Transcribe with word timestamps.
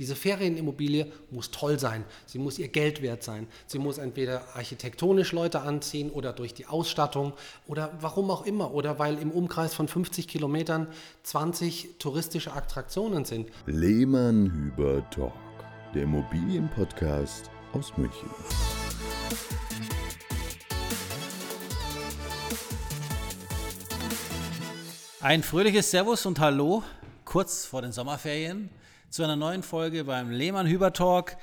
Diese 0.00 0.16
Ferienimmobilie 0.16 1.12
muss 1.30 1.50
toll 1.50 1.78
sein, 1.78 2.06
sie 2.24 2.38
muss 2.38 2.58
ihr 2.58 2.68
Geld 2.68 3.02
wert 3.02 3.22
sein, 3.22 3.46
sie 3.66 3.78
muss 3.78 3.98
entweder 3.98 4.56
architektonisch 4.56 5.32
Leute 5.32 5.60
anziehen 5.60 6.08
oder 6.08 6.32
durch 6.32 6.54
die 6.54 6.64
Ausstattung 6.64 7.34
oder 7.66 7.92
warum 8.00 8.30
auch 8.30 8.46
immer 8.46 8.72
oder 8.72 8.98
weil 8.98 9.18
im 9.18 9.30
Umkreis 9.30 9.74
von 9.74 9.88
50 9.88 10.26
Kilometern 10.26 10.86
20 11.24 11.96
touristische 11.98 12.54
Attraktionen 12.54 13.26
sind. 13.26 13.50
Lehmann 13.66 14.50
Hüber 14.50 15.04
Talk, 15.10 15.34
der 15.94 16.04
Immobilienpodcast 16.04 17.50
aus 17.74 17.94
München. 17.98 18.30
Ein 25.20 25.42
fröhliches 25.42 25.90
Servus 25.90 26.24
und 26.24 26.40
Hallo, 26.40 26.82
kurz 27.26 27.66
vor 27.66 27.82
den 27.82 27.92
Sommerferien, 27.92 28.70
zu 29.10 29.24
einer 29.24 29.34
neuen 29.34 29.64
Folge 29.64 30.04
beim 30.04 30.30
Lehmann 30.30 30.68
Hüber 30.68 30.92
Talk. 30.92 31.36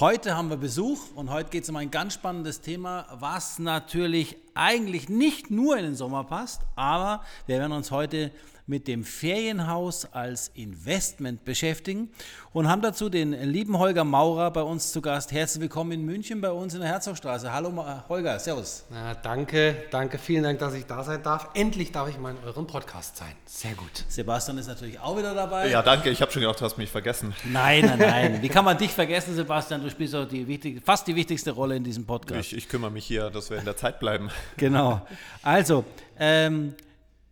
Heute 0.00 0.36
haben 0.36 0.50
wir 0.50 0.58
Besuch 0.58 0.98
und 1.14 1.30
heute 1.30 1.48
geht 1.48 1.62
es 1.62 1.70
um 1.70 1.76
ein 1.76 1.90
ganz 1.90 2.12
spannendes 2.12 2.60
Thema, 2.60 3.06
was 3.10 3.58
natürlich 3.58 4.36
eigentlich 4.54 5.08
nicht 5.08 5.50
nur 5.50 5.78
in 5.78 5.84
den 5.84 5.94
Sommer 5.94 6.24
passt, 6.24 6.60
aber 6.74 7.24
wir 7.46 7.58
werden 7.58 7.72
uns 7.72 7.90
heute 7.90 8.32
mit 8.68 8.88
dem 8.88 9.04
Ferienhaus 9.04 10.12
als 10.12 10.50
Investment 10.54 11.44
beschäftigen 11.44 12.10
und 12.52 12.68
haben 12.68 12.82
dazu 12.82 13.08
den 13.08 13.32
lieben 13.32 13.78
Holger 13.78 14.02
Maurer 14.02 14.50
bei 14.50 14.62
uns 14.62 14.90
zu 14.90 15.00
Gast. 15.00 15.30
Herzlich 15.30 15.62
willkommen 15.62 15.92
in 15.92 16.04
München 16.04 16.40
bei 16.40 16.50
uns 16.50 16.74
in 16.74 16.80
der 16.80 16.88
Herzogstraße. 16.88 17.52
Hallo 17.52 17.72
Holger, 18.08 18.36
Servus. 18.40 18.84
Na, 18.90 19.14
danke, 19.14 19.84
danke, 19.92 20.18
vielen 20.18 20.42
Dank, 20.42 20.58
dass 20.58 20.74
ich 20.74 20.84
da 20.84 21.04
sein 21.04 21.22
darf. 21.22 21.50
Endlich 21.54 21.92
darf 21.92 22.08
ich 22.08 22.18
mal 22.18 22.30
in 22.30 22.44
eurem 22.44 22.66
Podcast 22.66 23.16
sein. 23.16 23.32
Sehr 23.44 23.74
gut. 23.74 24.04
Sebastian 24.08 24.58
ist 24.58 24.66
natürlich 24.66 24.98
auch 24.98 25.16
wieder 25.16 25.32
dabei. 25.32 25.70
Ja, 25.70 25.82
danke. 25.82 26.10
Ich 26.10 26.20
habe 26.20 26.32
schon 26.32 26.42
gedacht, 26.42 26.60
du 26.60 26.64
hast 26.64 26.76
mich 26.76 26.90
vergessen. 26.90 27.36
Nein, 27.44 27.86
nein, 27.86 27.98
nein. 28.00 28.38
Wie 28.42 28.48
kann 28.48 28.64
man 28.64 28.76
dich 28.76 28.90
vergessen, 28.90 29.36
Sebastian? 29.36 29.80
Du 29.80 29.90
spielst 29.90 30.16
auch 30.16 30.26
die 30.26 30.48
wichtig, 30.48 30.82
fast 30.84 31.06
die 31.06 31.14
wichtigste 31.14 31.52
Rolle 31.52 31.76
in 31.76 31.84
diesem 31.84 32.04
Podcast. 32.04 32.40
Ich, 32.40 32.56
ich 32.56 32.68
kümmere 32.68 32.90
mich 32.90 33.06
hier, 33.06 33.30
dass 33.30 33.48
wir 33.48 33.58
in 33.58 33.64
der 33.64 33.76
Zeit 33.76 34.00
bleiben. 34.00 34.28
Genau. 34.56 35.06
Also, 35.44 35.84
ähm, 36.18 36.74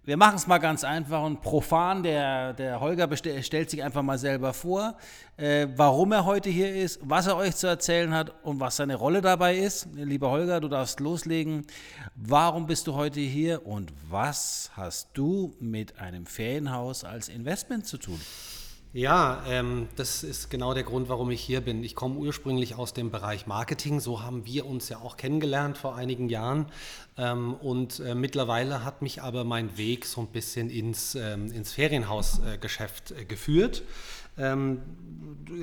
wir 0.04 0.16
machen 0.18 0.36
es 0.36 0.46
mal 0.46 0.58
ganz 0.58 0.84
einfach 0.84 1.22
und 1.22 1.40
profan. 1.40 2.02
Der, 2.02 2.52
der 2.52 2.80
Holger 2.80 3.08
stellt 3.16 3.70
sich 3.70 3.82
einfach 3.82 4.02
mal 4.02 4.18
selber 4.18 4.52
vor, 4.52 4.96
äh, 5.36 5.66
warum 5.76 6.12
er 6.12 6.26
heute 6.26 6.50
hier 6.50 6.74
ist, 6.74 7.00
was 7.02 7.26
er 7.26 7.36
euch 7.36 7.56
zu 7.56 7.66
erzählen 7.66 8.12
hat 8.12 8.34
und 8.44 8.60
was 8.60 8.76
seine 8.76 8.96
Rolle 8.96 9.22
dabei 9.22 9.56
ist. 9.56 9.88
Lieber 9.94 10.30
Holger, 10.30 10.60
du 10.60 10.68
darfst 10.68 11.00
loslegen. 11.00 11.66
Warum 12.14 12.66
bist 12.66 12.86
du 12.86 12.94
heute 12.94 13.20
hier 13.20 13.66
und 13.66 13.92
was 14.10 14.70
hast 14.74 15.08
du 15.14 15.54
mit 15.58 15.98
einem 15.98 16.26
Ferienhaus 16.26 17.04
als 17.04 17.28
Investment 17.28 17.86
zu 17.86 17.96
tun? 17.96 18.20
Ja, 18.94 19.42
ähm, 19.48 19.88
das 19.96 20.22
ist 20.22 20.50
genau 20.50 20.72
der 20.72 20.84
Grund, 20.84 21.08
warum 21.08 21.32
ich 21.32 21.40
hier 21.40 21.60
bin. 21.60 21.82
Ich 21.82 21.96
komme 21.96 22.14
ursprünglich 22.14 22.76
aus 22.76 22.94
dem 22.94 23.10
Bereich 23.10 23.48
Marketing, 23.48 23.98
so 23.98 24.22
haben 24.22 24.46
wir 24.46 24.66
uns 24.66 24.88
ja 24.88 24.98
auch 24.98 25.16
kennengelernt 25.16 25.76
vor 25.76 25.96
einigen 25.96 26.28
Jahren. 26.28 26.66
Ähm, 27.18 27.54
und 27.54 27.98
äh, 27.98 28.14
mittlerweile 28.14 28.84
hat 28.84 29.02
mich 29.02 29.20
aber 29.20 29.42
mein 29.42 29.76
Weg 29.76 30.06
so 30.06 30.20
ein 30.20 30.28
bisschen 30.28 30.70
ins, 30.70 31.16
ähm, 31.16 31.50
ins 31.50 31.72
Ferienhausgeschäft 31.72 33.10
äh, 33.10 33.24
geführt. 33.24 33.82
Ähm, 34.38 34.80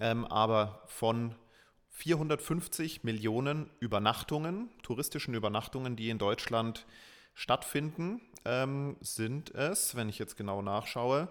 ähm, 0.00 0.24
aber 0.26 0.82
von 0.86 1.34
450 1.90 3.04
Millionen 3.04 3.70
Übernachtungen, 3.78 4.70
touristischen 4.82 5.34
Übernachtungen, 5.34 5.96
die 5.96 6.10
in 6.10 6.18
Deutschland 6.18 6.86
stattfinden, 7.34 8.20
ähm, 8.44 8.96
sind 9.00 9.54
es, 9.54 9.94
wenn 9.96 10.08
ich 10.08 10.18
jetzt 10.18 10.36
genau 10.36 10.62
nachschaue, 10.62 11.28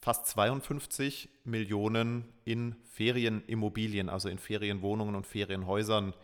fast 0.00 0.26
52 0.26 1.28
Millionen 1.44 2.24
in 2.44 2.76
Ferienimmobilien, 2.90 4.08
also 4.08 4.28
in 4.28 4.38
Ferienwohnungen 4.38 5.14
und 5.14 5.26
Ferienhäusern 5.26 6.14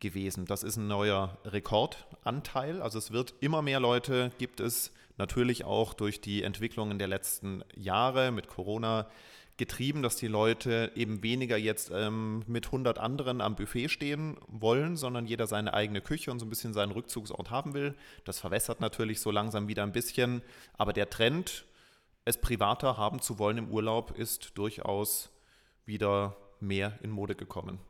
gewesen. 0.00 0.46
Das 0.46 0.62
ist 0.62 0.76
ein 0.76 0.86
neuer 0.86 1.38
Rekordanteil. 1.44 2.80
Also 2.82 2.98
es 2.98 3.12
wird 3.12 3.34
immer 3.40 3.62
mehr 3.62 3.80
Leute, 3.80 4.30
gibt 4.38 4.60
es 4.60 4.92
natürlich 5.16 5.64
auch 5.64 5.94
durch 5.94 6.20
die 6.20 6.42
Entwicklungen 6.42 6.98
der 6.98 7.08
letzten 7.08 7.64
Jahre 7.74 8.30
mit 8.30 8.48
Corona 8.48 9.08
getrieben, 9.58 10.02
dass 10.02 10.16
die 10.16 10.28
Leute 10.28 10.92
eben 10.94 11.22
weniger 11.22 11.56
jetzt 11.56 11.90
ähm, 11.92 12.44
mit 12.46 12.66
100 12.66 12.98
anderen 12.98 13.40
am 13.40 13.56
Buffet 13.56 13.88
stehen 13.88 14.36
wollen, 14.46 14.96
sondern 14.96 15.26
jeder 15.26 15.48
seine 15.48 15.74
eigene 15.74 16.00
Küche 16.00 16.30
und 16.30 16.38
so 16.38 16.46
ein 16.46 16.48
bisschen 16.48 16.72
seinen 16.72 16.92
Rückzugsort 16.92 17.50
haben 17.50 17.74
will. 17.74 17.94
Das 18.24 18.38
verwässert 18.38 18.80
natürlich 18.80 19.20
so 19.20 19.32
langsam 19.32 19.66
wieder 19.66 19.82
ein 19.82 19.92
bisschen, 19.92 20.42
aber 20.74 20.92
der 20.92 21.10
Trend, 21.10 21.66
es 22.24 22.40
privater 22.40 22.96
haben 22.96 23.20
zu 23.20 23.38
wollen 23.40 23.58
im 23.58 23.70
Urlaub, 23.70 24.16
ist 24.16 24.56
durchaus 24.56 25.30
wieder 25.84 26.36
mehr 26.60 26.96
in 27.02 27.10
Mode 27.10 27.34
gekommen. 27.34 27.80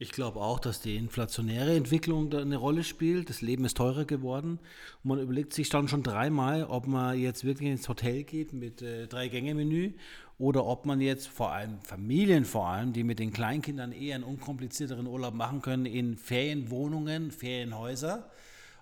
Ich 0.00 0.12
glaube 0.12 0.40
auch, 0.40 0.60
dass 0.60 0.80
die 0.80 0.94
inflationäre 0.94 1.74
Entwicklung 1.74 2.30
da 2.30 2.38
eine 2.38 2.56
Rolle 2.56 2.84
spielt. 2.84 3.30
Das 3.30 3.40
Leben 3.40 3.64
ist 3.64 3.76
teurer 3.76 4.04
geworden. 4.04 4.60
Und 5.02 5.08
man 5.08 5.18
überlegt 5.18 5.52
sich 5.52 5.70
dann 5.70 5.88
schon 5.88 6.04
dreimal, 6.04 6.62
ob 6.62 6.86
man 6.86 7.18
jetzt 7.18 7.44
wirklich 7.44 7.68
ins 7.68 7.88
Hotel 7.88 8.22
geht 8.22 8.52
mit 8.52 8.80
äh, 8.80 9.08
Drei-Gänge-Menü 9.08 9.94
oder 10.38 10.64
ob 10.66 10.86
man 10.86 11.00
jetzt 11.00 11.26
vor 11.26 11.50
allem 11.50 11.80
Familien 11.80 12.44
vor 12.44 12.68
allem, 12.68 12.92
die 12.92 13.02
mit 13.02 13.18
den 13.18 13.32
Kleinkindern 13.32 13.90
eher 13.90 14.14
einen 14.14 14.22
unkomplizierteren 14.22 15.08
Urlaub 15.08 15.34
machen 15.34 15.62
können, 15.62 15.84
in 15.84 16.16
Ferienwohnungen, 16.16 17.32
Ferienhäuser. 17.32 18.30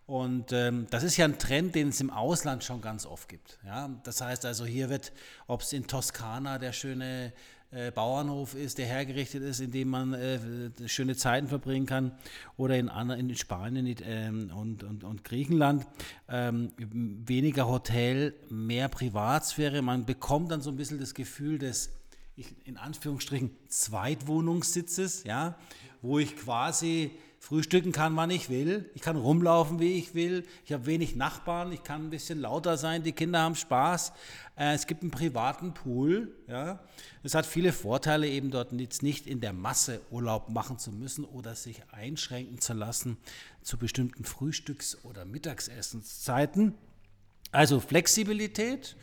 Und 0.04 0.52
ähm, 0.52 0.86
das 0.90 1.02
ist 1.02 1.16
ja 1.16 1.24
ein 1.24 1.38
Trend, 1.38 1.74
den 1.74 1.88
es 1.88 2.00
im 2.02 2.10
Ausland 2.10 2.62
schon 2.62 2.82
ganz 2.82 3.06
oft 3.06 3.28
gibt. 3.30 3.58
Ja? 3.64 3.88
Das 4.04 4.20
heißt 4.20 4.44
also, 4.44 4.66
hier 4.66 4.90
wird, 4.90 5.12
ob 5.46 5.62
es 5.62 5.72
in 5.72 5.86
Toskana 5.86 6.58
der 6.58 6.72
schöne 6.72 7.32
äh, 7.70 7.90
Bauernhof 7.90 8.54
ist, 8.54 8.78
der 8.78 8.86
hergerichtet 8.86 9.42
ist, 9.42 9.60
in 9.60 9.72
dem 9.72 9.88
man 9.88 10.14
äh, 10.14 10.38
schöne 10.86 11.16
Zeiten 11.16 11.48
verbringen 11.48 11.86
kann, 11.86 12.12
oder 12.56 12.76
in, 12.78 12.88
in 12.88 13.34
Spanien 13.36 13.94
ähm, 14.04 14.50
und, 14.54 14.84
und, 14.84 15.04
und 15.04 15.24
Griechenland. 15.24 15.86
Ähm, 16.28 16.72
weniger 16.78 17.68
Hotel, 17.68 18.34
mehr 18.48 18.88
Privatsphäre. 18.88 19.82
Man 19.82 20.06
bekommt 20.06 20.50
dann 20.52 20.60
so 20.60 20.70
ein 20.70 20.76
bisschen 20.76 21.00
das 21.00 21.14
Gefühl 21.14 21.58
des, 21.58 21.90
in 22.64 22.76
Anführungsstrichen, 22.76 23.50
Zweitwohnungssitzes, 23.69 25.24
ja, 25.24 25.58
wo 26.02 26.19
ich 26.19 26.36
quasi 26.36 27.10
frühstücken 27.46 27.93
kann, 27.93 28.16
wann 28.16 28.31
ich 28.31 28.50
will. 28.50 28.90
Ich 28.94 29.02
kann 29.02 29.14
rumlaufen, 29.14 29.78
wie 29.78 29.98
ich 29.98 30.14
will. 30.14 30.44
Ich 30.64 30.72
habe 30.72 30.87
wenig 30.87 31.14
Nachbarn. 31.14 31.70
Ich 31.70 31.84
kann 31.84 32.06
ein 32.06 32.10
bisschen 32.10 32.40
lauter 32.40 32.76
sein. 32.76 33.04
Die 33.04 33.12
Kinder 33.12 33.38
haben 33.38 33.54
Spaß. 33.54 34.12
Äh, 34.56 34.75
es 34.75 34.88
gibt 34.88 35.02
einen 35.02 35.12
privaten 35.12 35.72
Pool. 35.72 36.34
Ja. 36.48 36.81
Es 37.22 37.37
hat 37.37 37.46
viele 37.46 37.72
Vorteile, 37.72 38.26
eben 38.28 38.50
dort 38.50 38.72
jetzt 38.72 39.04
nicht 39.04 39.28
in 39.28 39.40
der 39.40 39.52
Masse 39.52 40.00
Urlaub 40.10 40.48
machen 40.48 40.81
zu 40.81 40.90
müssen 40.90 41.25
oder 41.25 41.54
sich 41.54 41.82
einschränken 41.93 42.60
zu 42.60 42.72
lassen 42.72 43.16
zu 43.62 43.78
bestimmten 43.78 44.25
Frühstücks- 44.25 45.04
oder 45.04 45.25
Mittagsessenszeiten. 45.25 46.75
Also 47.52 47.78
Flexibilität, 47.78 48.96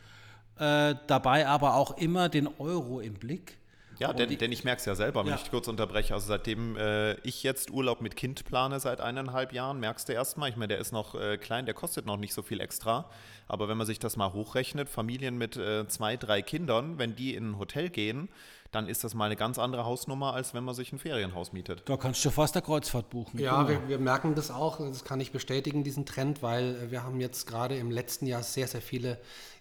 äh, 0.57 0.95
dabei 1.07 1.47
aber 1.47 1.75
auch 1.75 1.97
immer 1.97 2.27
den 2.27 2.47
Euro 2.59 2.99
im 2.99 3.13
Blick. 3.13 3.57
Ja, 3.99 4.13
denn, 4.13 4.37
denn 4.37 4.51
ich 4.51 4.63
merke 4.63 4.79
es 4.79 4.85
ja 4.85 4.95
selber, 4.95 5.23
wenn 5.23 5.31
ja. 5.31 5.39
ich 5.41 5.49
kurz 5.49 5.67
unterbreche. 5.67 6.13
Also 6.13 6.27
seitdem 6.27 6.75
äh, 6.77 7.13
ich 7.21 7.43
jetzt 7.43 7.71
Urlaub 7.71 8.01
mit 8.01 8.15
Kind 8.15 8.45
plane 8.45 8.79
seit 8.79 9.01
eineinhalb 9.01 9.53
Jahren, 9.53 9.79
merkst 9.79 10.09
du 10.09 10.13
erstmal, 10.13 10.49
ich 10.49 10.55
meine, 10.55 10.69
der 10.69 10.79
ist 10.79 10.91
noch 10.91 11.15
äh, 11.15 11.37
klein, 11.37 11.65
der 11.65 11.73
kostet 11.73 12.05
noch 12.05 12.17
nicht 12.17 12.33
so 12.33 12.41
viel 12.41 12.59
extra. 12.59 13.09
Aber 13.47 13.67
wenn 13.67 13.77
man 13.77 13.87
sich 13.87 13.99
das 13.99 14.15
mal 14.15 14.33
hochrechnet, 14.33 14.89
Familien 14.89 15.37
mit 15.37 15.57
äh, 15.57 15.87
zwei, 15.87 16.17
drei 16.17 16.41
Kindern, 16.41 16.97
wenn 16.97 17.15
die 17.15 17.35
in 17.35 17.51
ein 17.51 17.59
Hotel 17.59 17.89
gehen, 17.89 18.29
dann 18.73 18.87
ist 18.87 19.03
das 19.03 19.13
mal 19.13 19.25
eine 19.25 19.35
ganz 19.35 19.59
andere 19.59 19.85
Hausnummer, 19.85 20.33
als 20.33 20.53
wenn 20.53 20.63
man 20.63 20.73
sich 20.73 20.91
ein 20.91 20.99
Ferienhaus 20.99 21.53
mietet. 21.53 21.83
Da 21.85 21.95
kannst 21.95 22.25
du 22.25 22.31
fast 22.31 22.55
eine 22.55 22.63
Kreuzfahrt 22.63 23.09
buchen. 23.09 23.39
Ja, 23.39 23.63
genau. 23.63 23.81
wir, 23.81 23.89
wir, 23.89 23.99
merken 23.99 24.35
das 24.35 24.49
auch, 24.49 24.79
das 24.79 25.03
kann 25.03 25.21
ich 25.21 25.31
bestätigen, 25.31 25.83
diesen 25.83 26.05
Trend, 26.05 26.41
weil 26.41 26.89
wir 26.89 27.03
haben 27.03 27.19
jetzt 27.19 27.45
gerade 27.45 27.77
im 27.77 27.91
letzten 27.91 28.25
Jahr 28.25 28.41
sehr, 28.41 28.67
sehr 28.67 28.81
viele 28.81 29.19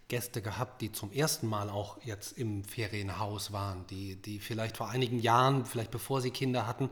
Gäste 0.08 0.42
gehabt, 0.42 0.82
die 0.82 0.92
zum 0.92 1.10
ersten 1.10 1.46
Mal 1.46 1.70
auch 1.70 1.96
jetzt 2.04 2.36
im 2.36 2.64
Ferienhaus 2.64 3.52
waren, 3.52 3.86
die, 3.88 4.16
die 4.16 4.40
vielleicht 4.40 4.76
vor 4.76 4.90
einigen 4.90 5.18
Jahren, 5.18 5.64
vielleicht 5.64 5.90
bevor 5.90 6.20
sie 6.20 6.30
Kinder 6.30 6.66
hatten, 6.66 6.90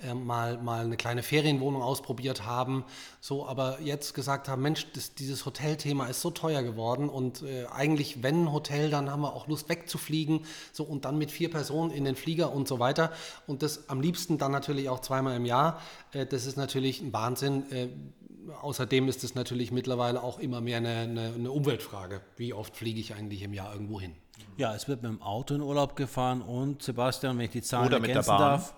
äh, 0.00 0.14
mal, 0.14 0.58
mal 0.58 0.84
eine 0.84 0.96
kleine 0.96 1.22
Ferienwohnung 1.22 1.82
ausprobiert 1.82 2.44
haben, 2.44 2.84
so 3.20 3.46
aber 3.46 3.80
jetzt 3.80 4.14
gesagt 4.14 4.48
haben, 4.48 4.62
Mensch, 4.62 4.86
das, 4.92 5.14
dieses 5.14 5.46
Hotelthema 5.46 6.06
ist 6.06 6.20
so 6.20 6.30
teuer 6.30 6.62
geworden 6.62 7.08
und 7.08 7.42
äh, 7.42 7.66
eigentlich, 7.66 8.22
wenn 8.22 8.44
ein 8.44 8.52
Hotel, 8.52 8.90
dann 8.90 9.10
haben 9.10 9.22
wir 9.22 9.34
auch 9.34 9.48
Lust 9.48 9.68
wegzufliegen, 9.68 10.44
so 10.72 10.84
und 10.84 11.04
dann 11.04 11.18
mit 11.18 11.32
vier 11.32 11.50
Personen 11.50 11.90
in 11.90 12.04
den 12.04 12.14
Flieger 12.14 12.52
und 12.52 12.68
so 12.68 12.78
weiter 12.78 13.12
und 13.48 13.62
das 13.62 13.88
am 13.88 14.00
liebsten 14.00 14.38
dann 14.38 14.52
natürlich 14.52 14.88
auch 14.88 15.00
zweimal 15.00 15.34
im 15.36 15.44
Jahr. 15.44 15.80
Äh, 16.12 16.26
das 16.26 16.46
ist 16.46 16.56
natürlich 16.56 17.00
ein 17.00 17.12
Wahnsinn 17.12 17.70
äh, 17.72 17.88
außerdem 18.62 19.08
ist 19.08 19.24
es 19.24 19.34
natürlich 19.34 19.72
mittlerweile 19.72 20.22
auch 20.22 20.38
immer 20.38 20.60
mehr 20.60 20.78
eine, 20.78 20.88
eine, 20.88 21.32
eine, 21.34 21.50
Umweltfrage. 21.50 22.20
Wie 22.36 22.52
oft 22.52 22.76
fliege 22.76 23.00
ich 23.00 23.14
eigentlich 23.14 23.42
im 23.42 23.54
Jahr 23.54 23.72
irgendwo 23.72 24.00
hin? 24.00 24.14
Ja, 24.56 24.74
es 24.74 24.88
wird 24.88 25.02
mit 25.02 25.10
dem 25.10 25.22
Auto 25.22 25.54
in 25.54 25.60
Urlaub 25.60 25.96
gefahren 25.96 26.42
und 26.42 26.82
Sebastian, 26.82 27.38
wenn 27.38 27.46
ich 27.46 27.50
die 27.50 27.62
Zahlen 27.62 27.86
oder 27.86 27.96
ergänzen 27.96 28.28
darf. 28.28 28.74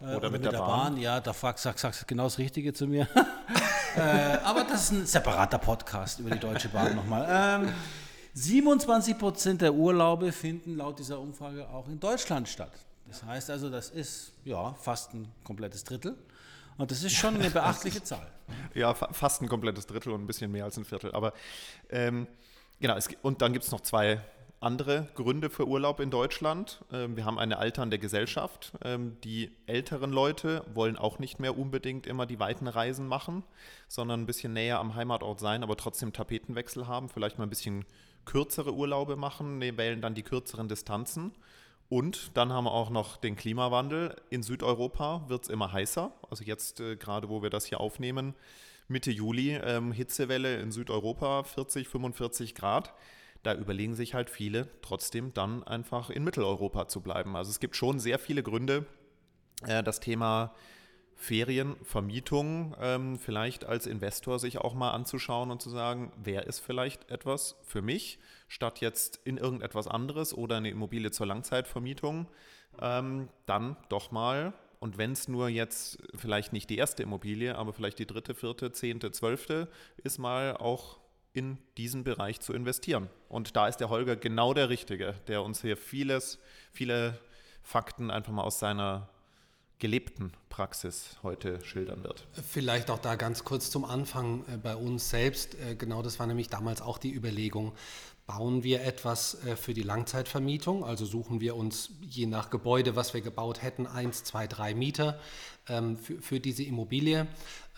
Äh, 0.00 0.04
oder, 0.04 0.16
oder, 0.16 0.30
mit, 0.30 0.32
mit 0.32 0.44
der, 0.44 0.52
der 0.52 0.58
Bahn. 0.58 0.94
Bahn. 0.94 0.96
Ja, 0.98 1.20
da 1.20 1.32
sagst 1.32 1.64
du 1.66 1.72
sag, 1.78 2.08
genau 2.08 2.24
das 2.24 2.38
Richtige 2.38 2.72
zu 2.72 2.86
mir. 2.86 3.08
äh, 3.96 4.00
aber 4.44 4.64
das 4.64 4.84
ist 4.84 4.92
ein 4.92 5.06
separater 5.06 5.58
Podcast 5.58 6.20
über 6.20 6.30
die 6.30 6.40
Deutsche 6.40 6.68
Bahn 6.68 6.96
nochmal. 6.96 7.26
Ähm, 7.30 7.72
27 8.34 9.18
Prozent 9.18 9.60
der 9.60 9.74
Urlaube 9.74 10.32
finden 10.32 10.76
laut 10.76 10.98
dieser 10.98 11.20
Umfrage 11.20 11.68
auch 11.68 11.86
in 11.88 12.00
Deutschland 12.00 12.48
statt. 12.48 12.72
Das 13.06 13.22
heißt 13.22 13.50
also, 13.50 13.68
das 13.68 13.90
ist 13.90 14.32
ja 14.44 14.72
fast 14.74 15.12
ein 15.12 15.28
komplettes 15.44 15.84
Drittel. 15.84 16.16
Und 16.78 16.90
das 16.90 17.02
ist 17.02 17.14
schon 17.14 17.34
eine 17.34 17.50
beachtliche 17.50 18.02
Zahl. 18.02 18.26
Ja, 18.74 18.94
fast 18.94 19.42
ein 19.42 19.48
komplettes 19.48 19.86
Drittel 19.86 20.12
und 20.12 20.22
ein 20.22 20.26
bisschen 20.26 20.50
mehr 20.50 20.64
als 20.64 20.76
ein 20.76 20.84
Viertel. 20.84 21.12
Aber 21.12 21.32
ähm, 21.90 22.26
genau, 22.80 22.96
es, 22.96 23.08
und 23.22 23.42
dann 23.42 23.52
gibt 23.52 23.64
es 23.64 23.70
noch 23.70 23.80
zwei 23.80 24.20
andere 24.62 25.08
Gründe 25.14 25.50
für 25.50 25.66
Urlaub 25.66 25.98
in 26.00 26.10
Deutschland. 26.10 26.84
Ähm, 26.92 27.16
wir 27.16 27.24
haben 27.24 27.38
eine 27.38 27.58
alternde 27.58 27.98
Gesellschaft. 27.98 28.72
Ähm, 28.84 29.16
die 29.24 29.50
älteren 29.66 30.12
Leute 30.12 30.64
wollen 30.72 30.96
auch 30.96 31.18
nicht 31.18 31.40
mehr 31.40 31.58
unbedingt 31.58 32.06
immer 32.06 32.26
die 32.26 32.38
weiten 32.38 32.68
Reisen 32.68 33.08
machen, 33.08 33.42
sondern 33.88 34.20
ein 34.20 34.26
bisschen 34.26 34.52
näher 34.52 34.78
am 34.78 34.94
Heimatort 34.94 35.40
sein, 35.40 35.62
aber 35.62 35.76
trotzdem 35.76 36.12
Tapetenwechsel 36.12 36.86
haben, 36.86 37.08
vielleicht 37.08 37.38
mal 37.38 37.44
ein 37.44 37.50
bisschen 37.50 37.84
kürzere 38.24 38.72
Urlaube 38.72 39.16
machen, 39.16 39.58
ne, 39.58 39.76
wählen 39.76 40.00
dann 40.00 40.14
die 40.14 40.22
kürzeren 40.22 40.68
Distanzen. 40.68 41.32
Und 41.92 42.38
dann 42.38 42.54
haben 42.54 42.64
wir 42.64 42.72
auch 42.72 42.88
noch 42.88 43.18
den 43.18 43.36
Klimawandel. 43.36 44.16
In 44.30 44.42
Südeuropa 44.42 45.26
wird 45.28 45.42
es 45.42 45.50
immer 45.50 45.74
heißer. 45.74 46.10
Also 46.30 46.42
jetzt 46.42 46.80
äh, 46.80 46.96
gerade, 46.96 47.28
wo 47.28 47.42
wir 47.42 47.50
das 47.50 47.66
hier 47.66 47.80
aufnehmen, 47.80 48.34
Mitte 48.88 49.10
Juli, 49.10 49.56
ähm, 49.62 49.92
Hitzewelle 49.92 50.58
in 50.58 50.72
Südeuropa, 50.72 51.42
40, 51.42 51.88
45 51.88 52.54
Grad. 52.54 52.94
Da 53.42 53.54
überlegen 53.54 53.94
sich 53.94 54.14
halt 54.14 54.30
viele 54.30 54.68
trotzdem 54.80 55.34
dann 55.34 55.64
einfach 55.64 56.08
in 56.08 56.24
Mitteleuropa 56.24 56.88
zu 56.88 57.02
bleiben. 57.02 57.36
Also 57.36 57.50
es 57.50 57.60
gibt 57.60 57.76
schon 57.76 58.00
sehr 58.00 58.18
viele 58.18 58.42
Gründe, 58.42 58.86
äh, 59.66 59.82
das 59.82 60.00
Thema 60.00 60.54
Ferienvermietung 61.22 62.74
ähm, 62.80 63.16
vielleicht 63.16 63.64
als 63.64 63.86
Investor 63.86 64.40
sich 64.40 64.58
auch 64.58 64.74
mal 64.74 64.90
anzuschauen 64.90 65.52
und 65.52 65.62
zu 65.62 65.70
sagen, 65.70 66.10
wer 66.16 66.48
ist 66.48 66.58
vielleicht 66.58 67.12
etwas 67.12 67.54
für 67.62 67.80
mich, 67.80 68.18
statt 68.48 68.80
jetzt 68.80 69.20
in 69.24 69.36
irgendetwas 69.36 69.86
anderes 69.86 70.34
oder 70.34 70.56
eine 70.56 70.68
Immobilie 70.68 71.12
zur 71.12 71.26
Langzeitvermietung, 71.26 72.26
ähm, 72.80 73.28
dann 73.46 73.76
doch 73.88 74.10
mal, 74.10 74.52
und 74.80 74.98
wenn 74.98 75.12
es 75.12 75.28
nur 75.28 75.48
jetzt 75.48 76.02
vielleicht 76.16 76.52
nicht 76.52 76.68
die 76.70 76.76
erste 76.76 77.04
Immobilie, 77.04 77.56
aber 77.56 77.72
vielleicht 77.72 78.00
die 78.00 78.06
dritte, 78.06 78.34
vierte, 78.34 78.72
zehnte, 78.72 79.12
zwölfte, 79.12 79.68
ist 79.98 80.18
mal 80.18 80.56
auch 80.56 80.98
in 81.34 81.56
diesen 81.76 82.02
Bereich 82.02 82.40
zu 82.40 82.52
investieren. 82.52 83.08
Und 83.28 83.54
da 83.54 83.68
ist 83.68 83.76
der 83.76 83.90
Holger 83.90 84.16
genau 84.16 84.54
der 84.54 84.70
Richtige, 84.70 85.14
der 85.28 85.44
uns 85.44 85.62
hier 85.62 85.76
vieles, 85.76 86.40
viele 86.72 87.16
Fakten 87.62 88.10
einfach 88.10 88.32
mal 88.32 88.42
aus 88.42 88.58
seiner 88.58 89.08
gelebten 89.82 90.32
Praxis 90.48 91.16
heute 91.24 91.58
schildern 91.64 92.04
wird. 92.04 92.24
Vielleicht 92.48 92.88
auch 92.88 93.00
da 93.00 93.16
ganz 93.16 93.42
kurz 93.42 93.68
zum 93.68 93.84
Anfang 93.84 94.44
äh, 94.46 94.56
bei 94.56 94.76
uns 94.76 95.10
selbst. 95.10 95.56
Äh, 95.56 95.74
genau 95.74 96.02
das 96.02 96.20
war 96.20 96.28
nämlich 96.28 96.48
damals 96.48 96.80
auch 96.80 96.98
die 96.98 97.12
Überlegung. 97.12 97.72
Bauen 98.28 98.62
wir 98.62 98.82
etwas 98.82 99.44
äh, 99.44 99.56
für 99.56 99.74
die 99.74 99.82
Langzeitvermietung, 99.82 100.84
also 100.84 101.04
suchen 101.04 101.40
wir 101.40 101.56
uns 101.56 101.90
je 102.00 102.26
nach 102.26 102.48
Gebäude, 102.48 102.94
was 102.94 103.12
wir 103.12 103.22
gebaut 103.22 103.60
hätten, 103.60 103.88
eins, 103.88 104.22
zwei, 104.22 104.46
drei 104.46 104.72
Mieter 104.72 105.18
ähm, 105.68 105.96
für, 105.96 106.20
für 106.20 106.40
diese 106.40 106.62
Immobilie 106.64 107.26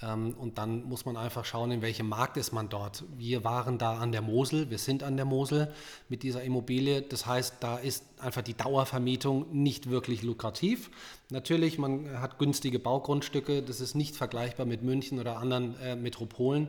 ähm, 0.02 0.34
und 0.38 0.58
dann 0.58 0.84
muss 0.84 1.04
man 1.04 1.16
einfach 1.16 1.44
schauen, 1.44 1.70
in 1.70 1.82
welchem 1.82 2.08
Markt 2.08 2.36
ist 2.36 2.52
man 2.52 2.68
dort. 2.68 3.04
Wir 3.16 3.44
waren 3.44 3.78
da 3.78 3.98
an 3.98 4.12
der 4.12 4.22
Mosel, 4.22 4.70
wir 4.70 4.78
sind 4.78 5.02
an 5.02 5.16
der 5.16 5.24
Mosel 5.24 5.72
mit 6.08 6.22
dieser 6.22 6.42
Immobilie. 6.42 7.02
Das 7.02 7.26
heißt, 7.26 7.56
da 7.60 7.78
ist 7.78 8.04
einfach 8.18 8.42
die 8.42 8.54
Dauervermietung 8.54 9.46
nicht 9.52 9.88
wirklich 9.90 10.22
lukrativ. 10.22 10.90
Natürlich, 11.30 11.78
man 11.78 12.20
hat 12.20 12.38
günstige 12.38 12.78
Baugrundstücke, 12.78 13.62
das 13.62 13.80
ist 13.80 13.94
nicht 13.94 14.16
vergleichbar 14.16 14.66
mit 14.66 14.82
München 14.82 15.18
oder 15.18 15.38
anderen 15.38 15.78
äh, 15.80 15.96
Metropolen, 15.96 16.68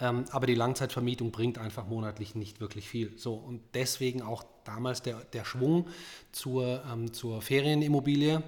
ähm, 0.00 0.24
aber 0.30 0.46
die 0.46 0.54
Langzeitvermietung 0.54 1.30
bringt 1.30 1.58
einfach 1.58 1.86
monatlich 1.86 2.34
nicht 2.34 2.60
wirklich 2.60 2.88
viel. 2.88 3.12
So, 3.16 3.34
und 3.34 3.60
deswegen 3.74 4.22
auch 4.22 4.44
damals 4.64 5.02
der, 5.02 5.16
der 5.32 5.44
Schwung 5.44 5.86
zur, 6.32 6.82
ähm, 6.90 7.12
zur 7.12 7.42
Ferienimmobilie, 7.42 8.42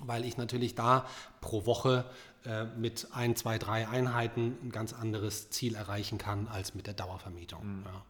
weil 0.00 0.24
ich 0.24 0.36
natürlich 0.36 0.74
da 0.74 1.06
pro 1.40 1.66
Woche 1.66 2.04
äh, 2.44 2.64
mit 2.64 3.08
ein, 3.12 3.34
zwei, 3.36 3.58
drei 3.58 3.88
Einheiten 3.88 4.56
ein 4.62 4.70
ganz 4.70 4.92
anderes 4.92 5.50
Ziel 5.50 5.74
erreichen 5.74 6.18
kann 6.18 6.48
als 6.48 6.74
mit 6.74 6.86
der 6.86 6.94
Dauervermietung. 6.94 7.78
Mhm. 7.78 7.84
Ja. 7.84 8.04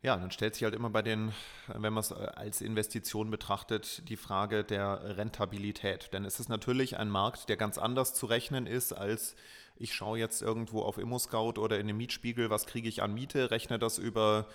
Ja, 0.00 0.16
dann 0.16 0.30
stellt 0.30 0.54
sich 0.54 0.62
halt 0.62 0.76
immer 0.76 0.90
bei 0.90 1.02
den, 1.02 1.32
wenn 1.66 1.92
man 1.92 2.02
es 2.02 2.12
äh, 2.12 2.14
als 2.14 2.60
Investition 2.60 3.30
betrachtet, 3.30 4.08
die 4.08 4.16
Frage 4.16 4.62
der 4.62 5.16
Rentabilität. 5.16 6.12
Denn 6.12 6.24
es 6.24 6.38
ist 6.38 6.48
natürlich 6.48 6.96
ein 6.96 7.10
Markt, 7.10 7.48
der 7.48 7.56
ganz 7.56 7.78
anders 7.78 8.14
zu 8.14 8.26
rechnen 8.26 8.68
ist, 8.68 8.92
als 8.92 9.34
ich 9.76 9.94
schaue 9.94 10.18
jetzt 10.18 10.40
irgendwo 10.40 10.82
auf 10.82 10.98
ImmoScout 10.98 11.58
oder 11.58 11.80
in 11.80 11.88
den 11.88 11.96
Mietspiegel, 11.96 12.48
was 12.48 12.66
kriege 12.66 12.88
ich 12.88 13.02
an 13.02 13.12
Miete, 13.12 13.50
rechne 13.50 13.80
das 13.80 13.98
über 13.98 14.46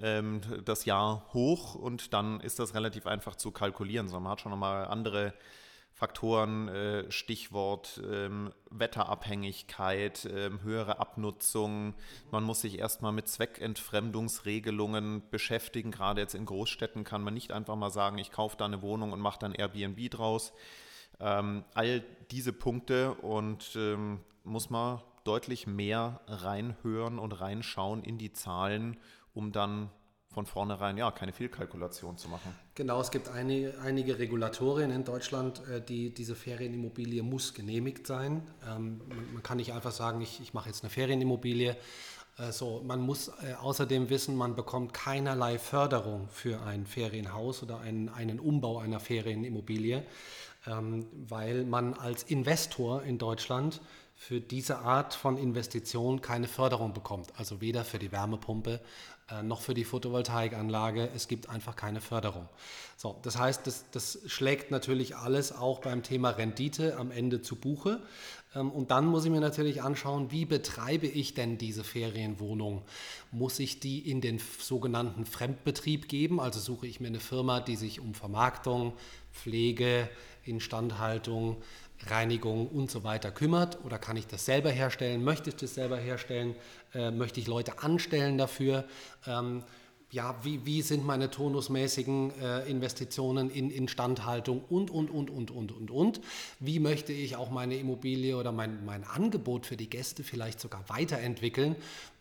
ähm, 0.00 0.42
das 0.64 0.84
Jahr 0.84 1.26
hoch 1.32 1.74
und 1.74 2.12
dann 2.12 2.40
ist 2.40 2.58
das 2.58 2.74
relativ 2.74 3.06
einfach 3.06 3.36
zu 3.36 3.50
kalkulieren. 3.50 4.08
Sondern 4.08 4.24
man 4.24 4.32
hat 4.32 4.40
schon 4.42 4.52
nochmal 4.52 4.86
andere 4.86 5.32
Faktoren, 5.92 6.68
äh, 6.68 7.10
Stichwort 7.12 8.02
ähm, 8.10 8.52
Wetterabhängigkeit, 8.70 10.28
ähm, 10.32 10.62
höhere 10.62 10.98
Abnutzung. 10.98 11.94
Man 12.30 12.44
muss 12.44 12.62
sich 12.62 12.78
erstmal 12.78 13.12
mit 13.12 13.28
Zweckentfremdungsregelungen 13.28 15.22
beschäftigen. 15.30 15.90
Gerade 15.90 16.20
jetzt 16.22 16.34
in 16.34 16.46
Großstädten 16.46 17.04
kann 17.04 17.22
man 17.22 17.34
nicht 17.34 17.52
einfach 17.52 17.76
mal 17.76 17.90
sagen, 17.90 18.18
ich 18.18 18.32
kaufe 18.32 18.56
da 18.56 18.64
eine 18.64 18.82
Wohnung 18.82 19.12
und 19.12 19.20
mache 19.20 19.38
dann 19.38 19.52
Airbnb 19.52 20.10
draus. 20.10 20.52
Ähm, 21.20 21.64
all 21.74 22.02
diese 22.30 22.52
Punkte 22.52 23.14
und 23.14 23.76
ähm, 23.76 24.20
muss 24.44 24.70
man 24.70 25.00
deutlich 25.24 25.66
mehr 25.66 26.20
reinhören 26.26 27.18
und 27.18 27.40
reinschauen 27.40 28.02
in 28.02 28.18
die 28.18 28.32
Zahlen, 28.32 28.96
um 29.34 29.52
dann 29.52 29.90
von 30.32 30.46
vornherein 30.46 30.96
ja 30.96 31.10
keine 31.10 31.32
Fehlkalkulation 31.32 32.16
zu 32.16 32.28
machen. 32.28 32.54
Genau, 32.74 33.00
es 33.00 33.10
gibt 33.10 33.28
einige, 33.28 33.78
einige 33.80 34.18
Regulatorien 34.18 34.90
in 34.90 35.04
Deutschland, 35.04 35.66
äh, 35.68 35.80
die 35.80 36.12
diese 36.12 36.34
Ferienimmobilie 36.34 37.22
muss 37.22 37.54
genehmigt 37.54 38.06
sein. 38.06 38.42
Ähm, 38.68 39.00
man, 39.32 39.42
kann 39.42 39.58
nicht 39.58 39.72
einfach 39.72 39.92
sagen, 39.92 40.20
ich, 40.20 40.40
ich 40.40 40.54
mache 40.54 40.68
jetzt 40.68 40.82
eine 40.82 40.90
Ferienimmobilie. 40.90 41.76
Also 42.36 42.82
man 42.84 43.00
muss 43.00 43.28
äh, 43.28 43.54
außerdem 43.60 44.08
wissen, 44.08 44.36
man 44.36 44.56
bekommt 44.56 44.94
keinerlei 44.94 45.58
Förderung 45.58 46.28
für 46.30 46.62
ein 46.62 46.86
Ferienhaus 46.86 47.62
oder 47.62 47.80
einen, 47.80 48.08
einen 48.08 48.40
Umbau 48.40 48.78
einer 48.78 49.00
Ferienimmobilie. 49.00 50.04
ähm, 50.66 51.06
weil 51.28 51.64
man 51.64 51.94
als 51.94 52.22
Investor 52.24 53.02
in 53.02 53.18
Deutschland 53.18 53.80
für 54.14 54.40
diese 54.40 54.78
Art 54.78 55.14
von 55.14 55.36
Investition 55.36 56.20
keine 56.20 56.46
Förderung 56.46 56.92
bekommt. 56.92 57.32
Also 57.36 57.60
weder 57.60 57.84
für 57.84 57.98
die 57.98 58.12
Wärmepumpe 58.12 58.74
äh, 58.74 59.21
noch 59.42 59.62
für 59.62 59.72
die 59.72 59.84
Photovoltaikanlage. 59.84 61.08
Es 61.14 61.28
gibt 61.28 61.48
einfach 61.48 61.76
keine 61.76 62.00
Förderung. 62.00 62.48
So, 62.96 63.18
das 63.22 63.38
heißt, 63.38 63.66
das, 63.66 63.84
das 63.90 64.18
schlägt 64.26 64.70
natürlich 64.70 65.16
alles 65.16 65.52
auch 65.52 65.80
beim 65.80 66.02
Thema 66.02 66.30
Rendite 66.30 66.96
am 66.96 67.10
Ende 67.10 67.40
zu 67.40 67.56
Buche. 67.56 68.00
Ähm, 68.54 68.70
und 68.70 68.90
dann 68.90 69.06
muss 69.06 69.24
ich 69.24 69.30
mir 69.30 69.40
natürlich 69.40 69.82
anschauen, 69.82 70.30
wie 70.30 70.44
betreibe 70.44 71.06
ich 71.06 71.34
denn 71.34 71.58
diese 71.58 71.84
Ferienwohnung? 71.84 72.82
Muss 73.30 73.58
ich 73.58 73.80
die 73.80 73.98
in 74.10 74.20
den 74.20 74.40
sogenannten 74.58 75.24
Fremdbetrieb 75.24 76.08
geben? 76.08 76.40
Also 76.40 76.60
suche 76.60 76.86
ich 76.86 77.00
mir 77.00 77.08
eine 77.08 77.20
Firma, 77.20 77.60
die 77.60 77.76
sich 77.76 78.00
um 78.00 78.14
Vermarktung, 78.14 78.92
Pflege, 79.32 80.08
Instandhaltung, 80.44 81.56
Reinigung 82.06 82.68
und 82.68 82.90
so 82.90 83.04
weiter 83.04 83.30
kümmert? 83.30 83.84
Oder 83.84 83.98
kann 83.98 84.16
ich 84.16 84.26
das 84.26 84.44
selber 84.44 84.70
herstellen? 84.70 85.24
Möchte 85.24 85.50
ich 85.50 85.56
das 85.56 85.74
selber 85.74 85.96
herstellen? 85.96 86.54
Äh, 86.94 87.10
möchte 87.10 87.40
ich 87.40 87.46
Leute 87.46 87.82
anstellen 87.82 88.38
dafür? 88.38 88.84
Ähm, 89.26 89.64
ja, 90.12 90.36
wie, 90.42 90.66
wie 90.66 90.82
sind 90.82 91.06
meine 91.06 91.30
tonusmäßigen 91.30 92.38
äh, 92.38 92.68
Investitionen 92.68 93.48
in 93.48 93.70
Instandhaltung 93.70 94.62
und, 94.68 94.90
und, 94.90 95.10
und, 95.10 95.30
und, 95.30 95.50
und, 95.50 95.72
und, 95.72 95.90
und. 95.90 96.20
Wie 96.60 96.78
möchte 96.80 97.14
ich 97.14 97.36
auch 97.36 97.50
meine 97.50 97.76
Immobilie 97.76 98.36
oder 98.36 98.52
mein, 98.52 98.84
mein 98.84 99.04
Angebot 99.04 99.64
für 99.64 99.78
die 99.78 99.88
Gäste 99.88 100.22
vielleicht 100.22 100.60
sogar 100.60 100.84
weiterentwickeln? 100.88 101.76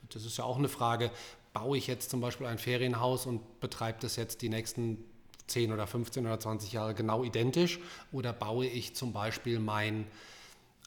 Das 0.10 0.24
ist 0.24 0.38
ja 0.38 0.46
auch 0.46 0.58
eine 0.58 0.70
Frage. 0.70 1.12
Baue 1.52 1.78
ich 1.78 1.88
jetzt 1.88 2.10
zum 2.10 2.22
Beispiel 2.22 2.48
ein 2.48 2.60
Ferienhaus 2.60 3.26
und 3.26 3.60
betreibe 3.60 3.98
das 4.00 4.16
jetzt 4.16 4.42
die 4.42 4.48
nächsten 4.48 5.04
10 5.48 5.74
oder 5.74 5.86
15 5.86 6.26
oder 6.26 6.40
20 6.40 6.72
Jahre 6.72 6.94
genau 6.94 7.26
identisch 7.26 7.80
oder 8.14 8.32
baue 8.32 8.68
ich 8.68 8.96
zum 8.96 9.12
Beispiel 9.12 9.60
mein 9.60 10.08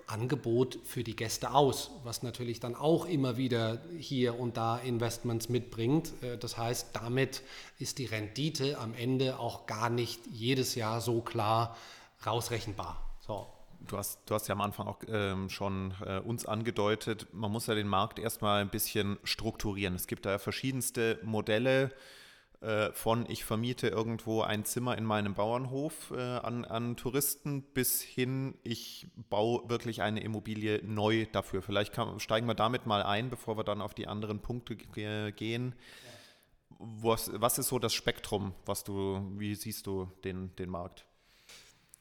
Angebot 0.06 0.78
für 0.84 1.02
die 1.02 1.16
Gäste 1.16 1.52
aus, 1.52 1.90
was 2.04 2.22
natürlich 2.22 2.60
dann 2.60 2.74
auch 2.74 3.06
immer 3.06 3.36
wieder 3.36 3.80
hier 3.98 4.38
und 4.38 4.56
da 4.56 4.76
Investments 4.78 5.48
mitbringt. 5.48 6.12
Äh, 6.22 6.38
das 6.38 6.56
heißt, 6.58 6.90
damit 6.92 7.42
ist 7.78 7.98
die 7.98 8.06
Rendite 8.06 8.78
am 8.78 8.94
Ende 8.94 9.38
auch 9.38 9.66
gar 9.66 9.90
nicht 9.90 10.20
jedes 10.30 10.74
Jahr 10.74 11.00
so 11.00 11.20
klar 11.20 11.76
rausrechenbar. 12.26 13.00
So. 13.20 13.46
Du 13.86 13.98
hast, 13.98 14.20
du 14.24 14.34
hast 14.34 14.48
ja 14.48 14.54
am 14.54 14.62
Anfang 14.62 14.86
auch 14.86 15.00
ähm, 15.08 15.50
schon 15.50 15.92
äh, 16.06 16.18
uns 16.18 16.46
angedeutet, 16.46 17.26
man 17.32 17.52
muss 17.52 17.66
ja 17.66 17.74
den 17.74 17.88
Markt 17.88 18.18
erstmal 18.18 18.62
ein 18.62 18.70
bisschen 18.70 19.18
strukturieren. 19.24 19.94
Es 19.94 20.06
gibt 20.06 20.24
da 20.24 20.30
ja 20.30 20.38
verschiedenste 20.38 21.18
Modelle 21.22 21.92
äh, 22.64 22.92
von 22.92 23.28
ich 23.28 23.44
vermiete 23.44 23.88
irgendwo 23.88 24.40
ein 24.40 24.64
Zimmer 24.64 24.96
in 24.96 25.04
meinem 25.04 25.34
Bauernhof 25.34 26.12
äh, 26.16 26.20
an, 26.20 26.64
an 26.64 26.96
Touristen 26.96 27.62
bis 27.62 28.00
hin, 28.00 28.54
ich 28.62 29.06
baue 29.28 29.68
wirklich 29.68 30.00
eine 30.00 30.22
Immobilie 30.22 30.80
neu 30.82 31.26
dafür. 31.30 31.60
Vielleicht 31.60 31.92
kann, 31.92 32.18
steigen 32.20 32.46
wir 32.46 32.54
damit 32.54 32.86
mal 32.86 33.02
ein, 33.02 33.28
bevor 33.28 33.58
wir 33.58 33.64
dann 33.64 33.82
auf 33.82 33.92
die 33.92 34.06
anderen 34.06 34.40
Punkte 34.40 34.76
gehen. 34.76 35.74
Was, 36.78 37.30
was 37.34 37.58
ist 37.58 37.68
so 37.68 37.78
das 37.78 37.92
Spektrum, 37.92 38.54
was 38.64 38.82
du, 38.82 39.20
wie 39.36 39.54
siehst 39.54 39.86
du 39.86 40.10
den, 40.24 40.56
den 40.56 40.70
Markt? 40.70 41.04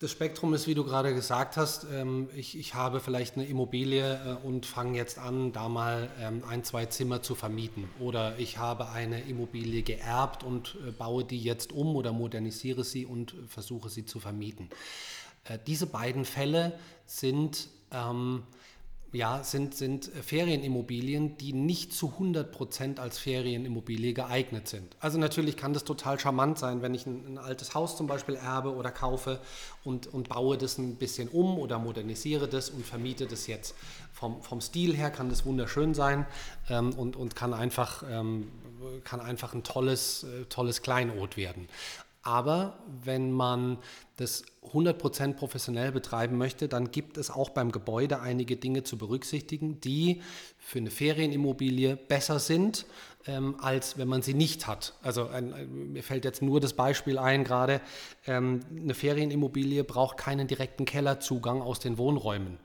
Das 0.03 0.11
Spektrum 0.11 0.53
ist, 0.53 0.67
wie 0.67 0.73
du 0.73 0.83
gerade 0.83 1.13
gesagt 1.13 1.55
hast, 1.55 1.87
ähm, 1.89 2.27
ich, 2.35 2.59
ich 2.59 2.73
habe 2.73 2.99
vielleicht 2.99 3.35
eine 3.37 3.45
Immobilie 3.45 4.37
äh, 4.43 4.45
und 4.45 4.65
fange 4.65 4.97
jetzt 4.97 5.17
an, 5.17 5.53
da 5.53 5.69
mal 5.69 6.09
ähm, 6.19 6.43
ein, 6.45 6.65
zwei 6.65 6.87
Zimmer 6.87 7.21
zu 7.21 7.35
vermieten. 7.35 7.89
Oder 8.01 8.37
ich 8.37 8.57
habe 8.57 8.89
eine 8.89 9.21
Immobilie 9.21 9.81
geerbt 9.81 10.43
und 10.43 10.75
äh, 10.85 10.91
baue 10.91 11.23
die 11.23 11.39
jetzt 11.39 11.71
um 11.71 11.95
oder 11.95 12.11
modernisiere 12.11 12.83
sie 12.83 13.05
und 13.05 13.33
versuche 13.47 13.87
sie 13.87 14.03
zu 14.03 14.19
vermieten. 14.19 14.67
Äh, 15.45 15.57
diese 15.65 15.85
beiden 15.85 16.25
Fälle 16.25 16.77
sind 17.05 17.69
ähm, 17.91 18.43
ja, 19.13 19.43
sind, 19.43 19.75
sind 19.75 20.05
Ferienimmobilien, 20.05 21.37
die 21.37 21.53
nicht 21.53 21.93
zu 21.93 22.09
100 22.09 22.51
Prozent 22.51 22.99
als 22.99 23.19
Ferienimmobilie 23.19 24.13
geeignet 24.13 24.67
sind. 24.67 24.95
Also 24.99 25.19
natürlich 25.19 25.55
kann 25.55 25.71
das 25.71 25.83
total 25.83 26.19
charmant 26.19 26.57
sein, 26.57 26.81
wenn 26.81 26.95
ich 26.95 27.05
ein, 27.05 27.37
ein, 27.37 27.37
altes 27.37 27.75
Haus 27.75 27.95
zum 27.95 28.07
Beispiel 28.07 28.35
erbe 28.35 28.73
oder 28.73 28.89
kaufe 28.89 29.39
und, 29.83 30.07
und 30.07 30.29
baue 30.29 30.57
das 30.57 30.79
ein 30.79 30.95
bisschen 30.95 31.29
um 31.29 31.59
oder 31.59 31.77
modernisiere 31.77 32.47
das 32.47 32.71
und 32.71 32.85
vermiete 32.85 33.27
das 33.27 33.45
jetzt. 33.45 33.75
Vom, 34.13 34.41
vom 34.41 34.61
Stil 34.61 34.95
her 34.95 35.11
kann 35.11 35.29
das 35.29 35.45
wunderschön 35.45 35.93
sein 35.93 36.25
ähm, 36.69 36.93
und, 36.93 37.15
und 37.15 37.35
kann, 37.35 37.53
einfach, 37.53 38.03
ähm, 38.09 38.47
kann 39.03 39.21
einfach 39.21 39.53
ein 39.53 39.63
tolles, 39.63 40.23
äh, 40.23 40.45
tolles 40.45 40.81
Kleinod 40.81 41.37
werden. 41.37 41.69
Aber 42.23 42.79
wenn 43.03 43.31
man 43.31 43.77
das 44.15 44.45
100% 44.71 45.33
professionell 45.33 45.91
betreiben 45.91 46.37
möchte, 46.37 46.69
dann 46.69 46.89
gibt 46.89 47.17
es 47.17 47.29
auch 47.29 47.49
beim 47.49 47.71
Gebäude 47.71 48.21
einige 48.21 48.55
Dinge 48.55 48.83
zu 48.83 48.97
berücksichtigen, 48.97 49.81
die 49.81 50.21
für 50.57 50.79
eine 50.79 50.89
Ferienimmobilie 50.89 51.97
besser 51.97 52.39
sind, 52.39 52.85
ähm, 53.27 53.55
als 53.59 53.97
wenn 53.97 54.07
man 54.07 54.21
sie 54.21 54.33
nicht 54.33 54.67
hat. 54.67 54.93
Also 55.01 55.27
ein, 55.27 55.91
mir 55.91 56.03
fällt 56.03 56.25
jetzt 56.25 56.41
nur 56.41 56.59
das 56.59 56.73
Beispiel 56.73 57.17
ein 57.17 57.43
gerade, 57.43 57.81
ähm, 58.27 58.61
eine 58.75 58.93
Ferienimmobilie 58.93 59.83
braucht 59.83 60.17
keinen 60.17 60.47
direkten 60.47 60.85
Kellerzugang 60.85 61.61
aus 61.61 61.79
den 61.79 61.97
Wohnräumen. 61.97 62.59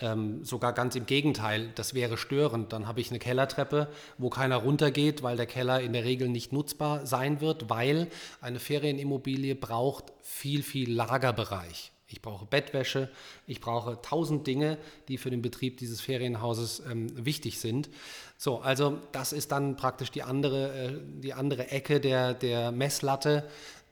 Ähm, 0.00 0.44
sogar 0.44 0.72
ganz 0.72 0.96
im 0.96 1.06
Gegenteil, 1.06 1.70
das 1.76 1.94
wäre 1.94 2.16
störend. 2.16 2.72
Dann 2.72 2.88
habe 2.88 3.00
ich 3.00 3.10
eine 3.10 3.18
Kellertreppe, 3.18 3.88
wo 4.18 4.28
keiner 4.28 4.56
runtergeht, 4.56 5.22
weil 5.22 5.36
der 5.36 5.46
Keller 5.46 5.80
in 5.80 5.92
der 5.92 6.04
Regel 6.04 6.28
nicht 6.28 6.52
nutzbar 6.52 7.06
sein 7.06 7.40
wird, 7.40 7.70
weil 7.70 8.08
eine 8.40 8.58
Ferienimmobilie 8.58 9.54
braucht 9.54 10.12
viel, 10.22 10.62
viel 10.62 10.92
Lagerbereich. 10.92 11.93
Ich 12.14 12.22
brauche 12.22 12.46
Bettwäsche, 12.46 13.10
ich 13.48 13.60
brauche 13.60 14.00
tausend 14.00 14.46
Dinge, 14.46 14.78
die 15.08 15.18
für 15.18 15.30
den 15.30 15.42
Betrieb 15.42 15.78
dieses 15.78 16.00
Ferienhauses 16.00 16.80
ähm, 16.88 17.08
wichtig 17.26 17.58
sind. 17.58 17.90
So, 18.38 18.60
also 18.60 18.98
das 19.10 19.32
ist 19.32 19.50
dann 19.50 19.74
praktisch 19.74 20.12
die 20.12 20.22
andere, 20.22 20.72
äh, 20.72 21.00
die 21.20 21.32
andere 21.32 21.72
Ecke 21.72 21.98
der, 21.98 22.32
der 22.32 22.70
Messlatte, 22.70 23.48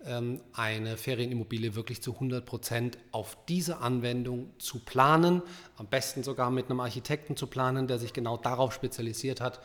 ähm, 0.07 0.41
eine 0.53 0.97
Ferienimmobilie 0.97 1.75
wirklich 1.75 2.01
zu 2.01 2.15
100 2.15 2.45
Prozent 2.45 2.99
auf 3.11 3.37
diese 3.49 3.79
Anwendung 3.79 4.51
zu 4.59 4.79
planen, 4.79 5.43
am 5.77 5.89
besten 5.89 6.23
sogar 6.23 6.53
mit 6.53 6.71
einem 6.71 6.79
Architekten 6.79 7.37
zu 7.37 7.49
planen, 7.49 7.89
der 7.89 7.99
sich 7.99 8.13
genau 8.13 8.37
darauf 8.37 8.73
spezialisiert 8.73 9.41
hat 9.41 9.61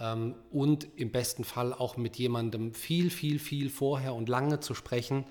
ähm, 0.00 0.34
und 0.50 0.86
im 0.96 1.12
besten 1.12 1.44
Fall 1.44 1.72
auch 1.72 1.96
mit 1.96 2.16
jemandem 2.16 2.74
viel, 2.74 3.08
viel, 3.08 3.38
viel 3.38 3.70
vorher 3.70 4.14
und 4.14 4.28
lange 4.28 4.58
zu 4.58 4.74
sprechen. 4.74 5.26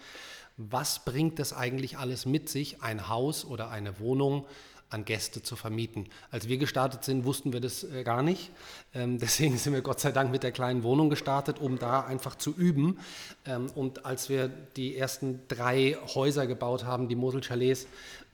Was 0.61 1.05
bringt 1.05 1.39
das 1.39 1.53
eigentlich 1.53 1.97
alles 1.97 2.25
mit 2.25 2.49
sich, 2.49 2.81
ein 2.81 3.07
Haus 3.07 3.45
oder 3.45 3.69
eine 3.69 3.99
Wohnung 3.99 4.45
an 4.89 5.05
Gäste 5.05 5.43
zu 5.43 5.55
vermieten. 5.55 6.07
Als 6.31 6.47
wir 6.47 6.57
gestartet 6.57 7.03
sind, 7.03 7.23
wussten 7.23 7.53
wir 7.53 7.61
das 7.61 7.83
äh, 7.83 8.03
gar 8.03 8.23
nicht. 8.23 8.51
Ähm, 8.93 9.19
deswegen 9.19 9.57
sind 9.57 9.73
wir 9.73 9.81
Gott 9.81 9.99
sei 9.99 10.11
Dank 10.11 10.31
mit 10.31 10.43
der 10.43 10.51
kleinen 10.51 10.83
Wohnung 10.83 11.09
gestartet, 11.09 11.59
um 11.59 11.77
da 11.77 12.01
einfach 12.01 12.35
zu 12.35 12.55
üben. 12.55 12.99
Ähm, 13.45 13.67
und 13.75 14.05
als 14.05 14.29
wir 14.29 14.47
die 14.47 14.97
ersten 14.97 15.41
drei 15.47 15.97
Häuser 16.15 16.47
gebaut 16.47 16.85
haben, 16.85 17.07
die 17.07 17.15
Mosel-Chalets, 17.15 17.85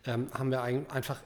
ähm, 0.05 0.27
haben 0.33 0.51
wir 0.51 0.61
ein, 0.61 0.89
einfach 0.89 1.19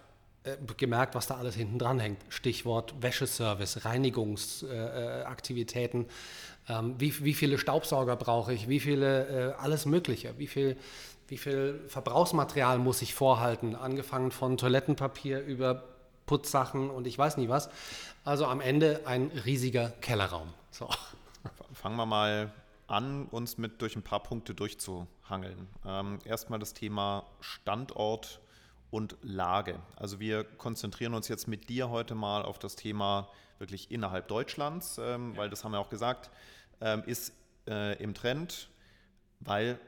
äh, 0.43 0.55
gemerkt, 0.77 1.15
was 1.15 1.27
da 1.27 1.35
alles 1.35 1.55
hinten 1.55 1.77
dran 1.77 1.99
hängt. 1.99 2.19
Stichwort 2.29 2.95
Wäscheservice, 3.01 3.83
Reinigungsaktivitäten. 3.85 6.05
Äh, 6.05 6.09
ähm, 6.69 6.95
wie, 6.97 7.23
wie, 7.25 7.33
viele 7.33 7.57
Staubsauger 7.57 8.15
brauche 8.15 8.53
ich? 8.53 8.69
Wie 8.69 8.79
viele, 8.79 9.51
äh, 9.51 9.53
alles 9.55 9.85
Mögliche. 9.85 10.37
Wie 10.37 10.47
viel 10.47 10.77
wie 11.29 11.37
viel 11.37 11.79
Verbrauchsmaterial 11.87 12.79
muss 12.79 13.01
ich 13.01 13.13
vorhalten, 13.13 13.75
angefangen 13.75 14.31
von 14.31 14.57
Toilettenpapier 14.57 15.41
über 15.41 15.83
Putzsachen 16.25 16.89
und 16.89 17.07
ich 17.07 17.17
weiß 17.17 17.37
nicht 17.37 17.49
was. 17.49 17.69
Also 18.23 18.45
am 18.45 18.61
Ende 18.61 19.01
ein 19.05 19.31
riesiger 19.45 19.89
Kellerraum. 20.01 20.53
So. 20.71 20.89
Fangen 21.73 21.95
wir 21.95 22.05
mal 22.05 22.51
an, 22.87 23.25
uns 23.27 23.57
mit 23.57 23.81
durch 23.81 23.95
ein 23.95 24.01
paar 24.01 24.21
Punkte 24.23 24.53
durchzuhangeln. 24.55 25.67
Ähm, 25.85 26.19
erstmal 26.25 26.59
das 26.59 26.73
Thema 26.73 27.25
Standort 27.39 28.39
und 28.91 29.15
Lage. 29.21 29.79
Also 29.95 30.19
wir 30.19 30.43
konzentrieren 30.43 31.13
uns 31.13 31.27
jetzt 31.27 31.47
mit 31.47 31.69
dir 31.69 31.89
heute 31.89 32.15
mal 32.15 32.43
auf 32.43 32.57
das 32.57 32.75
Thema 32.75 33.29
wirklich 33.59 33.91
innerhalb 33.91 34.27
Deutschlands, 34.27 34.99
ähm, 34.99 35.37
weil 35.37 35.49
das 35.49 35.63
haben 35.63 35.73
wir 35.73 35.79
auch 35.79 35.89
gesagt, 35.89 36.31
ähm, 36.81 37.03
ist 37.05 37.33
äh, 37.67 38.01
im 38.01 38.13
Trend, 38.13 38.69
weil 39.39 39.79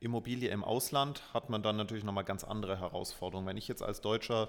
Immobilie 0.00 0.48
im 0.50 0.64
Ausland 0.64 1.22
hat 1.34 1.50
man 1.50 1.62
dann 1.62 1.76
natürlich 1.76 2.04
nochmal 2.04 2.24
ganz 2.24 2.42
andere 2.44 2.80
Herausforderungen. 2.80 3.46
Wenn 3.46 3.56
ich 3.56 3.68
jetzt 3.68 3.82
als 3.82 4.00
Deutscher 4.00 4.48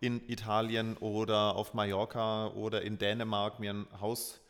in 0.00 0.26
Italien 0.28 0.96
oder 0.98 1.56
auf 1.56 1.74
Mallorca 1.74 2.48
oder 2.48 2.82
in 2.82 2.98
Dänemark 2.98 3.60
mir 3.60 3.72
ein 3.72 3.86
Haus 4.00 4.40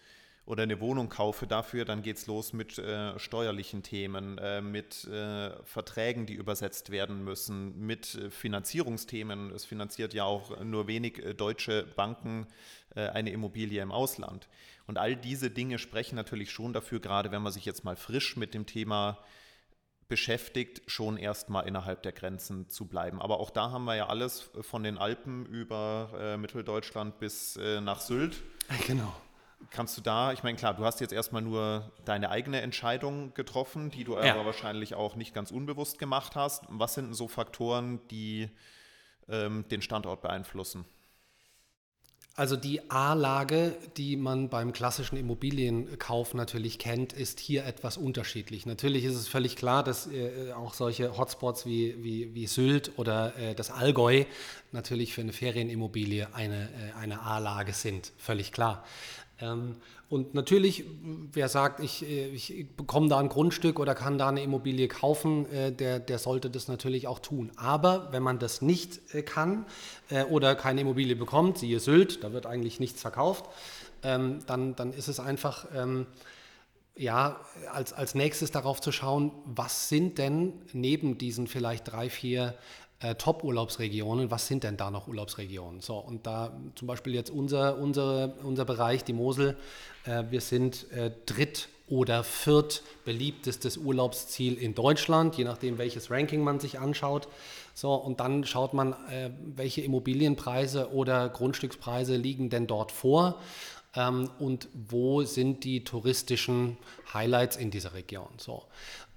oder 0.45 0.63
eine 0.63 0.81
Wohnung 0.81 1.09
kaufe 1.09 1.49
dafür, 1.49 1.85
dann 1.85 2.03
geht 2.03 2.19
es 2.19 2.29
los 2.29 2.53
mit 2.53 2.79
äh, 2.79 3.19
steuerlichen 3.19 3.83
Themen, 3.83 4.39
äh, 4.39 4.61
mit 4.61 5.05
äh, 5.05 5.51
Verträgen, 5.65 6.27
die 6.27 6.35
übersetzt 6.35 6.91
werden 6.91 7.25
müssen, 7.25 7.85
mit 7.85 8.15
äh, 8.15 8.31
Finanzierungsthemen. 8.31 9.51
Es 9.51 9.65
finanziert 9.65 10.15
ja 10.15 10.25
auch 10.25 10.63
nur 10.63 10.87
wenig 10.87 11.19
äh, 11.19 11.35
deutsche 11.35 11.85
Banken 11.97 12.47
äh, 12.95 13.09
eine 13.09 13.31
Immobilie 13.31 13.83
im 13.83 13.91
Ausland. 13.91 14.49
Und 14.87 14.99
all 14.99 15.17
diese 15.17 15.51
Dinge 15.51 15.79
sprechen 15.79 16.15
natürlich 16.15 16.51
schon 16.51 16.73
dafür, 16.73 17.01
gerade 17.01 17.31
wenn 17.33 17.43
man 17.43 17.53
sich 17.53 17.65
jetzt 17.65 17.85
mal 17.85 17.97
frisch 17.97 18.37
mit 18.37 18.55
dem 18.55 18.67
Thema 18.67 19.19
beschäftigt, 20.09 20.83
schon 20.87 21.17
erstmal 21.17 21.67
innerhalb 21.67 22.03
der 22.03 22.13
Grenzen 22.13 22.69
zu 22.69 22.87
bleiben. 22.87 23.21
Aber 23.21 23.41
auch 23.41 23.51
da 23.51 23.71
haben 23.73 23.85
wir 23.85 23.97
ja 23.97 24.07
alles 24.07 24.49
von 24.61 24.85
den 24.85 24.99
Alpen 24.99 25.47
über 25.47 26.11
äh, 26.19 26.37
Mitteldeutschland 26.37 27.19
bis 27.19 27.57
äh, 27.57 27.81
nach 27.81 28.01
Sylt. 28.01 28.43
Genau. 28.87 29.13
Kannst 29.71 29.97
du 29.97 30.03
da, 30.03 30.33
ich 30.33 30.43
meine, 30.43 30.59
klar, 30.59 30.75
du 30.75 30.85
hast 30.85 31.01
jetzt 31.01 31.13
erstmal 31.13 31.41
nur 31.41 31.91
deine 32.05 32.31
eigene 32.31 32.61
Entscheidung 32.61 33.33
getroffen, 33.35 33.91
die 33.91 34.05
du 34.05 34.13
ja. 34.13 34.35
aber 34.35 34.45
wahrscheinlich 34.45 34.95
auch 34.95 35.17
nicht 35.17 35.35
ganz 35.35 35.51
unbewusst 35.51 35.99
gemacht 35.99 36.37
hast. 36.37 36.65
Was 36.69 36.95
sind 36.95 37.07
denn 37.07 37.15
so 37.15 37.27
Faktoren, 37.27 38.01
die 38.09 38.51
ähm, 39.29 39.65
den 39.69 39.83
Standort 39.83 40.21
beeinflussen? 40.21 40.85
Also 42.39 42.55
die 42.55 42.91
A-Lage, 42.91 43.75
die 43.97 44.19
man 44.19 44.51
beim 44.51 44.75
klassischen 44.75 45.17
Immobilienkauf 45.17 46.35
natürlich 46.35 46.79
kennt, 46.79 47.15
ist 47.15 47.41
hier 47.41 47.65
etwas 47.65 47.97
unterschiedlich. 47.97 48.67
Natürlich 48.67 49.07
ist 49.07 49.15
es 49.15 49.27
völlig 49.27 49.57
klar, 49.57 49.83
dass 49.83 50.07
äh, 50.07 50.53
auch 50.53 50.75
solche 50.75 51.17
Hotspots 51.17 51.65
wie, 51.65 51.97
wie, 52.05 52.35
wie 52.35 52.47
Sylt 52.47 52.93
oder 52.99 53.35
äh, 53.39 53.55
das 53.55 53.71
Allgäu 53.71 54.25
natürlich 54.71 55.15
für 55.15 55.23
eine 55.23 55.33
Ferienimmobilie 55.33 56.29
eine, 56.35 56.65
äh, 56.65 56.99
eine 57.01 57.23
A-Lage 57.23 57.73
sind. 57.73 58.13
Völlig 58.19 58.53
klar. 58.53 58.85
Ähm, 59.41 59.77
und 60.09 60.35
natürlich, 60.35 60.85
wer 61.33 61.49
sagt, 61.49 61.81
ich, 61.81 62.09
äh, 62.09 62.29
ich 62.29 62.67
bekomme 62.77 63.09
da 63.09 63.19
ein 63.19 63.29
Grundstück 63.29 63.79
oder 63.79 63.95
kann 63.95 64.19
da 64.19 64.29
eine 64.29 64.43
Immobilie 64.43 64.89
kaufen, 64.89 65.51
äh, 65.53 65.73
der, 65.73 65.99
der 65.99 66.19
sollte 66.19 66.49
das 66.49 66.69
natürlich 66.69 67.07
auch 67.07 67.19
tun. 67.19 67.53
Aber 67.57 68.13
wenn 68.13 68.23
man 68.23 68.39
das 68.39 68.63
nicht 68.63 69.15
äh, 69.15 69.23
kann 69.23 69.67
oder 70.31 70.55
keine 70.55 70.83
Immobilie 70.83 71.17
bekommt, 71.17 71.59
siehe 71.59 71.81
Sylt, 71.81 72.23
da 72.23 72.33
wird 72.33 72.47
eigentlich 72.47 72.79
nichts 72.79 73.01
verkauft, 73.01 73.47
ähm, 74.03 74.39
dann, 74.47 74.77
dann 74.77 74.93
ist 74.93 75.09
es 75.09 75.19
einfach 75.19 75.67
ähm, 75.75 76.07
ja, 76.97 77.41
als, 77.73 77.93
als 77.93 78.15
nächstes 78.15 78.51
darauf 78.51 78.81
zu 78.81 78.91
schauen, 78.91 79.33
was 79.45 79.89
sind 79.89 80.19
denn 80.19 80.55
neben 80.73 81.19
diesen 81.19 81.47
vielleicht 81.47 81.93
drei, 81.93 82.09
vier 82.09 82.55
äh, 83.01 83.15
Top-Urlaubsregionen, 83.15 84.31
was 84.31 84.47
sind 84.47 84.65
denn 84.65 84.77
da 84.77 84.91
noch 84.91 85.09
Urlaubsregionen? 85.09 85.81
So, 85.81 85.97
und 85.97 86.27
da 86.27 86.53
zum 86.75 86.89
Beispiel 86.89 87.15
jetzt 87.15 87.31
unser, 87.31 87.79
unser, 87.79 88.35
unser 88.43 88.65
Bereich, 88.65 89.05
die 89.05 89.13
Mosel, 89.13 89.57
äh, 90.05 90.25
wir 90.31 90.41
sind 90.41 90.91
äh, 90.93 91.11
dritt- 91.27 91.69
oder 91.89 92.25
viert 92.25 92.83
beliebtestes 93.05 93.77
Urlaubsziel 93.77 94.55
in 94.55 94.75
Deutschland, 94.75 95.37
je 95.37 95.45
nachdem, 95.45 95.79
welches 95.79 96.11
Ranking 96.11 96.43
man 96.43 96.59
sich 96.59 96.81
anschaut. 96.81 97.29
So, 97.75 97.95
und 97.95 98.19
dann 98.21 98.45
schaut 98.45 98.75
man, 98.75 98.95
äh, 99.11 99.31
welche 99.55 99.83
Immobilienpreise 99.83 100.93
oder 100.93 101.29
Grundstückspreise 101.29 102.17
liegen 102.17 102.51
denn 102.51 102.67
dort 102.67 102.91
vor 102.91 103.41
ähm, 103.97 104.31
und 104.39 104.69
wo 104.75 105.23
sind 105.23 105.65
die 105.65 105.83
touristischen 105.85 106.77
Highlights 107.13 107.57
in 107.57 107.71
dieser 107.71 107.95
Region. 107.95 108.29
So. 108.37 108.65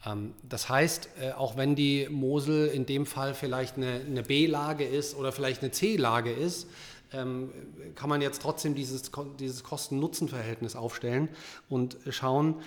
Ähm, 0.06 0.34
das 0.44 0.70
heißt, 0.70 1.10
äh, 1.22 1.32
auch 1.34 1.58
wenn 1.58 1.76
die 1.76 2.08
Mosel 2.10 2.68
in 2.68 2.86
dem 2.86 3.06
Fall 3.06 3.34
vielleicht 3.34 3.78
eine, 3.78 4.02
eine 4.06 4.24
B-Lage 4.24 4.86
ist 4.86 5.16
oder 5.16 5.32
vielleicht 5.32 5.62
eine 5.62 5.72
C-Lage 5.72 6.32
ist, 6.32 6.68
ähm, 7.12 7.52
kann 7.96 8.10
man 8.10 8.22
jetzt 8.22 8.42
trotzdem 8.42 8.76
dieses, 8.76 9.12
dieses 9.40 9.64
Kosten-Nutzen-Verhältnis 9.64 10.76
aufstellen 10.76 11.30
und 11.68 11.98
schauen, 12.10 12.62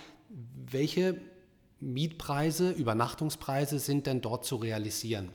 welche 0.71 1.21
Mietpreise, 1.81 2.71
Übernachtungspreise 2.71 3.78
sind 3.78 4.07
denn 4.07 4.21
dort 4.21 4.45
zu 4.45 4.57
realisieren. 4.57 5.31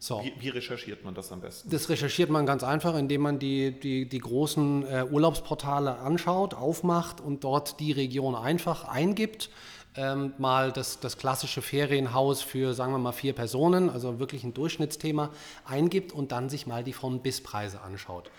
So. 0.00 0.22
Wie, 0.22 0.32
wie, 0.38 0.48
recherchiert 0.50 1.04
man 1.04 1.14
das 1.14 1.32
am 1.32 1.40
besten? 1.40 1.70
Das 1.70 1.88
recherchiert 1.88 2.30
man 2.30 2.46
ganz 2.46 2.62
einfach, 2.62 2.94
indem 2.96 3.22
man 3.22 3.38
die, 3.40 3.72
die, 3.72 4.08
die 4.08 4.18
großen 4.18 4.86
äh, 4.86 5.04
Urlaubsportale 5.10 5.98
anschaut, 5.98 6.54
aufmacht 6.54 7.20
und 7.20 7.42
dort 7.42 7.80
die 7.80 7.90
Region 7.90 8.36
einfach 8.36 8.84
eingibt 8.84 9.50
ähm, 9.98 10.32
mal 10.38 10.70
das, 10.70 11.00
das 11.00 11.18
klassische 11.18 11.60
Ferienhaus 11.60 12.42
für, 12.42 12.72
sagen 12.72 12.92
wir 12.92 12.98
mal, 12.98 13.12
vier 13.12 13.32
Personen, 13.32 13.90
also 13.90 14.20
wirklich 14.20 14.44
ein 14.44 14.54
Durchschnittsthema, 14.54 15.30
eingibt 15.64 16.12
und 16.12 16.30
dann 16.30 16.48
sich 16.48 16.66
mal 16.66 16.84
die 16.84 16.92
Von-Bis-Preise 16.92 17.80
anschaut. 17.80 18.30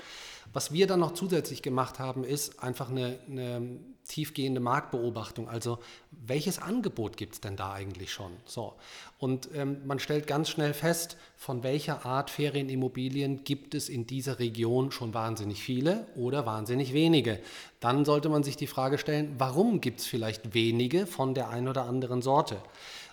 Was 0.53 0.71
wir 0.71 0.87
dann 0.87 1.01
noch 1.01 1.13
zusätzlich 1.13 1.61
gemacht 1.61 1.99
haben, 1.99 2.23
ist 2.23 2.63
einfach 2.63 2.89
eine, 2.89 3.19
eine 3.29 3.79
tiefgehende 4.09 4.59
Marktbeobachtung. 4.59 5.47
Also 5.47 5.79
welches 6.11 6.59
Angebot 6.59 7.15
gibt 7.15 7.35
es 7.35 7.41
denn 7.41 7.55
da 7.55 7.71
eigentlich 7.71 8.11
schon? 8.11 8.31
So. 8.45 8.73
Und 9.17 9.49
ähm, 9.53 9.77
man 9.85 9.99
stellt 9.99 10.27
ganz 10.27 10.49
schnell 10.49 10.73
fest, 10.73 11.15
von 11.37 11.63
welcher 11.63 12.05
Art 12.05 12.29
Ferienimmobilien 12.29 13.43
gibt 13.43 13.75
es 13.75 13.87
in 13.87 14.07
dieser 14.07 14.39
Region 14.39 14.91
schon 14.91 15.13
wahnsinnig 15.13 15.63
viele 15.63 16.07
oder 16.15 16.45
wahnsinnig 16.45 16.93
wenige. 16.93 17.39
Dann 17.79 18.03
sollte 18.03 18.29
man 18.29 18.43
sich 18.43 18.57
die 18.57 18.67
Frage 18.67 18.97
stellen, 18.97 19.35
warum 19.37 19.79
gibt 19.79 20.01
es 20.01 20.07
vielleicht 20.07 20.53
wenige 20.53 21.05
von 21.05 21.33
der 21.33 21.49
einen 21.49 21.67
oder 21.67 21.85
anderen 21.85 22.21
Sorte? 22.21 22.61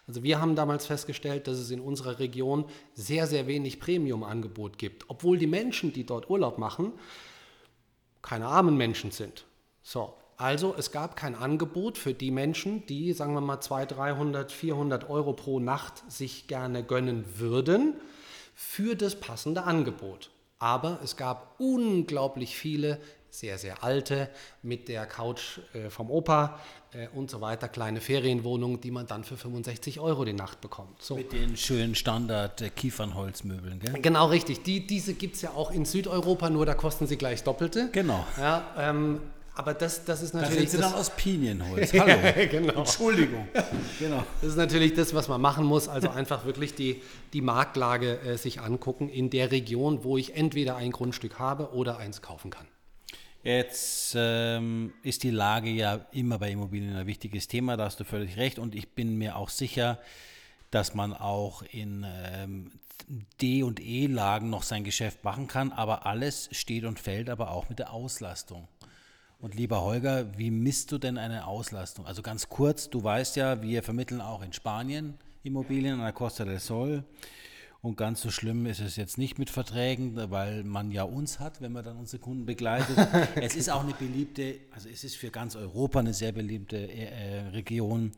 Also 0.08 0.22
wir 0.22 0.40
haben 0.40 0.56
damals 0.56 0.86
festgestellt, 0.86 1.46
dass 1.46 1.58
es 1.58 1.70
in 1.70 1.80
unserer 1.80 2.18
Region 2.18 2.64
sehr, 2.94 3.26
sehr 3.26 3.46
wenig 3.46 3.80
Premium-Angebot 3.80 4.78
gibt, 4.78 5.04
obwohl 5.08 5.36
die 5.36 5.48
Menschen, 5.48 5.92
die 5.92 6.04
dort 6.04 6.30
Urlaub 6.30 6.58
machen, 6.58 6.92
keine 8.22 8.46
armen 8.46 8.76
Menschen 8.76 9.10
sind. 9.10 9.44
So, 9.82 10.14
also 10.36 10.74
es 10.76 10.92
gab 10.92 11.16
kein 11.16 11.34
Angebot 11.34 11.98
für 11.98 12.14
die 12.14 12.30
Menschen, 12.30 12.84
die, 12.86 13.12
sagen 13.12 13.34
wir 13.34 13.40
mal, 13.40 13.60
200, 13.60 13.96
300, 13.96 14.52
400 14.52 15.10
Euro 15.10 15.32
pro 15.32 15.60
Nacht 15.60 16.10
sich 16.10 16.46
gerne 16.46 16.82
gönnen 16.82 17.24
würden, 17.38 17.94
für 18.54 18.96
das 18.96 19.18
passende 19.18 19.64
Angebot. 19.64 20.30
Aber 20.58 21.00
es 21.02 21.16
gab 21.16 21.54
unglaublich 21.58 22.56
viele 22.56 22.98
sehr, 23.30 23.58
sehr 23.58 23.84
alte, 23.84 24.30
mit 24.62 24.88
der 24.88 25.06
Couch 25.06 25.58
äh, 25.74 25.90
vom 25.90 26.10
Opa 26.10 26.58
äh, 26.92 27.08
und 27.08 27.30
so 27.30 27.40
weiter, 27.40 27.68
kleine 27.68 28.00
Ferienwohnungen, 28.00 28.80
die 28.80 28.90
man 28.90 29.06
dann 29.06 29.24
für 29.24 29.36
65 29.36 30.00
Euro 30.00 30.24
die 30.24 30.32
Nacht 30.32 30.60
bekommt. 30.62 31.02
So. 31.02 31.16
Mit 31.16 31.32
den 31.32 31.56
schönen 31.56 31.94
Standard-Kiefernholzmöbeln, 31.94 33.80
gell? 33.80 34.00
Genau, 34.00 34.28
richtig. 34.28 34.62
Die, 34.62 34.86
diese 34.86 35.14
gibt 35.14 35.36
es 35.36 35.42
ja 35.42 35.50
auch 35.50 35.70
in 35.70 35.84
Südeuropa, 35.84 36.48
nur 36.48 36.64
da 36.64 36.74
kosten 36.74 37.06
sie 37.06 37.18
gleich 37.18 37.44
Doppelte. 37.44 37.90
Genau. 37.92 38.26
Ja, 38.38 38.74
ähm, 38.78 39.20
aber 39.56 39.72
das, 39.72 40.04
das 40.04 40.20
ist 40.20 40.34
natürlich. 40.34 40.54
Da 40.54 40.60
sind 40.60 40.70
sie 40.70 40.78
dann 40.78 40.92
aus 40.92 41.08
Pinienholz. 41.10 41.92
Hallo. 41.98 42.14
genau. 42.50 42.80
Entschuldigung. 42.80 43.48
Genau. 43.98 44.22
Das 44.42 44.50
ist 44.50 44.56
natürlich 44.56 44.92
das, 44.92 45.14
was 45.14 45.28
man 45.28 45.40
machen 45.40 45.64
muss. 45.64 45.88
Also 45.88 46.10
einfach 46.10 46.44
wirklich 46.44 46.74
die, 46.74 47.02
die 47.32 47.40
Marktlage 47.40 48.20
äh, 48.20 48.36
sich 48.36 48.60
angucken 48.60 49.08
in 49.08 49.30
der 49.30 49.50
Region, 49.50 50.04
wo 50.04 50.18
ich 50.18 50.36
entweder 50.36 50.76
ein 50.76 50.92
Grundstück 50.92 51.38
habe 51.38 51.72
oder 51.72 51.96
eins 51.96 52.20
kaufen 52.20 52.50
kann. 52.50 52.66
Jetzt 53.42 54.14
ähm, 54.14 54.92
ist 55.02 55.22
die 55.22 55.30
Lage 55.30 55.70
ja 55.70 56.04
immer 56.12 56.38
bei 56.38 56.50
Immobilien 56.50 56.94
ein 56.94 57.06
wichtiges 57.06 57.48
Thema, 57.48 57.78
da 57.78 57.86
hast 57.86 57.98
du 57.98 58.04
völlig 58.04 58.36
recht. 58.36 58.58
Und 58.58 58.74
ich 58.74 58.90
bin 58.90 59.16
mir 59.16 59.36
auch 59.36 59.48
sicher, 59.48 59.98
dass 60.70 60.92
man 60.92 61.14
auch 61.14 61.62
in 61.62 62.04
ähm, 62.06 62.72
D- 63.40 63.62
und 63.62 63.80
E-Lagen 63.80 64.50
noch 64.50 64.64
sein 64.64 64.84
Geschäft 64.84 65.24
machen 65.24 65.46
kann. 65.46 65.72
Aber 65.72 66.04
alles 66.04 66.50
steht 66.52 66.84
und 66.84 67.00
fällt 67.00 67.30
aber 67.30 67.52
auch 67.52 67.70
mit 67.70 67.78
der 67.78 67.92
Auslastung. 67.92 68.68
Und 69.38 69.54
lieber 69.54 69.82
Holger, 69.82 70.38
wie 70.38 70.50
misst 70.50 70.92
du 70.92 70.98
denn 70.98 71.18
eine 71.18 71.46
Auslastung? 71.46 72.06
Also 72.06 72.22
ganz 72.22 72.48
kurz, 72.48 72.88
du 72.88 73.04
weißt 73.04 73.36
ja, 73.36 73.60
wir 73.62 73.82
vermitteln 73.82 74.20
auch 74.20 74.42
in 74.42 74.52
Spanien 74.52 75.18
Immobilien 75.42 75.94
an 75.94 76.00
der 76.00 76.12
Costa 76.12 76.44
del 76.44 76.58
Sol. 76.58 77.04
Und 77.82 77.96
ganz 77.96 78.20
so 78.20 78.30
schlimm 78.30 78.66
ist 78.66 78.80
es 78.80 78.96
jetzt 78.96 79.16
nicht 79.16 79.38
mit 79.38 79.48
Verträgen, 79.48 80.16
weil 80.30 80.64
man 80.64 80.90
ja 80.90 81.04
uns 81.04 81.38
hat, 81.38 81.60
wenn 81.60 81.72
man 81.72 81.84
dann 81.84 81.96
unsere 81.96 82.20
Kunden 82.20 82.46
begleitet. 82.46 82.96
es 83.36 83.54
ist 83.54 83.70
auch 83.70 83.84
eine 83.84 83.92
beliebte, 83.92 84.58
also 84.72 84.88
es 84.88 85.04
ist 85.04 85.16
für 85.16 85.30
ganz 85.30 85.54
Europa 85.54 86.00
eine 86.00 86.14
sehr 86.14 86.32
beliebte 86.32 86.76
äh, 86.90 87.48
Region. 87.50 88.12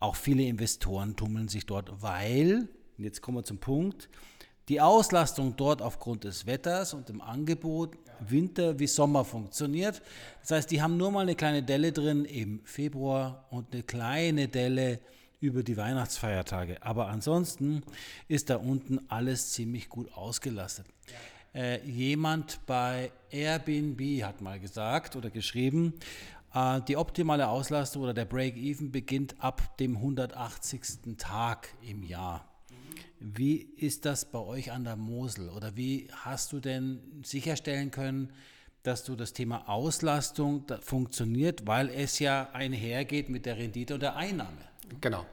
Auch 0.00 0.16
viele 0.16 0.42
Investoren 0.44 1.14
tummeln 1.14 1.46
sich 1.46 1.66
dort, 1.66 2.02
weil, 2.02 2.68
jetzt 2.98 3.20
kommen 3.20 3.38
wir 3.38 3.44
zum 3.44 3.58
Punkt, 3.58 4.08
die 4.68 4.80
Auslastung 4.80 5.54
dort 5.56 5.82
aufgrund 5.82 6.24
des 6.24 6.46
Wetters 6.46 6.94
und 6.94 7.08
dem 7.08 7.20
Angebot 7.20 7.96
Winter 8.30 8.78
wie 8.78 8.86
Sommer 8.86 9.24
funktioniert. 9.24 10.02
Das 10.40 10.50
heißt, 10.52 10.70
die 10.70 10.82
haben 10.82 10.96
nur 10.96 11.10
mal 11.10 11.20
eine 11.20 11.34
kleine 11.34 11.62
Delle 11.62 11.92
drin 11.92 12.24
im 12.24 12.60
Februar 12.64 13.46
und 13.50 13.72
eine 13.72 13.82
kleine 13.82 14.48
Delle 14.48 15.00
über 15.40 15.62
die 15.62 15.76
Weihnachtsfeiertage. 15.76 16.82
Aber 16.82 17.08
ansonsten 17.08 17.82
ist 18.28 18.50
da 18.50 18.56
unten 18.56 19.00
alles 19.08 19.52
ziemlich 19.52 19.88
gut 19.88 20.12
ausgelastet. 20.14 20.86
Äh, 21.54 21.84
jemand 21.84 22.64
bei 22.66 23.12
Airbnb 23.30 24.22
hat 24.22 24.40
mal 24.40 24.58
gesagt 24.58 25.16
oder 25.16 25.30
geschrieben, 25.30 25.94
äh, 26.54 26.80
die 26.82 26.96
optimale 26.96 27.48
Auslastung 27.48 28.02
oder 28.02 28.14
der 28.14 28.24
Break-Even 28.24 28.90
beginnt 28.90 29.34
ab 29.38 29.76
dem 29.78 29.96
180. 29.96 31.16
Tag 31.18 31.68
im 31.82 32.02
Jahr. 32.02 32.51
Wie 33.22 33.56
ist 33.76 34.04
das 34.04 34.24
bei 34.24 34.38
euch 34.38 34.72
an 34.72 34.84
der 34.84 34.96
Mosel 34.96 35.48
oder 35.50 35.76
wie 35.76 36.08
hast 36.24 36.52
du 36.52 36.60
denn 36.60 37.00
sicherstellen 37.22 37.90
können, 37.90 38.32
dass 38.82 39.04
du 39.04 39.14
das 39.14 39.32
Thema 39.32 39.68
Auslastung 39.68 40.64
funktioniert, 40.80 41.66
weil 41.66 41.88
es 41.88 42.18
ja 42.18 42.50
einhergeht 42.52 43.28
mit 43.28 43.46
der 43.46 43.56
Rendite 43.56 43.94
und 43.94 44.00
der 44.00 44.16
Einnahme? 44.16 44.58
Genau. 45.00 45.24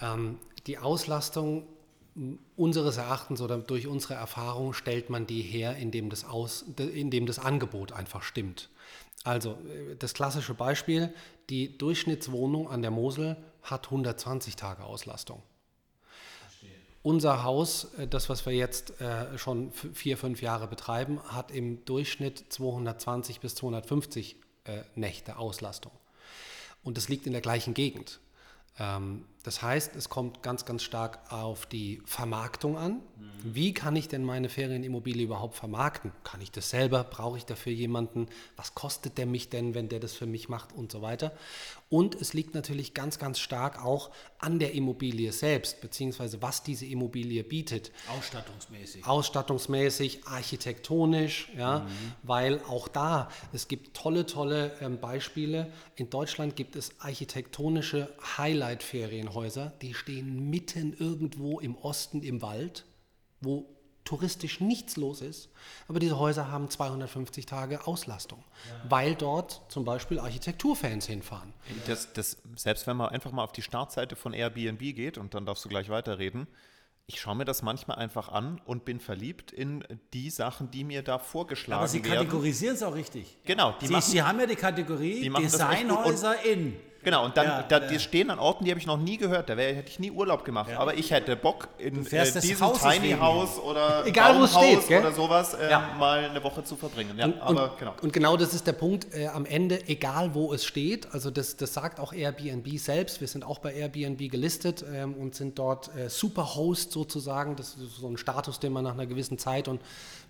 Ähm, 0.00 0.38
die 0.66 0.78
Auslastung 0.78 1.66
unseres 2.56 2.96
Erachtens 2.96 3.40
oder 3.40 3.58
durch 3.58 3.86
unsere 3.86 4.14
Erfahrung 4.14 4.72
stellt 4.72 5.10
man 5.10 5.26
die 5.26 5.42
her, 5.42 5.76
indem 5.76 6.10
das, 6.10 6.24
Aus, 6.24 6.64
indem 6.78 7.26
das 7.26 7.38
Angebot 7.38 7.92
einfach 7.92 8.22
stimmt. 8.22 8.70
Also 9.24 9.52
äh, 9.52 9.96
das 9.96 10.14
klassische 10.14 10.54
Beispiel, 10.54 11.12
die 11.50 11.76
Durchschnittswohnung 11.76 12.68
an 12.70 12.82
der 12.82 12.90
Mosel 12.90 13.36
hat 13.62 13.86
120 13.86 14.56
Tage 14.56 14.84
Auslastung. 14.84 15.42
Unser 17.02 17.44
Haus, 17.44 17.94
äh, 17.94 18.06
das 18.06 18.28
was 18.28 18.44
wir 18.44 18.52
jetzt 18.52 19.00
äh, 19.00 19.38
schon 19.38 19.72
vier, 19.72 20.18
fünf 20.18 20.42
Jahre 20.42 20.66
betreiben, 20.66 21.20
hat 21.28 21.50
im 21.50 21.84
Durchschnitt 21.84 22.44
220 22.50 23.40
bis 23.40 23.54
250 23.54 24.36
äh, 24.64 24.82
Nächte 24.94 25.36
Auslastung. 25.36 25.92
Und 26.82 26.96
das 26.96 27.08
liegt 27.08 27.26
in 27.26 27.32
der 27.32 27.42
gleichen 27.42 27.74
Gegend. 27.74 28.20
Das 29.42 29.62
heißt, 29.62 29.96
es 29.96 30.10
kommt 30.10 30.42
ganz, 30.42 30.66
ganz 30.66 30.82
stark 30.82 31.32
auf 31.32 31.64
die 31.64 32.02
Vermarktung 32.04 32.76
an. 32.76 32.92
Mhm. 32.92 33.54
Wie 33.54 33.72
kann 33.72 33.96
ich 33.96 34.06
denn 34.06 34.22
meine 34.22 34.50
Ferienimmobilie 34.50 35.24
überhaupt 35.24 35.54
vermarkten? 35.54 36.12
Kann 36.24 36.42
ich 36.42 36.50
das 36.50 36.68
selber? 36.68 37.04
Brauche 37.04 37.38
ich 37.38 37.46
dafür 37.46 37.72
jemanden? 37.72 38.28
Was 38.56 38.74
kostet 38.74 39.16
der 39.16 39.24
mich 39.24 39.48
denn, 39.48 39.74
wenn 39.74 39.88
der 39.88 40.00
das 40.00 40.12
für 40.12 40.26
mich 40.26 40.50
macht 40.50 40.74
und 40.74 40.92
so 40.92 41.00
weiter? 41.00 41.32
Und 41.88 42.14
es 42.14 42.34
liegt 42.34 42.54
natürlich 42.54 42.94
ganz, 42.94 43.18
ganz 43.18 43.40
stark 43.40 43.84
auch 43.84 44.10
an 44.38 44.58
der 44.58 44.74
Immobilie 44.74 45.32
selbst, 45.32 45.80
beziehungsweise 45.80 46.40
was 46.40 46.62
diese 46.62 46.86
Immobilie 46.86 47.42
bietet. 47.42 47.90
Ausstattungsmäßig. 48.16 49.06
Ausstattungsmäßig, 49.06 50.26
architektonisch, 50.26 51.50
ja, 51.56 51.80
mhm. 51.80 52.12
weil 52.22 52.60
auch 52.68 52.88
da, 52.88 53.28
es 53.52 53.68
gibt 53.68 53.96
tolle, 53.96 54.26
tolle 54.26 54.76
ähm, 54.80 55.00
Beispiele. 55.00 55.72
In 55.96 56.10
Deutschland 56.10 56.56
gibt 56.56 56.76
es 56.76 56.92
architektonische 57.00 58.12
Highlight-Ferien 58.36 59.28
Ferienhäuser, 59.30 59.72
die 59.82 59.94
stehen 59.94 60.50
mitten 60.50 60.94
irgendwo 60.94 61.60
im 61.60 61.76
Osten 61.76 62.22
im 62.22 62.42
Wald, 62.42 62.84
wo 63.40 63.76
touristisch 64.04 64.60
nichts 64.60 64.96
los 64.96 65.20
ist, 65.20 65.50
aber 65.86 66.00
diese 66.00 66.18
Häuser 66.18 66.50
haben 66.50 66.68
250 66.68 67.46
Tage 67.46 67.86
Auslastung, 67.86 68.42
ja. 68.68 68.90
weil 68.90 69.14
dort 69.14 69.62
zum 69.68 69.84
Beispiel 69.84 70.18
Architekturfans 70.18 71.06
hinfahren. 71.06 71.52
Das, 71.86 72.12
das, 72.12 72.38
selbst 72.56 72.86
wenn 72.86 72.96
man 72.96 73.10
einfach 73.10 73.30
mal 73.30 73.44
auf 73.44 73.52
die 73.52 73.62
Startseite 73.62 74.16
von 74.16 74.32
Airbnb 74.32 74.80
geht 74.80 75.18
und 75.18 75.34
dann 75.34 75.46
darfst 75.46 75.64
du 75.64 75.68
gleich 75.68 75.90
weiterreden, 75.90 76.48
ich 77.06 77.20
schaue 77.20 77.36
mir 77.36 77.44
das 77.44 77.62
manchmal 77.62 77.98
einfach 77.98 78.28
an 78.28 78.60
und 78.64 78.84
bin 78.84 79.00
verliebt 79.00 79.52
in 79.52 79.84
die 80.12 80.30
Sachen, 80.30 80.70
die 80.70 80.84
mir 80.84 81.02
da 81.02 81.18
vorgeschlagen 81.18 81.82
werden. 81.82 81.82
Aber 81.82 81.88
Sie 81.88 82.00
kategorisieren 82.02 82.76
es 82.76 82.82
auch 82.82 82.94
richtig. 82.94 83.38
Genau. 83.44 83.74
Die 83.80 83.88
Sie, 83.88 83.92
machen, 83.92 84.10
Sie 84.10 84.22
haben 84.22 84.38
ja 84.40 84.46
die 84.46 84.56
Kategorie 84.56 85.20
die 85.20 85.30
Designhäuser 85.30 86.44
in. 86.44 86.76
Genau, 87.02 87.24
und 87.24 87.36
dann 87.36 87.46
ja, 87.46 87.62
da, 87.62 87.80
die 87.80 87.98
stehen 87.98 88.30
an 88.30 88.38
Orten, 88.38 88.64
die 88.64 88.70
habe 88.70 88.78
ich 88.78 88.86
noch 88.86 88.98
nie 88.98 89.16
gehört. 89.16 89.48
Da 89.48 89.56
wär, 89.56 89.74
hätte 89.74 89.88
ich 89.88 89.98
nie 89.98 90.10
Urlaub 90.10 90.44
gemacht. 90.44 90.70
Ja. 90.70 90.80
Aber 90.80 90.94
ich 90.94 91.10
hätte 91.10 91.34
Bock, 91.34 91.68
in 91.78 92.06
äh, 92.06 92.32
diesem 92.32 92.60
Haus 92.60 92.80
Tiny 92.80 93.12
House 93.12 93.58
oder 93.58 94.04
Egal, 94.06 94.38
wo 94.38 94.44
es 94.44 94.54
steht, 94.54 94.86
gell? 94.86 95.00
oder 95.00 95.12
sowas 95.12 95.54
äh, 95.54 95.70
ja. 95.70 95.94
mal 95.98 96.24
eine 96.24 96.44
Woche 96.44 96.62
zu 96.62 96.76
verbringen. 96.76 97.16
Ja, 97.18 97.24
und, 97.26 97.40
aber, 97.40 97.74
genau. 97.78 97.94
und 98.02 98.12
genau 98.12 98.36
das 98.36 98.52
ist 98.52 98.66
der 98.66 98.74
Punkt. 98.74 99.14
Äh, 99.14 99.28
am 99.28 99.46
Ende, 99.46 99.88
egal 99.88 100.34
wo 100.34 100.52
es 100.52 100.64
steht, 100.64 101.08
also 101.12 101.30
das, 101.30 101.56
das 101.56 101.72
sagt 101.72 102.00
auch 102.00 102.12
Airbnb 102.12 102.78
selbst. 102.78 103.20
Wir 103.20 103.28
sind 103.28 103.44
auch 103.44 103.60
bei 103.60 103.72
Airbnb 103.72 104.30
gelistet 104.30 104.84
ähm, 104.92 105.14
und 105.14 105.34
sind 105.34 105.58
dort 105.58 105.94
äh, 105.96 106.10
Superhost 106.10 106.92
sozusagen. 106.92 107.56
Das 107.56 107.76
ist 107.76 107.96
so 107.96 108.08
ein 108.08 108.18
Status, 108.18 108.60
den 108.60 108.74
man 108.74 108.84
nach 108.84 108.94
einer 108.94 109.06
gewissen 109.06 109.38
Zeit 109.38 109.68
und 109.68 109.80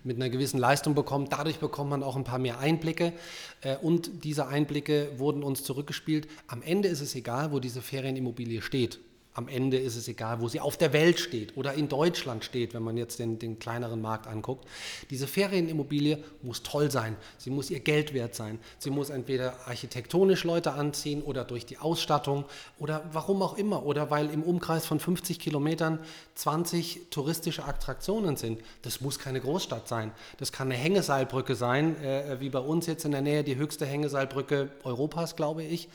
mit 0.03 0.17
einer 0.17 0.29
gewissen 0.29 0.59
Leistung 0.59 0.95
bekommt. 0.95 1.33
Dadurch 1.33 1.59
bekommt 1.59 1.89
man 1.89 2.03
auch 2.03 2.15
ein 2.15 2.23
paar 2.23 2.39
mehr 2.39 2.59
Einblicke 2.59 3.13
äh, 3.61 3.77
und 3.77 4.23
diese 4.23 4.47
Einblicke 4.47 5.09
wurden 5.17 5.43
uns 5.43 5.63
zurückgespielt. 5.63 6.27
Am 6.47 6.61
Ende 6.61 6.87
ist 6.87 7.01
es 7.01 7.15
egal, 7.15 7.51
wo 7.51 7.59
diese 7.59 7.81
Ferienimmobilie 7.81 8.61
steht 8.61 8.99
am 9.33 9.47
Ende 9.47 9.77
ist 9.77 9.95
es 9.95 10.09
egal, 10.09 10.41
wo 10.41 10.49
sie 10.49 10.59
auf 10.59 10.75
der 10.75 10.91
Welt 10.91 11.19
steht 11.19 11.55
oder 11.55 11.73
in 11.73 11.87
Deutschland 11.87 12.43
steht, 12.43 12.73
wenn 12.73 12.83
man 12.83 12.97
jetzt 12.97 13.17
den, 13.19 13.39
den 13.39 13.59
kleineren 13.59 14.01
Markt 14.01 14.27
anguckt. 14.27 14.67
Diese 15.09 15.25
Ferienimmobilie 15.25 16.21
muss 16.41 16.63
toll 16.63 16.91
sein, 16.91 17.15
sie 17.37 17.49
muss 17.49 17.69
ihr 17.69 17.79
Geld 17.79 18.13
wert 18.13 18.35
sein, 18.35 18.59
sie 18.77 18.89
muss 18.89 19.09
entweder 19.09 19.67
architektonisch 19.67 20.43
Leute 20.43 20.73
anziehen 20.73 21.21
oder 21.21 21.45
durch 21.45 21.65
die 21.65 21.77
Ausstattung 21.77 22.43
oder 22.77 23.03
warum 23.13 23.41
auch 23.41 23.57
immer 23.57 23.85
oder 23.85 24.11
weil 24.11 24.29
im 24.29 24.43
Umkreis 24.43 24.85
von 24.85 24.99
50 24.99 25.39
Kilometern 25.39 25.99
20 26.35 27.07
touristische 27.09 27.63
Attraktionen 27.63 28.35
sind. 28.35 28.59
Das 28.81 28.99
muss 28.99 29.17
keine 29.17 29.39
Großstadt 29.39 29.87
sein, 29.87 30.11
das 30.39 30.51
kann 30.51 30.69
eine 30.69 30.79
Hängeseilbrücke 30.79 31.55
sein, 31.55 31.95
äh, 32.03 32.41
wie 32.41 32.49
bei 32.49 32.59
uns 32.59 32.85
jetzt 32.85 33.05
in 33.05 33.11
der 33.11 33.21
Nähe 33.21 33.45
die 33.45 33.55
höchste 33.55 33.85
Hängeseilbrücke 33.85 34.69
Europas, 34.83 35.37
glaube 35.37 35.63
ich, 35.63 35.87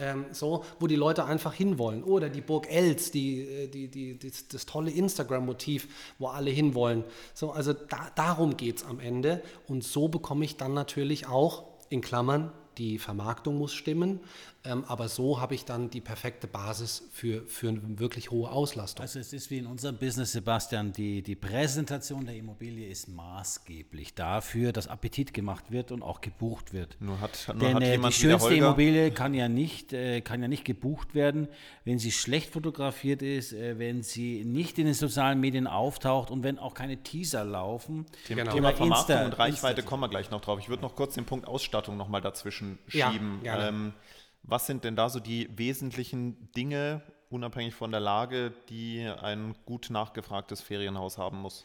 ähm, 0.00 0.24
so, 0.32 0.64
wo 0.80 0.88
die 0.88 0.96
Leute 0.96 1.24
einfach 1.24 1.54
hinwollen 1.54 2.02
oder 2.02 2.28
die 2.28 2.40
Burg 2.40 2.66
El 2.68 2.79
Die, 3.14 3.40
äh, 3.40 3.68
die, 3.68 3.88
die, 3.88 4.18
das, 4.18 4.48
das 4.48 4.66
tolle 4.66 4.90
Instagram-Motiv, 4.90 5.88
wo 6.18 6.28
alle 6.28 6.50
hinwollen. 6.50 7.04
So, 7.34 7.52
also 7.52 7.72
da, 7.72 8.10
darum 8.14 8.56
geht 8.56 8.78
es 8.78 8.84
am 8.84 9.00
Ende. 9.00 9.42
Und 9.66 9.84
so 9.84 10.08
bekomme 10.08 10.44
ich 10.44 10.56
dann 10.56 10.74
natürlich 10.74 11.26
auch 11.26 11.64
in 11.88 12.00
Klammern 12.00 12.52
die 12.78 12.98
Vermarktung 12.98 13.58
muss 13.58 13.74
stimmen, 13.74 14.20
ähm, 14.62 14.84
aber 14.88 15.08
so 15.08 15.40
habe 15.40 15.54
ich 15.54 15.64
dann 15.64 15.88
die 15.88 16.02
perfekte 16.02 16.46
Basis 16.46 17.08
für, 17.12 17.46
für 17.46 17.68
eine 17.68 17.98
wirklich 17.98 18.30
hohe 18.30 18.50
Auslastung. 18.50 19.02
Also 19.02 19.18
es 19.18 19.32
ist 19.32 19.50
wie 19.50 19.56
in 19.56 19.66
unserem 19.66 19.96
Business, 19.96 20.32
Sebastian, 20.32 20.92
die, 20.92 21.22
die 21.22 21.34
Präsentation 21.34 22.26
der 22.26 22.36
Immobilie 22.36 22.86
ist 22.86 23.08
maßgeblich 23.08 24.14
dafür, 24.14 24.72
dass 24.72 24.86
Appetit 24.86 25.32
gemacht 25.32 25.70
wird 25.70 25.92
und 25.92 26.02
auch 26.02 26.20
gebucht 26.20 26.74
wird. 26.74 26.98
Nur 27.00 27.20
hat, 27.20 27.46
nur 27.48 27.56
Denn 27.56 27.74
hat 27.76 27.82
äh, 27.84 27.98
die 27.98 28.12
schönste 28.12 28.54
Immobilie 28.54 29.10
kann 29.12 29.32
ja, 29.32 29.48
nicht, 29.48 29.94
äh, 29.94 30.20
kann 30.20 30.42
ja 30.42 30.48
nicht 30.48 30.66
gebucht 30.66 31.14
werden, 31.14 31.48
wenn 31.86 31.98
sie 31.98 32.12
schlecht 32.12 32.52
fotografiert 32.52 33.22
ist, 33.22 33.54
äh, 33.54 33.78
wenn 33.78 34.02
sie 34.02 34.44
nicht 34.44 34.78
in 34.78 34.84
den 34.84 34.94
sozialen 34.94 35.40
Medien 35.40 35.66
auftaucht 35.66 36.30
und 36.30 36.42
wenn 36.42 36.58
auch 36.58 36.74
keine 36.74 36.98
Teaser 36.98 37.44
laufen. 37.44 38.04
Thema, 38.26 38.42
genau. 38.42 38.54
Thema 38.54 38.72
Vermarktung 38.72 39.16
Insta, 39.16 39.24
und 39.24 39.38
Reichweite 39.38 39.80
Insta 39.80 39.88
kommen 39.88 40.02
wir 40.02 40.08
gleich 40.08 40.30
noch 40.30 40.42
drauf. 40.42 40.58
Ich 40.58 40.68
würde 40.68 40.82
noch 40.82 40.96
kurz 40.96 41.14
den 41.14 41.24
Punkt 41.24 41.48
Ausstattung 41.48 41.96
nochmal 41.96 42.20
dazwischen 42.20 42.78
schieben. 42.88 43.40
Ja, 43.42 43.68
ähm, 43.68 43.94
was 44.42 44.66
sind 44.66 44.84
denn 44.84 44.96
da 44.96 45.08
so 45.08 45.20
die 45.20 45.48
wesentlichen 45.56 46.50
Dinge, 46.52 47.02
unabhängig 47.30 47.74
von 47.74 47.90
der 47.90 48.00
Lage, 48.00 48.52
die 48.68 49.06
ein 49.22 49.54
gut 49.66 49.88
nachgefragtes 49.90 50.60
Ferienhaus 50.60 51.18
haben 51.18 51.38
muss? 51.38 51.64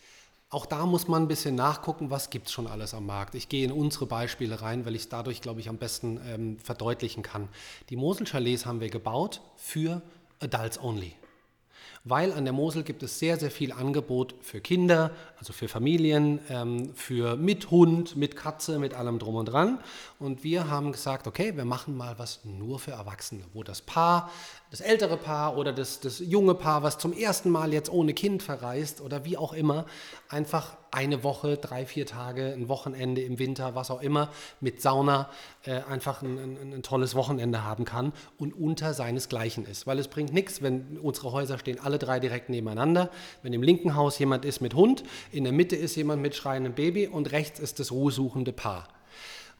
Auch 0.49 0.65
da 0.65 0.85
muss 0.85 1.07
man 1.07 1.23
ein 1.23 1.27
bisschen 1.27 1.55
nachgucken, 1.55 2.11
was 2.11 2.29
gibt 2.29 2.47
es 2.47 2.53
schon 2.53 2.67
alles 2.67 2.93
am 2.93 3.05
Markt. 3.05 3.35
Ich 3.35 3.49
gehe 3.49 3.65
in 3.65 3.71
unsere 3.71 4.05
Beispiele 4.05 4.61
rein, 4.61 4.85
weil 4.85 4.95
ich 4.95 5.03
es 5.03 5.09
dadurch, 5.09 5.41
glaube 5.41 5.59
ich, 5.59 5.69
am 5.69 5.77
besten 5.77 6.19
ähm, 6.27 6.59
verdeutlichen 6.59 7.23
kann. 7.23 7.49
Die 7.89 7.95
Mosel-Chalets 7.95 8.65
haben 8.65 8.79
wir 8.79 8.89
gebaut 8.89 9.41
für 9.57 10.01
Adults 10.39 10.79
Only 10.79 11.15
weil 12.05 12.31
an 12.33 12.45
der 12.45 12.53
Mosel 12.53 12.83
gibt 12.83 13.01
es 13.01 13.17
sehr, 13.17 13.38
sehr 13.38 13.49
viel 13.49 13.71
Angebot 13.71 14.35
für 14.41 14.61
Kinder, 14.61 15.11
also 15.39 15.53
für 15.53 15.67
Familien, 15.67 16.39
ähm, 16.49 16.93
für 16.93 17.35
mit 17.35 17.71
Hund, 17.71 18.15
mit 18.15 18.35
Katze, 18.35 18.77
mit 18.77 18.93
allem 18.93 19.17
drum 19.17 19.35
und 19.35 19.45
dran. 19.45 19.79
Und 20.17 20.45
wir 20.45 20.69
haben 20.69 20.93
gesagt, 20.93 21.28
okay, 21.28 21.58
wir 21.58 21.65
machen 21.65 21.97
mal 21.97 22.17
was 22.17 22.39
nur 22.45 22.80
für 22.80 22.91
Erwachsene, 22.91 23.43
wo 23.54 23.63
das 23.63 23.82
Paar, 23.82 24.32
das 24.71 24.80
ältere 24.80 25.17
Paar 25.17 25.58
oder 25.58 25.73
das, 25.73 25.99
das 25.99 26.19
junge 26.19 26.56
Paar, 26.56 26.84
was 26.84 26.97
zum 26.97 27.12
ersten 27.12 27.49
Mal 27.49 27.73
jetzt 27.73 27.91
ohne 27.91 28.13
Kind 28.13 28.41
verreist 28.41 29.01
oder 29.01 29.25
wie 29.25 29.38
auch 29.38 29.51
immer, 29.51 29.86
einfach 30.30 30.78
eine 30.91 31.23
Woche, 31.23 31.58
drei, 31.58 31.86
vier 31.86 32.06
Tage, 32.06 32.54
ein 32.54 32.69
Wochenende 32.69 33.21
im 33.21 33.39
Winter, 33.39 33.75
was 33.75 33.91
auch 33.91 34.01
immer, 34.01 34.30
mit 34.62 34.82
Sauna 34.82 35.30
äh, 35.65 35.82
einfach 35.82 36.21
ein, 36.21 36.38
ein, 36.38 36.73
ein, 36.73 36.84
tolles 36.84 37.15
Wochenende 37.15 37.65
haben 37.65 37.84
kann 37.84 38.13
und 38.38 38.54
unter 38.54 38.93
seinesgleichen 38.93 39.65
ist. 39.65 39.86
Weil 39.86 39.99
es 39.99 40.08
bringt 40.08 40.34
nichts, 40.34 40.62
wenn 40.62 40.97
unsere 40.97 41.34
Häuser 41.34 41.58
stehen 41.58 41.82
alle 41.82 41.99
drei 41.99 42.21
direkt 42.21 42.47
nebeneinander. 42.49 43.12
Wenn 43.43 43.51
im 43.51 43.63
linken 43.63 43.95
Haus 43.95 44.17
jemand 44.17 44.45
ist 44.45 44.62
mit 44.62 44.75
Hund, 44.75 45.04
in 45.34 45.43
der 45.43 45.51
Mitte 45.51 45.75
ist 45.75 45.97
jemand 45.97 46.21
mit 46.21 46.36
schreiendem 46.36 46.73
Baby 46.73 47.08
und 47.08 47.34
rechts 47.34 47.60
ist 47.60 47.80
das 47.80 47.91
ruhesuchende 47.91 48.54
Paar. 48.54 48.88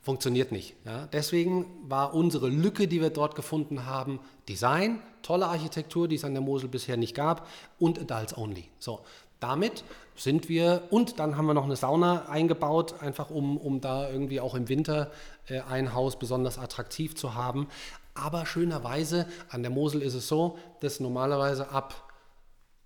Funktioniert 0.06 0.52
nicht. 0.52 0.76
Ja? 0.86 1.08
Deswegen 1.08 1.65
war 1.89 2.13
unsere 2.13 2.48
Lücke, 2.48 2.88
die 2.88 3.02
wir 3.02 3.10
dort 3.10 3.34
gefunden 3.34 3.88
haben, 3.88 4.20
Design, 4.48 5.02
tolle 5.24 5.48
Architektur, 5.48 6.08
die 6.08 6.13
es 6.13 6.24
an 6.24 6.36
der 6.36 6.44
Mosel 6.44 6.70
bisher 6.70 6.96
nicht 6.96 7.15
gab 7.15 7.48
und 7.80 8.00
Adults 8.00 8.38
Only. 8.38 8.65
So, 8.78 9.00
damit 9.39 9.84
sind 10.15 10.48
wir, 10.48 10.84
und 10.91 11.18
dann 11.18 11.38
haben 11.38 11.48
wir 11.48 11.56
noch 11.56 11.63
eine 11.63 11.76
Sauna 11.76 12.30
eingebaut, 12.30 13.02
einfach 13.02 13.32
um, 13.32 13.58
um 13.58 13.82
da 13.82 14.08
irgendwie 14.08 14.39
auch 14.39 14.54
im 14.54 14.70
Winter 14.70 15.10
äh, 15.48 15.62
ein 15.62 15.96
Haus 15.96 16.20
besonders 16.20 16.60
attraktiv 16.60 17.15
zu 17.15 17.34
haben. 17.34 17.68
Aber 18.13 18.46
schönerweise 18.46 19.26
an 19.50 19.63
der 19.63 19.72
Mosel 19.72 20.04
ist 20.04 20.13
es 20.13 20.28
so, 20.28 20.60
dass 20.82 21.00
normalerweise 21.00 21.70
ab 21.70 22.13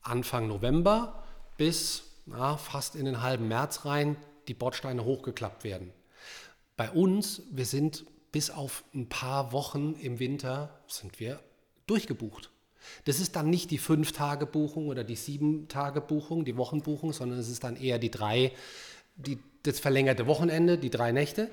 Anfang 0.04 0.48
November 0.48 1.22
bis 1.58 2.04
na, 2.26 2.56
fast 2.56 2.96
in 2.96 3.04
den 3.04 3.22
halben 3.22 3.50
März 3.50 3.84
rein 3.84 4.16
die 4.48 4.54
Bordsteine 4.54 5.04
hochgeklappt 5.04 5.66
werden. 5.66 5.92
Bei 6.80 6.92
uns, 6.92 7.42
wir 7.52 7.66
sind 7.66 8.06
bis 8.32 8.50
auf 8.50 8.86
ein 8.96 9.10
paar 9.10 9.52
Wochen 9.52 9.96
im 10.02 10.20
Winter, 10.20 10.80
sind 10.88 11.20
wir 11.20 11.42
durchgebucht. 11.88 12.52
Das 13.04 13.20
ist 13.20 13.36
dann 13.36 13.50
nicht 13.50 13.70
die 13.72 13.78
Fünf-Tage-Buchung 13.78 14.88
oder 14.88 15.04
die 15.04 15.18
Sieben-Tage-Buchung, 15.18 16.46
die 16.46 16.56
Wochenbuchung, 16.56 17.12
sondern 17.12 17.38
es 17.38 17.50
ist 17.50 17.66
dann 17.66 17.76
eher 17.76 18.00
die 18.00 18.10
drei, 18.10 18.54
die, 19.18 19.40
das 19.64 19.82
verlängerte 19.82 20.26
Wochenende, 20.26 20.78
die 20.78 20.90
drei 20.90 21.12
Nächte. 21.12 21.50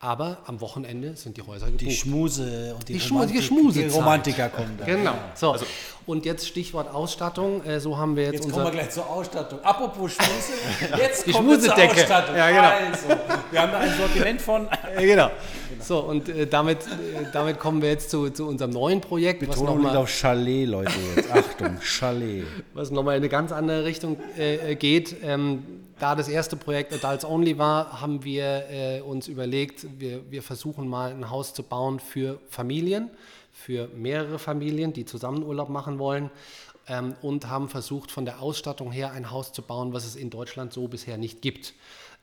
Aber 0.00 0.38
am 0.46 0.60
Wochenende 0.60 1.16
sind 1.16 1.36
die 1.36 1.42
Häuser 1.42 1.66
gebucht. 1.66 1.80
Die 1.80 1.90
Schmuse 1.90 2.72
und 2.74 2.88
die, 2.88 2.92
die, 2.92 3.00
Schmu 3.00 3.26
die 3.26 3.42
Schmuse. 3.42 3.82
Die 3.82 3.88
Romantiker 3.88 4.48
kommen 4.48 4.76
da. 4.78 4.84
Genau. 4.84 5.14
So. 5.34 5.50
Also, 5.52 5.66
und 6.06 6.24
jetzt 6.24 6.46
Stichwort 6.46 6.94
Ausstattung. 6.94 7.64
Äh, 7.64 7.80
so 7.80 7.98
haben 7.98 8.14
wir 8.14 8.26
jetzt. 8.26 8.34
Jetzt 8.34 8.44
unser 8.44 8.56
kommen 8.58 8.66
wir 8.66 8.80
gleich 8.80 8.90
zur 8.90 9.10
Ausstattung. 9.10 9.58
Apropos 9.64 10.12
Schmuse. 10.12 10.52
Jetzt 10.98 11.26
die 11.26 11.32
kommen 11.32 11.50
wir 11.50 11.60
zur 11.60 11.74
Ausstattung. 11.74 12.36
Ja, 12.36 12.48
genau. 12.48 12.90
Also, 12.90 13.08
wir 13.50 13.60
haben 13.60 13.72
da 13.72 13.78
ein 13.78 13.96
Sortiment 13.96 14.40
von. 14.40 14.68
Ja, 14.94 15.02
genau. 15.02 15.30
So, 15.80 16.00
und 16.00 16.28
äh, 16.28 16.46
damit, 16.46 16.86
äh, 16.86 17.26
damit 17.32 17.58
kommen 17.58 17.82
wir 17.82 17.90
jetzt 17.90 18.10
zu, 18.10 18.30
zu 18.30 18.48
unserem 18.48 18.70
neuen 18.70 19.00
Projekt. 19.00 19.40
Betonung 19.40 19.82
liegt 19.82 19.94
auf 19.94 20.08
Chalet, 20.08 20.66
Leute. 20.66 20.92
Jetzt. 21.14 21.30
Achtung, 21.30 21.78
Chalet. 21.82 22.44
Was 22.74 22.90
nochmal 22.90 23.16
in 23.16 23.22
eine 23.22 23.28
ganz 23.28 23.52
andere 23.52 23.84
Richtung 23.84 24.16
äh, 24.36 24.74
geht. 24.76 25.16
Ähm, 25.22 25.62
da 25.98 26.14
das 26.14 26.28
erste 26.28 26.56
Projekt 26.56 26.92
Adults 26.92 27.24
Only 27.24 27.58
war, 27.58 28.00
haben 28.00 28.24
wir 28.24 28.70
äh, 28.70 29.00
uns 29.00 29.28
überlegt, 29.28 29.86
wir, 29.98 30.30
wir 30.30 30.42
versuchen 30.42 30.88
mal 30.88 31.10
ein 31.10 31.30
Haus 31.30 31.54
zu 31.54 31.62
bauen 31.62 32.00
für 32.00 32.40
Familien, 32.48 33.10
für 33.52 33.88
mehrere 33.88 34.38
Familien, 34.38 34.92
die 34.92 35.04
zusammen 35.04 35.42
Urlaub 35.42 35.68
machen 35.68 35.98
wollen 35.98 36.30
ähm, 36.88 37.14
und 37.22 37.48
haben 37.48 37.68
versucht, 37.68 38.10
von 38.10 38.24
der 38.24 38.40
Ausstattung 38.40 38.92
her 38.92 39.12
ein 39.12 39.30
Haus 39.30 39.52
zu 39.52 39.62
bauen, 39.62 39.92
was 39.92 40.04
es 40.04 40.16
in 40.16 40.30
Deutschland 40.30 40.72
so 40.72 40.88
bisher 40.88 41.18
nicht 41.18 41.42
gibt. 41.42 41.74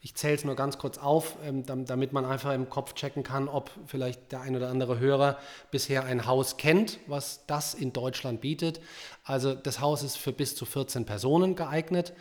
Ich 0.05 0.13
zähle 0.13 0.35
es 0.35 0.45
nur 0.45 0.55
ganz 0.55 0.77
kurz 0.77 0.99
auf, 0.99 1.35
ähm, 1.43 1.65
damit 1.65 2.13
man 2.13 2.25
einfach 2.25 2.53
im 2.53 2.69
Kopf 2.69 2.93
checken 2.93 3.23
kann, 3.23 3.47
ob 3.47 3.71
vielleicht 3.87 4.31
der 4.31 4.41
ein 4.41 4.55
oder 4.55 4.69
andere 4.69 4.99
Hörer 4.99 5.39
bisher 5.71 6.03
ein 6.05 6.27
Haus 6.27 6.57
kennt, 6.57 6.99
was 7.07 7.47
das 7.47 7.73
in 7.73 7.91
Deutschland 7.91 8.39
bietet. 8.39 8.81
Also 9.23 9.55
das 9.55 9.79
Haus 9.79 10.03
ist 10.03 10.17
für 10.17 10.31
bis 10.31 10.55
zu 10.55 10.67
14 10.67 11.07
Personen 11.07 11.55
geeignet. 11.55 12.13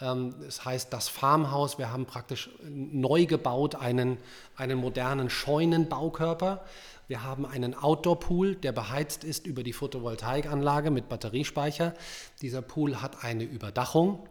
Ähm, 0.00 0.36
das 0.44 0.64
heißt 0.64 0.92
das 0.92 1.08
Farmhaus. 1.08 1.78
Wir 1.78 1.90
haben 1.90 2.06
praktisch 2.06 2.48
neu 2.62 3.26
gebaut 3.26 3.74
einen, 3.74 4.18
einen 4.56 4.78
modernen 4.78 5.28
Scheunenbaukörper. 5.28 6.64
Wir 7.08 7.24
haben 7.24 7.44
einen 7.44 7.74
Outdoor-Pool, 7.74 8.54
der 8.54 8.70
beheizt 8.70 9.24
ist 9.24 9.48
über 9.48 9.64
die 9.64 9.72
Photovoltaikanlage 9.72 10.92
mit 10.92 11.08
Batteriespeicher. 11.08 11.94
Dieser 12.40 12.62
Pool 12.62 13.02
hat 13.02 13.24
eine 13.24 13.42
Überdachung 13.42 14.28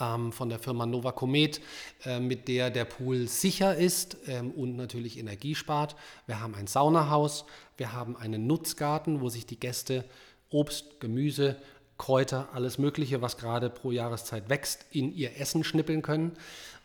ähm, 0.00 0.32
von 0.32 0.48
der 0.48 0.58
Firma 0.58 0.86
Nova 0.86 1.12
Comet, 1.12 1.60
äh, 2.04 2.20
mit 2.20 2.48
der 2.48 2.70
der 2.70 2.84
Pool 2.84 3.28
sicher 3.28 3.76
ist 3.76 4.16
ähm, 4.26 4.50
und 4.52 4.76
natürlich 4.76 5.18
Energie 5.18 5.54
spart. 5.54 5.96
Wir 6.26 6.40
haben 6.40 6.54
ein 6.54 6.66
Saunahaus, 6.66 7.44
wir 7.76 7.92
haben 7.92 8.16
einen 8.16 8.46
Nutzgarten, 8.46 9.20
wo 9.20 9.28
sich 9.28 9.46
die 9.46 9.60
Gäste 9.60 10.04
Obst, 10.50 11.00
Gemüse, 11.00 11.56
Kräuter, 11.98 12.48
alles 12.52 12.78
Mögliche, 12.78 13.20
was 13.22 13.36
gerade 13.36 13.70
pro 13.70 13.90
Jahreszeit 13.90 14.48
wächst, 14.48 14.86
in 14.90 15.12
ihr 15.12 15.38
Essen 15.38 15.64
schnippeln 15.64 16.02
können. 16.02 16.36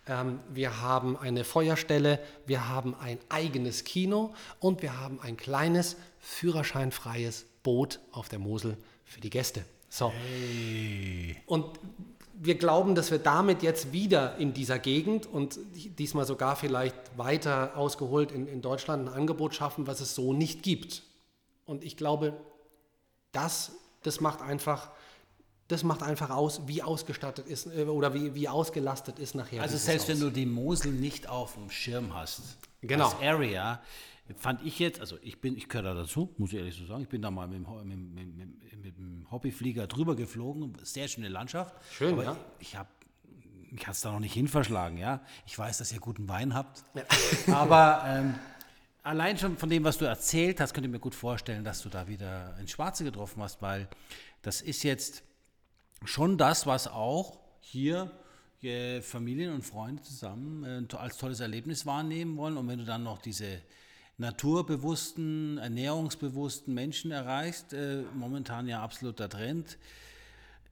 Ähm, 0.08 0.40
wir 0.50 0.82
haben 0.82 1.16
eine 1.16 1.44
Feuerstelle, 1.44 2.20
wir 2.46 2.68
haben 2.68 2.96
ein 2.96 3.20
eigenes 3.30 3.84
Kino 3.84 4.34
und 4.60 4.82
wir 4.82 5.00
haben 5.00 5.22
ein 5.22 5.38
kleines 5.38 5.96
führerscheinfreies 6.20 7.46
Boot 7.64 8.00
auf 8.12 8.28
der 8.28 8.40
Mosel 8.40 8.78
für 9.06 9.22
die 9.22 9.30
Gäste. 9.30 9.64
So. 9.90 10.12
Hey. 10.12 11.38
Und 11.46 11.80
wir 12.46 12.56
glauben, 12.56 12.96
dass 12.96 13.10
wir 13.10 13.20
damit 13.20 13.64
jetzt 13.64 13.94
wieder 13.94 14.38
in 14.38 14.54
dieser 14.54 14.80
Gegend 14.80 15.26
und 15.26 15.60
diesmal 15.98 16.26
sogar 16.26 16.56
vielleicht 16.56 16.96
weiter 17.18 17.78
ausgeholt 17.78 18.32
in, 18.32 18.48
in 18.48 18.62
Deutschland 18.62 19.08
ein 19.08 19.14
Angebot 19.14 19.56
schaffen, 19.56 19.88
was 19.88 20.02
es 20.02 20.16
so 20.16 20.34
nicht 20.34 20.62
gibt. 20.64 21.04
Und 21.66 21.84
ich 21.84 21.96
glaube, 21.96 22.34
das, 23.32 23.72
das 24.04 24.20
macht 24.20 24.42
einfach 24.42 24.92
das 25.70 25.84
macht 25.84 26.04
einfach 26.04 26.30
aus, 26.30 26.62
wie 26.68 26.84
ausgestattet 26.84 27.48
ist 27.48 27.68
äh, 27.68 27.86
oder 27.86 28.14
wie, 28.14 28.36
wie 28.36 28.50
ausgelastet 28.50 29.18
ist 29.18 29.34
nachher. 29.34 29.62
Also 29.62 29.78
selbst 29.78 30.04
Haus. 30.04 30.10
wenn 30.10 30.20
du 30.20 30.30
die 30.30 30.46
Mosel 30.46 30.92
nicht 30.92 31.30
auf 31.30 31.56
dem 31.56 31.70
Schirm 31.70 32.14
hast, 32.14 32.42
genau. 32.82 33.06
als 33.06 33.16
Area, 33.22 33.82
fand 34.38 34.64
ich 34.66 34.80
jetzt, 34.80 35.00
also 35.00 35.18
ich 35.22 35.42
bin, 35.42 35.58
ich 35.58 35.68
gehöre 35.68 35.84
da 35.84 35.94
dazu, 35.94 36.34
muss 36.38 36.54
ich 36.54 36.60
ehrlich 36.60 36.76
so 36.76 36.86
sagen, 36.86 37.04
ich 37.04 37.10
bin 37.10 37.22
da 37.22 37.30
mal 37.30 37.48
mit, 37.48 37.68
mit, 37.86 38.16
mit, 38.16 38.84
mit 38.84 38.98
dem 38.98 39.28
Hobbyflieger 39.30 39.88
drüber 39.88 40.16
geflogen, 40.16 40.74
sehr 40.82 41.08
schöne 41.08 41.28
Landschaft. 41.28 41.76
Schön, 41.92 42.18
ja. 42.20 42.38
Ich, 42.60 42.70
ich 42.70 42.78
habe 42.78 43.92
es 43.92 44.02
da 44.02 44.12
noch 44.12 44.20
nicht 44.20 44.34
hin 44.34 44.48
verschlagen, 44.48 44.98
ja. 44.98 45.22
Ich 45.46 45.58
weiß, 45.58 45.80
dass 45.80 45.92
ihr 45.92 46.00
guten 46.00 46.30
Wein 46.30 46.54
habt, 46.54 46.84
ja. 46.96 47.04
aber 47.54 48.04
ähm, 48.08 48.36
allein 49.04 49.38
schon 49.38 49.58
von 49.58 49.70
dem, 49.70 49.84
was 49.84 49.98
du 49.98 50.06
erzählt 50.06 50.60
hast, 50.60 50.74
könnte 50.74 50.88
ich 50.88 50.92
mir 50.92 51.00
gut 51.00 51.16
vorstellen, 51.16 51.64
dass 51.64 51.82
du 51.82 51.90
da 51.90 52.08
wieder 52.08 52.58
ins 52.60 52.72
Schwarze 52.72 53.04
getroffen 53.04 53.44
hast, 53.44 53.62
weil 53.62 53.90
das 54.42 54.62
ist 54.62 54.84
jetzt 54.84 55.24
schon 56.06 56.38
das, 56.38 56.66
was 56.66 56.88
auch 56.88 57.40
hier 57.60 58.12
äh, 58.62 59.02
Familien 59.02 59.54
und 59.54 59.64
Freunde 59.64 60.02
zusammen 60.04 60.88
äh, 60.90 60.96
als 60.96 61.18
tolles 61.18 61.42
Erlebnis 61.42 61.86
wahrnehmen 61.86 62.38
wollen. 62.38 62.58
Und 62.58 62.68
wenn 62.68 62.80
du 62.80 62.86
dann 62.86 63.04
noch 63.04 63.20
diese 63.20 63.62
naturbewussten, 64.18 65.58
ernährungsbewussten 65.58 66.74
Menschen 66.74 67.12
erreichst, 67.12 67.74
äh, 67.74 68.04
momentan 68.14 68.68
ja 68.68 68.82
absoluter 68.82 69.30
Trend, 69.30 69.78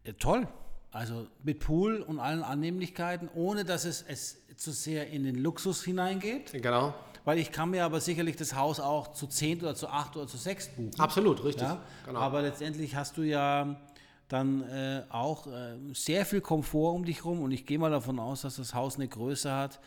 äh, 0.03 0.13
toll. 0.13 0.47
Also 0.91 1.27
mit 1.43 1.59
Pool 1.59 2.01
und 2.01 2.19
allen 2.19 2.43
Annehmlichkeiten, 2.43 3.29
ohne 3.33 3.63
dass 3.63 3.85
es, 3.85 4.03
es 4.07 4.41
zu 4.57 4.71
sehr 4.71 5.09
in 5.09 5.23
den 5.23 5.35
Luxus 5.35 5.83
hineingeht. 5.83 6.51
Genau. 6.51 6.93
Weil 7.23 7.37
ich 7.37 7.51
kann 7.51 7.69
mir 7.69 7.85
aber 7.85 8.01
sicherlich 8.01 8.35
das 8.35 8.55
Haus 8.55 8.79
auch 8.79 9.13
zu 9.13 9.27
10 9.27 9.61
oder 9.61 9.75
zu 9.75 9.87
8 9.87 10.17
oder 10.17 10.27
zu 10.27 10.37
6 10.37 10.69
buchen. 10.69 10.99
Absolut, 10.99 11.43
richtig. 11.45 11.63
Ja? 11.63 11.81
Genau. 12.05 12.19
Aber 12.19 12.41
letztendlich 12.41 12.95
hast 12.95 13.15
du 13.17 13.21
ja 13.21 13.79
dann 14.27 14.63
äh, 14.63 15.03
auch 15.09 15.47
äh, 15.47 15.77
sehr 15.93 16.25
viel 16.25 16.41
Komfort 16.41 16.93
um 16.93 17.05
dich 17.05 17.17
herum 17.17 17.41
und 17.41 17.51
ich 17.51 17.65
gehe 17.65 17.77
mal 17.77 17.91
davon 17.91 18.19
aus, 18.19 18.41
dass 18.41 18.55
das 18.55 18.73
Haus 18.73 18.95
eine 18.95 19.07
Größe 19.07 19.51
hat, 19.51 19.79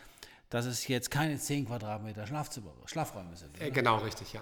dass 0.49 0.65
es 0.65 0.87
jetzt 0.87 1.11
keine 1.11 1.37
10 1.37 1.67
Quadratmeter 1.67 2.27
Schlafzimmer, 2.27 2.71
Schlafräume 2.85 3.35
sind. 3.35 3.59
Äh, 3.61 3.71
genau, 3.71 3.97
richtig, 3.97 4.33
ja. 4.33 4.41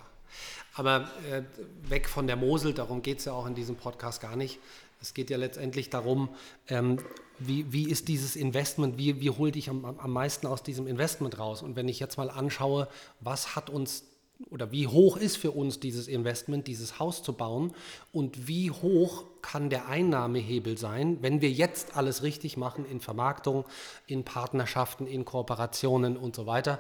Aber 0.75 1.09
äh, 1.29 1.43
weg 1.89 2.09
von 2.09 2.27
der 2.27 2.35
Mosel, 2.35 2.73
darum 2.73 3.01
geht 3.01 3.19
es 3.19 3.25
ja 3.25 3.33
auch 3.33 3.45
in 3.45 3.55
diesem 3.55 3.75
Podcast 3.75 4.21
gar 4.21 4.35
nicht. 4.35 4.59
Es 5.01 5.13
geht 5.13 5.29
ja 5.29 5.37
letztendlich 5.37 5.89
darum, 5.89 6.29
ähm, 6.69 6.97
wie, 7.37 7.71
wie 7.73 7.89
ist 7.89 8.07
dieses 8.07 8.35
Investment, 8.35 8.97
wie, 8.97 9.19
wie 9.19 9.29
hole 9.29 9.51
ich 9.53 9.69
am, 9.69 9.83
am 9.85 10.11
meisten 10.11 10.47
aus 10.47 10.63
diesem 10.63 10.87
Investment 10.87 11.37
raus? 11.39 11.61
Und 11.61 11.75
wenn 11.75 11.89
ich 11.89 11.99
jetzt 11.99 12.17
mal 12.17 12.29
anschaue, 12.29 12.87
was 13.19 13.55
hat 13.55 13.69
uns 13.69 14.05
oder 14.49 14.71
wie 14.71 14.87
hoch 14.87 15.17
ist 15.17 15.37
für 15.37 15.51
uns 15.51 15.79
dieses 15.79 16.07
Investment, 16.07 16.67
dieses 16.67 16.99
Haus 16.99 17.23
zu 17.23 17.33
bauen 17.33 17.73
und 18.11 18.47
wie 18.47 18.71
hoch 18.71 19.25
kann 19.41 19.69
der 19.69 19.87
Einnahmehebel 19.87 20.77
sein, 20.77 21.17
wenn 21.21 21.41
wir 21.41 21.51
jetzt 21.51 21.95
alles 21.95 22.23
richtig 22.23 22.57
machen 22.57 22.85
in 22.85 22.99
Vermarktung, 22.99 23.65
in 24.07 24.23
Partnerschaften, 24.23 25.07
in 25.07 25.25
Kooperationen 25.25 26.17
und 26.17 26.35
so 26.35 26.45
weiter, 26.45 26.79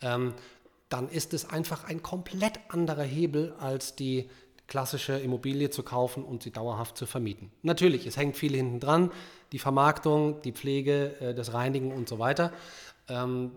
ähm, 0.00 0.34
dann 0.88 1.08
ist 1.08 1.32
es 1.32 1.48
einfach 1.48 1.84
ein 1.84 2.02
komplett 2.02 2.60
anderer 2.68 3.04
Hebel 3.04 3.54
als 3.58 3.96
die 3.96 4.28
klassische 4.66 5.18
Immobilie 5.18 5.70
zu 5.70 5.82
kaufen 5.82 6.24
und 6.24 6.42
sie 6.42 6.50
dauerhaft 6.50 6.96
zu 6.96 7.06
vermieten. 7.06 7.50
Natürlich, 7.62 8.06
es 8.06 8.16
hängt 8.16 8.36
viel 8.36 8.54
hinten 8.54 8.80
dran, 8.80 9.10
die 9.52 9.58
Vermarktung, 9.58 10.40
die 10.42 10.52
Pflege, 10.52 11.14
äh, 11.20 11.34
das 11.34 11.52
Reinigen 11.52 11.92
und 11.92 12.08
so 12.08 12.18
weiter. 12.18 12.52
Ähm, 13.08 13.52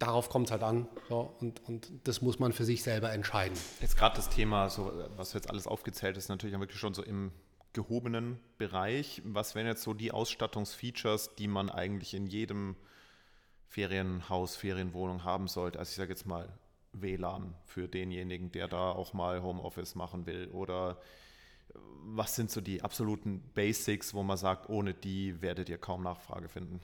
darauf 0.00 0.28
kommt 0.28 0.46
es 0.46 0.50
halt 0.50 0.64
an. 0.64 0.88
So, 1.08 1.32
und, 1.40 1.62
und 1.68 1.88
das 2.04 2.20
muss 2.22 2.40
man 2.40 2.52
für 2.52 2.64
sich 2.64 2.82
selber 2.82 3.12
entscheiden. 3.12 3.56
Jetzt 3.80 3.96
gerade 3.96 4.16
das 4.16 4.28
Thema, 4.28 4.68
so, 4.68 4.92
was 5.16 5.32
jetzt 5.34 5.48
alles 5.48 5.68
aufgezählt 5.68 6.16
ist, 6.16 6.28
natürlich 6.28 6.58
wirklich 6.58 6.80
schon 6.80 6.94
so 6.94 7.04
im 7.04 7.30
gehobenen 7.72 8.40
Bereich. 8.58 9.22
Was 9.24 9.54
wären 9.54 9.66
jetzt 9.66 9.82
so 9.82 9.94
die 9.94 10.10
Ausstattungsfeatures, 10.10 11.36
die 11.36 11.46
man 11.46 11.70
eigentlich 11.70 12.14
in 12.14 12.26
jedem 12.26 12.74
Ferienhaus, 13.68 14.56
Ferienwohnung 14.56 15.22
haben 15.22 15.46
sollte? 15.46 15.78
Also 15.78 15.90
ich 15.90 15.96
sage 15.96 16.10
jetzt 16.10 16.26
mal 16.26 16.48
WLAN 16.92 17.54
für 17.66 17.86
denjenigen, 17.86 18.50
der 18.50 18.66
da 18.66 18.90
auch 18.90 19.12
mal 19.12 19.42
Homeoffice 19.42 19.94
machen 19.94 20.26
will 20.26 20.48
oder 20.48 20.98
was 22.02 22.34
sind 22.34 22.50
so 22.50 22.60
die 22.60 22.82
absoluten 22.82 23.42
Basics, 23.54 24.12
wo 24.12 24.24
man 24.24 24.36
sagt, 24.36 24.68
ohne 24.68 24.92
die 24.92 25.40
werdet 25.40 25.68
ihr 25.68 25.78
kaum 25.78 26.02
Nachfrage 26.02 26.48
finden? 26.48 26.80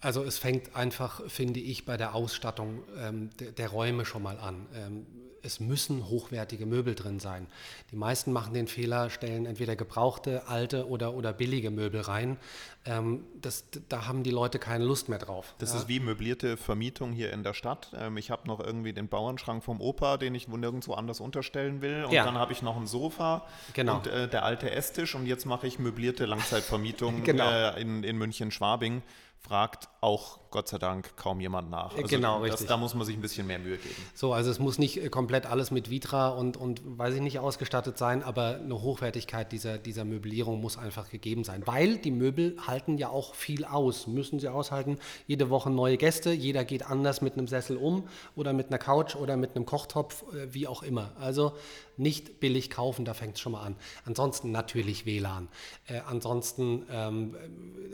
Also 0.00 0.22
es 0.22 0.38
fängt 0.38 0.76
einfach, 0.76 1.22
finde 1.28 1.60
ich, 1.60 1.84
bei 1.84 1.96
der 1.96 2.14
Ausstattung 2.14 2.82
ähm, 2.98 3.30
der, 3.40 3.52
der, 3.52 3.68
Räume 3.68 4.04
schon 4.04 4.22
mal 4.22 4.38
an. 4.38 4.66
Ähm, 4.74 5.06
es 5.46 5.60
müssen 5.60 6.08
hochwertige 6.08 6.66
Möbel 6.66 6.94
drin 6.94 7.20
sein. 7.20 7.46
Die 7.92 7.96
meisten 7.96 8.32
machen 8.32 8.52
den 8.52 8.66
Fehler, 8.66 9.10
stellen 9.10 9.46
entweder 9.46 9.76
gebrauchte, 9.76 10.48
alte 10.48 10.88
oder, 10.88 11.14
oder 11.14 11.32
billige 11.32 11.70
Möbel 11.70 12.00
rein. 12.00 12.36
Ähm, 12.84 13.24
das, 13.40 13.64
da 13.88 14.06
haben 14.06 14.22
die 14.22 14.30
Leute 14.30 14.58
keine 14.58 14.84
Lust 14.84 15.08
mehr 15.08 15.18
drauf. 15.18 15.54
Das 15.58 15.72
ja. 15.72 15.78
ist 15.78 15.88
wie 15.88 16.00
möblierte 16.00 16.56
Vermietung 16.56 17.12
hier 17.12 17.32
in 17.32 17.42
der 17.42 17.54
Stadt. 17.54 17.92
Ähm, 17.96 18.16
ich 18.16 18.30
habe 18.30 18.46
noch 18.46 18.60
irgendwie 18.60 18.92
den 18.92 19.08
Bauernschrank 19.08 19.62
vom 19.62 19.80
Opa, 19.80 20.16
den 20.16 20.34
ich 20.34 20.48
nirgendwo 20.48 20.94
anders 20.94 21.20
unterstellen 21.20 21.80
will. 21.80 22.04
Und 22.04 22.12
ja. 22.12 22.24
dann 22.24 22.34
habe 22.34 22.52
ich 22.52 22.62
noch 22.62 22.76
ein 22.76 22.86
Sofa 22.86 23.46
genau. 23.72 23.96
und 23.96 24.08
äh, 24.08 24.28
der 24.28 24.44
alte 24.44 24.70
Esstisch. 24.70 25.14
Und 25.14 25.26
jetzt 25.26 25.46
mache 25.46 25.66
ich 25.66 25.78
möblierte 25.78 26.26
Langzeitvermietung 26.26 27.22
genau. 27.24 27.48
äh, 27.48 27.80
in, 27.80 28.02
in 28.02 28.18
München-Schwabing 28.18 29.02
fragt 29.40 29.88
auch 30.06 30.38
Gott 30.50 30.68
sei 30.68 30.78
Dank 30.78 31.16
kaum 31.16 31.40
jemand 31.40 31.68
nach. 31.68 31.94
Also 31.96 32.06
genau, 32.06 32.40
das, 32.40 32.52
richtig. 32.52 32.68
Da 32.68 32.76
muss 32.76 32.94
man 32.94 33.04
sich 33.04 33.16
ein 33.16 33.20
bisschen 33.20 33.46
mehr 33.46 33.58
Mühe 33.58 33.76
geben. 33.76 33.94
So, 34.14 34.32
also 34.32 34.50
es 34.50 34.60
muss 34.60 34.78
nicht 34.78 35.02
äh, 35.02 35.08
komplett 35.08 35.46
alles 35.46 35.72
mit 35.72 35.90
Vitra 35.90 36.28
und, 36.28 36.56
und 36.56 36.80
weiß 36.84 37.14
ich 37.14 37.20
nicht 37.20 37.40
ausgestattet 37.40 37.98
sein, 37.98 38.22
aber 38.22 38.60
eine 38.62 38.80
Hochwertigkeit 38.80 39.50
dieser, 39.50 39.78
dieser 39.78 40.04
Möblierung 40.04 40.60
muss 40.60 40.78
einfach 40.78 41.10
gegeben 41.10 41.42
sein. 41.42 41.62
Weil 41.66 41.98
die 41.98 42.12
Möbel 42.12 42.56
halten 42.64 42.98
ja 42.98 43.08
auch 43.08 43.34
viel 43.34 43.64
aus, 43.64 44.06
müssen 44.06 44.38
sie 44.38 44.48
aushalten. 44.48 44.98
Jede 45.26 45.50
Woche 45.50 45.70
neue 45.70 45.96
Gäste, 45.96 46.30
jeder 46.30 46.64
geht 46.64 46.86
anders 46.88 47.20
mit 47.20 47.34
einem 47.34 47.48
Sessel 47.48 47.76
um 47.76 48.08
oder 48.36 48.52
mit 48.52 48.68
einer 48.68 48.78
Couch 48.78 49.16
oder 49.16 49.36
mit 49.36 49.56
einem 49.56 49.66
Kochtopf, 49.66 50.22
äh, 50.32 50.54
wie 50.54 50.68
auch 50.68 50.84
immer. 50.84 51.10
Also 51.18 51.52
nicht 51.96 52.40
billig 52.40 52.70
kaufen, 52.70 53.04
da 53.04 53.14
fängt 53.14 53.34
es 53.34 53.40
schon 53.40 53.52
mal 53.52 53.62
an. 53.62 53.76
Ansonsten 54.04 54.52
natürlich 54.52 55.04
WLAN. 55.04 55.48
Äh, 55.86 56.00
ansonsten 56.06 56.86
ähm, 56.90 57.34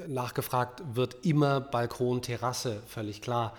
nachgefragt 0.06 0.82
wird 0.94 1.24
immer 1.24 1.60
Balkon, 1.60 2.01
Terrasse, 2.22 2.78
völlig 2.86 3.22
klar. 3.22 3.52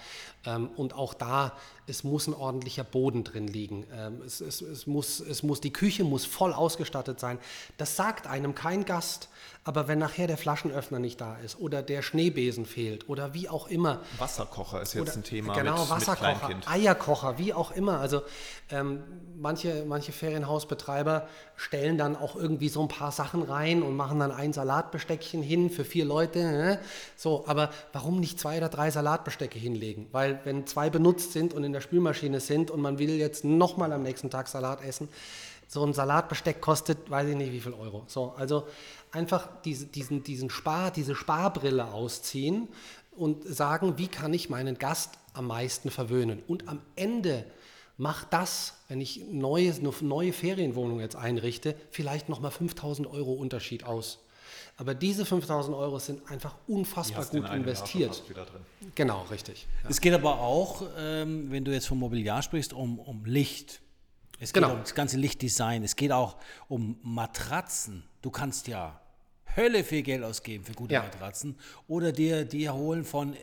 Ähm, 0.45 0.69
und 0.75 0.93
auch 0.93 1.13
da, 1.13 1.53
es 1.87 2.03
muss 2.03 2.27
ein 2.27 2.33
ordentlicher 2.33 2.83
Boden 2.83 3.23
drin 3.23 3.47
liegen. 3.47 3.85
Ähm, 3.93 4.21
es, 4.25 4.41
es, 4.41 4.61
es, 4.61 4.87
muss, 4.87 5.19
es 5.19 5.43
muss, 5.43 5.61
die 5.61 5.71
Küche 5.73 6.03
muss 6.03 6.25
voll 6.25 6.53
ausgestattet 6.53 7.19
sein. 7.19 7.39
Das 7.77 7.95
sagt 7.95 8.27
einem 8.27 8.55
kein 8.55 8.85
Gast. 8.85 9.29
Aber 9.65 9.87
wenn 9.87 9.99
nachher 9.99 10.27
der 10.27 10.37
Flaschenöffner 10.37 10.99
nicht 10.99 11.21
da 11.21 11.37
ist 11.37 11.57
oder 11.57 11.81
der 11.81 12.01
Schneebesen 12.01 12.65
fehlt 12.65 13.07
oder 13.07 13.33
wie 13.33 13.47
auch 13.47 13.67
immer. 13.67 14.01
Wasserkocher 14.17 14.81
ist 14.81 14.93
jetzt 14.93 15.01
oder, 15.01 15.13
ein 15.13 15.23
Thema. 15.23 15.53
Genau, 15.53 15.79
mit, 15.79 15.89
Wasserkocher, 15.89 16.49
mit 16.49 16.67
Eierkocher, 16.67 17.37
wie 17.37 17.53
auch 17.53 17.71
immer. 17.71 17.99
Also 17.99 18.23
ähm, 18.69 19.03
manche, 19.37 19.85
manche 19.87 20.11
Ferienhausbetreiber 20.11 21.29
stellen 21.55 21.97
dann 21.97 22.17
auch 22.17 22.35
irgendwie 22.35 22.67
so 22.67 22.81
ein 22.81 22.89
paar 22.89 23.13
Sachen 23.13 23.41
rein 23.41 23.83
und 23.83 23.95
machen 23.95 24.19
dann 24.19 24.33
ein 24.33 24.51
Salatbesteckchen 24.51 25.41
hin 25.41 25.69
für 25.69 25.85
vier 25.85 26.03
Leute. 26.03 26.39
Ne? 26.39 26.79
So, 27.15 27.45
aber 27.47 27.69
warum 27.93 28.19
nicht 28.19 28.41
zwei 28.41 28.57
oder 28.57 28.67
drei 28.67 28.91
Salatbestecke 28.91 29.57
hinlegen? 29.57 30.07
Weil 30.11 30.32
wenn 30.43 30.67
zwei 30.67 30.89
benutzt 30.89 31.33
sind 31.33 31.53
und 31.53 31.63
in 31.63 31.73
der 31.73 31.81
Spülmaschine 31.81 32.39
sind 32.39 32.71
und 32.71 32.81
man 32.81 32.99
will 32.99 33.11
jetzt 33.11 33.43
nochmal 33.43 33.91
am 33.91 34.03
nächsten 34.03 34.29
Tag 34.29 34.47
Salat 34.47 34.83
essen, 34.83 35.09
so 35.67 35.83
ein 35.83 35.93
Salatbesteck 35.93 36.61
kostet, 36.61 37.09
weiß 37.09 37.29
ich 37.29 37.35
nicht 37.35 37.51
wie 37.51 37.59
viel 37.59 37.73
Euro. 37.73 38.03
So, 38.07 38.33
also 38.37 38.67
einfach 39.11 39.49
diese, 39.63 39.85
diesen, 39.87 40.23
diesen 40.23 40.49
Spar, 40.49 40.91
diese 40.91 41.15
Sparbrille 41.15 41.91
ausziehen 41.91 42.67
und 43.11 43.43
sagen, 43.43 43.97
wie 43.97 44.07
kann 44.07 44.33
ich 44.33 44.49
meinen 44.49 44.77
Gast 44.77 45.17
am 45.33 45.47
meisten 45.47 45.89
verwöhnen. 45.89 46.43
Und 46.47 46.67
am 46.67 46.79
Ende 46.95 47.45
macht 47.97 48.33
das, 48.33 48.75
wenn 48.87 49.01
ich 49.01 49.21
eine 49.21 49.39
neue 50.01 50.33
Ferienwohnung 50.33 50.99
jetzt 50.99 51.15
einrichte, 51.15 51.75
vielleicht 51.91 52.29
nochmal 52.29 52.51
5000 52.51 53.07
Euro 53.07 53.33
Unterschied 53.33 53.83
aus. 53.85 54.19
Aber 54.77 54.95
diese 54.95 55.25
5000 55.25 55.75
Euro 55.75 55.99
sind 55.99 56.29
einfach 56.31 56.55
unfassbar 56.67 57.25
gut 57.25 57.47
investiert. 57.49 58.23
Genau, 58.95 59.21
richtig. 59.29 59.67
Ja. 59.83 59.89
Es 59.89 60.01
geht 60.01 60.13
aber 60.13 60.39
auch, 60.39 60.83
ähm, 60.97 61.51
wenn 61.51 61.63
du 61.63 61.71
jetzt 61.71 61.87
vom 61.87 61.99
Mobiliar 61.99 62.41
sprichst, 62.41 62.73
um, 62.73 62.99
um 62.99 63.23
Licht. 63.25 63.81
Es 64.39 64.51
geht 64.51 64.63
genau. 64.63 64.73
um 64.73 64.81
das 64.81 64.95
ganze 64.95 65.17
Lichtdesign. 65.17 65.83
Es 65.83 65.95
geht 65.95 66.11
auch 66.11 66.37
um 66.67 66.97
Matratzen. 67.03 68.03
Du 68.21 68.31
kannst 68.31 68.67
ja 68.67 68.99
Hölle 69.55 69.83
viel 69.83 70.01
Geld 70.01 70.23
ausgeben 70.23 70.63
für 70.63 70.73
gute 70.73 70.95
ja. 70.95 71.03
Matratzen 71.03 71.55
oder 71.87 72.11
dir 72.11 72.43
die 72.43 72.69
holen 72.69 73.03
von 73.03 73.33
äh, 73.33 73.37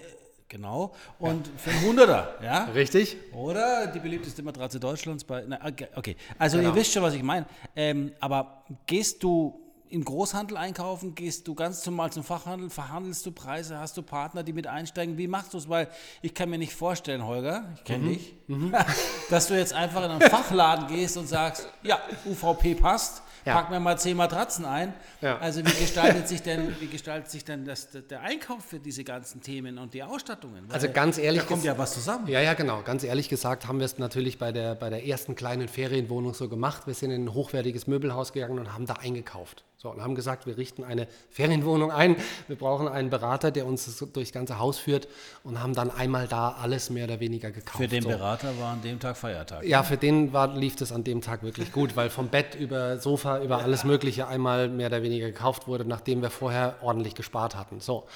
Genau. 0.51 0.93
Und 1.21 1.47
ja. 1.47 1.53
für 1.59 1.71
einen 1.71 1.83
Hunderter, 1.83 2.35
ja? 2.43 2.65
Richtig. 2.65 3.17
Oder 3.33 3.87
die 3.87 4.01
beliebteste 4.01 4.43
Matratze 4.43 4.81
Deutschlands 4.81 5.23
bei. 5.23 5.45
Na, 5.47 5.61
okay. 5.95 6.17
Also 6.39 6.59
genau. 6.59 6.71
ihr 6.71 6.75
wisst 6.75 6.93
schon, 6.93 7.05
was 7.05 7.15
ich 7.15 7.23
meine. 7.23 7.47
Ähm, 7.77 8.11
aber 8.19 8.65
gehst 8.85 9.23
du 9.23 9.60
im 9.91 10.05
Großhandel 10.05 10.57
einkaufen, 10.57 11.15
gehst 11.15 11.49
du 11.49 11.55
ganz 11.55 11.85
normal 11.85 12.13
zum 12.13 12.23
Fachhandel, 12.23 12.71
verhandelst 12.71 13.27
du 13.27 13.33
Preise, 13.33 13.79
hast 13.79 13.97
du 13.97 14.03
Partner, 14.03 14.43
die 14.43 14.53
mit 14.53 14.67
einsteigen? 14.67 15.19
Wie 15.19 15.27
machst 15.27 15.53
du 15.53 15.59
es? 15.59 15.69
Weil 15.69 15.89
ich 16.23 16.33
kann 16.33 16.49
mir 16.49 16.59
nicht 16.59 16.75
vorstellen, 16.75 17.27
Holger, 17.27 17.65
ich 17.75 17.85
kenne 17.85 18.05
mhm. 18.05 18.09
dich, 18.09 18.35
mhm. 18.47 18.75
dass 19.31 19.49
du 19.49 19.59
jetzt 19.59 19.73
einfach 19.73 20.05
in 20.05 20.11
einen 20.13 20.21
Fachladen 20.21 20.87
gehst 20.87 21.17
und 21.17 21.27
sagst, 21.27 21.69
ja, 21.83 21.99
UVP 22.25 22.77
passt, 22.77 23.23
ja. 23.45 23.55
pack 23.55 23.71
mir 23.71 23.81
mal 23.81 23.99
zehn 23.99 24.17
Matratzen 24.17 24.65
ein. 24.65 24.95
Ja. 25.21 25.39
Also 25.39 25.61
wie 25.61 25.73
gestaltet 25.73 26.29
sich 26.29 26.43
denn, 26.43 26.75
wie 26.81 26.87
gestaltet 26.87 27.31
sich 27.31 27.45
denn 27.45 27.65
das, 27.65 27.89
der 27.91 28.21
Einkauf 28.21 28.65
für 28.65 28.79
diese 28.79 29.03
ganzen 29.03 29.41
Themen 29.41 29.79
und 29.79 29.95
die 29.95 30.05
Ausstattungen? 30.05 30.69
Weil 30.69 30.75
also 30.75 30.89
ganz 30.91 31.19
ehrlich, 31.19 31.43
da 31.43 31.49
kommt 31.49 31.65
ja 31.65 31.77
was 31.77 31.95
zusammen. 31.95 32.29
Ja, 32.29 32.41
ja, 32.41 32.55
genau. 32.55 32.83
Ganz 32.83 33.03
ehrlich 33.03 33.29
gesagt 33.29 33.67
haben 33.67 33.81
wir 33.81 33.87
es 33.87 33.99
natürlich 33.99 34.39
bei 34.39 34.53
der, 34.53 34.77
bei 34.77 34.89
der 34.89 35.07
ersten 35.07 35.35
kleinen 35.35 35.67
Ferienwohnung 35.67 36.35
so 36.35 36.49
gemacht. 36.49 36.87
Wir 36.87 36.95
sind 36.95 37.11
in 37.11 37.25
ein 37.25 37.35
hochwertiges 37.35 37.87
Möbelhaus 37.87 38.33
gegangen 38.33 38.59
und 38.59 38.73
haben 38.73 38.87
da 38.87 38.95
eingekauft. 38.95 39.65
So, 39.83 39.89
und 39.89 40.03
haben 40.03 40.15
gesagt, 40.15 40.47
wir 40.47 40.59
richten 40.59 40.85
eine 40.85 41.09
Ferienwohnung 41.31 41.91
ein, 41.91 42.17
wir 42.49 42.57
brauchen 42.57 42.87
einen 42.87 43.09
Berater, 43.09 43.51
der 43.51 43.65
uns 43.65 44.05
durchs 44.13 44.31
ganze 44.31 44.59
Haus 44.59 44.79
führt 44.79 45.09
und 45.43 45.63
haben 45.63 45.73
dann 45.73 45.91
einmal 45.91 46.29
da 46.29 46.51
alles 46.61 46.91
mehr 46.91 47.05
oder 47.05 47.19
weniger 47.19 47.51
gekauft. 47.51 47.79
Für 47.79 47.89
den 47.89 48.03
so. 48.03 48.11
Berater 48.11 48.59
war 48.59 48.75
an 48.75 48.83
dem 48.83 49.01
Tag 49.01 49.17
Feiertag. 49.17 49.65
Ja, 49.65 49.83
für 49.83 49.97
den 49.97 50.35
war, 50.35 50.55
lief 50.55 50.79
es 50.83 50.93
an 50.93 51.03
dem 51.03 51.23
Tag 51.23 51.43
wirklich 51.43 51.73
gut, 51.73 51.97
weil 51.97 52.11
vom 52.11 52.29
Bett 52.29 52.57
über 52.57 52.99
Sofa, 52.99 53.43
über 53.43 53.63
alles 53.63 53.85
Mögliche 53.85 54.29
einmal 54.29 54.69
mehr 54.69 54.89
oder 54.89 55.03
weniger 55.03 55.29
gekauft 55.29 55.67
wurde, 55.67 55.87
nachdem 55.87 56.21
wir 56.21 56.29
vorher 56.29 56.77
ordentlich 56.83 57.15
gespart 57.15 57.57
hatten. 57.57 57.81
So, 57.81 58.07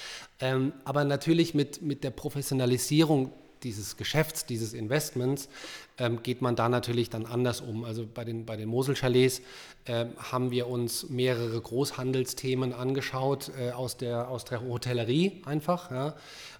ähm, 0.40 0.74
aber 0.85 1.05
natürlich 1.05 1.55
mit, 1.55 1.81
mit 1.81 2.05
der 2.05 2.11
Professionalisierung 2.11 3.33
dieses 3.64 3.96
Geschäfts, 3.96 4.46
dieses 4.46 4.74
Investments, 4.74 5.48
ähm, 5.98 6.22
geht 6.22 6.42
man 6.42 6.57
da 6.57 6.68
natürlich 6.68 7.11
dann 7.11 7.27
anders 7.27 7.61
um. 7.61 7.85
Also 7.85 8.07
bei 8.07 8.24
den, 8.24 8.44
bei 8.46 8.57
den 8.57 8.68
Mosel-Chalets 8.68 9.40
äh, 9.87 10.07
haben 10.18 10.50
wir 10.50 10.68
uns 10.68 11.09
mehrere 11.09 11.61
Großhandelsthemen 11.61 12.72
angeschaut 12.72 13.50
äh, 13.59 13.70
aus, 13.72 13.96
der, 13.96 14.29
aus 14.29 14.44
der 14.44 14.62
Hotellerie 14.62 15.42
einfach. 15.44 15.90
Ja. 15.90 16.14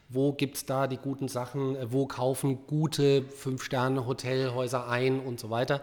Wo 0.09 0.33
gibt 0.33 0.57
es 0.57 0.67
da 0.67 0.87
die 0.87 0.99
guten 0.99 1.29
Sachen? 1.29 1.77
Wo 1.91 2.07
kaufen 2.07 2.67
gute 2.67 3.23
Fünf-Sterne-Hotelhäuser 3.23 4.89
ein 4.89 5.19
und 5.19 5.41
so 5.41 5.51
weiter? 5.51 5.83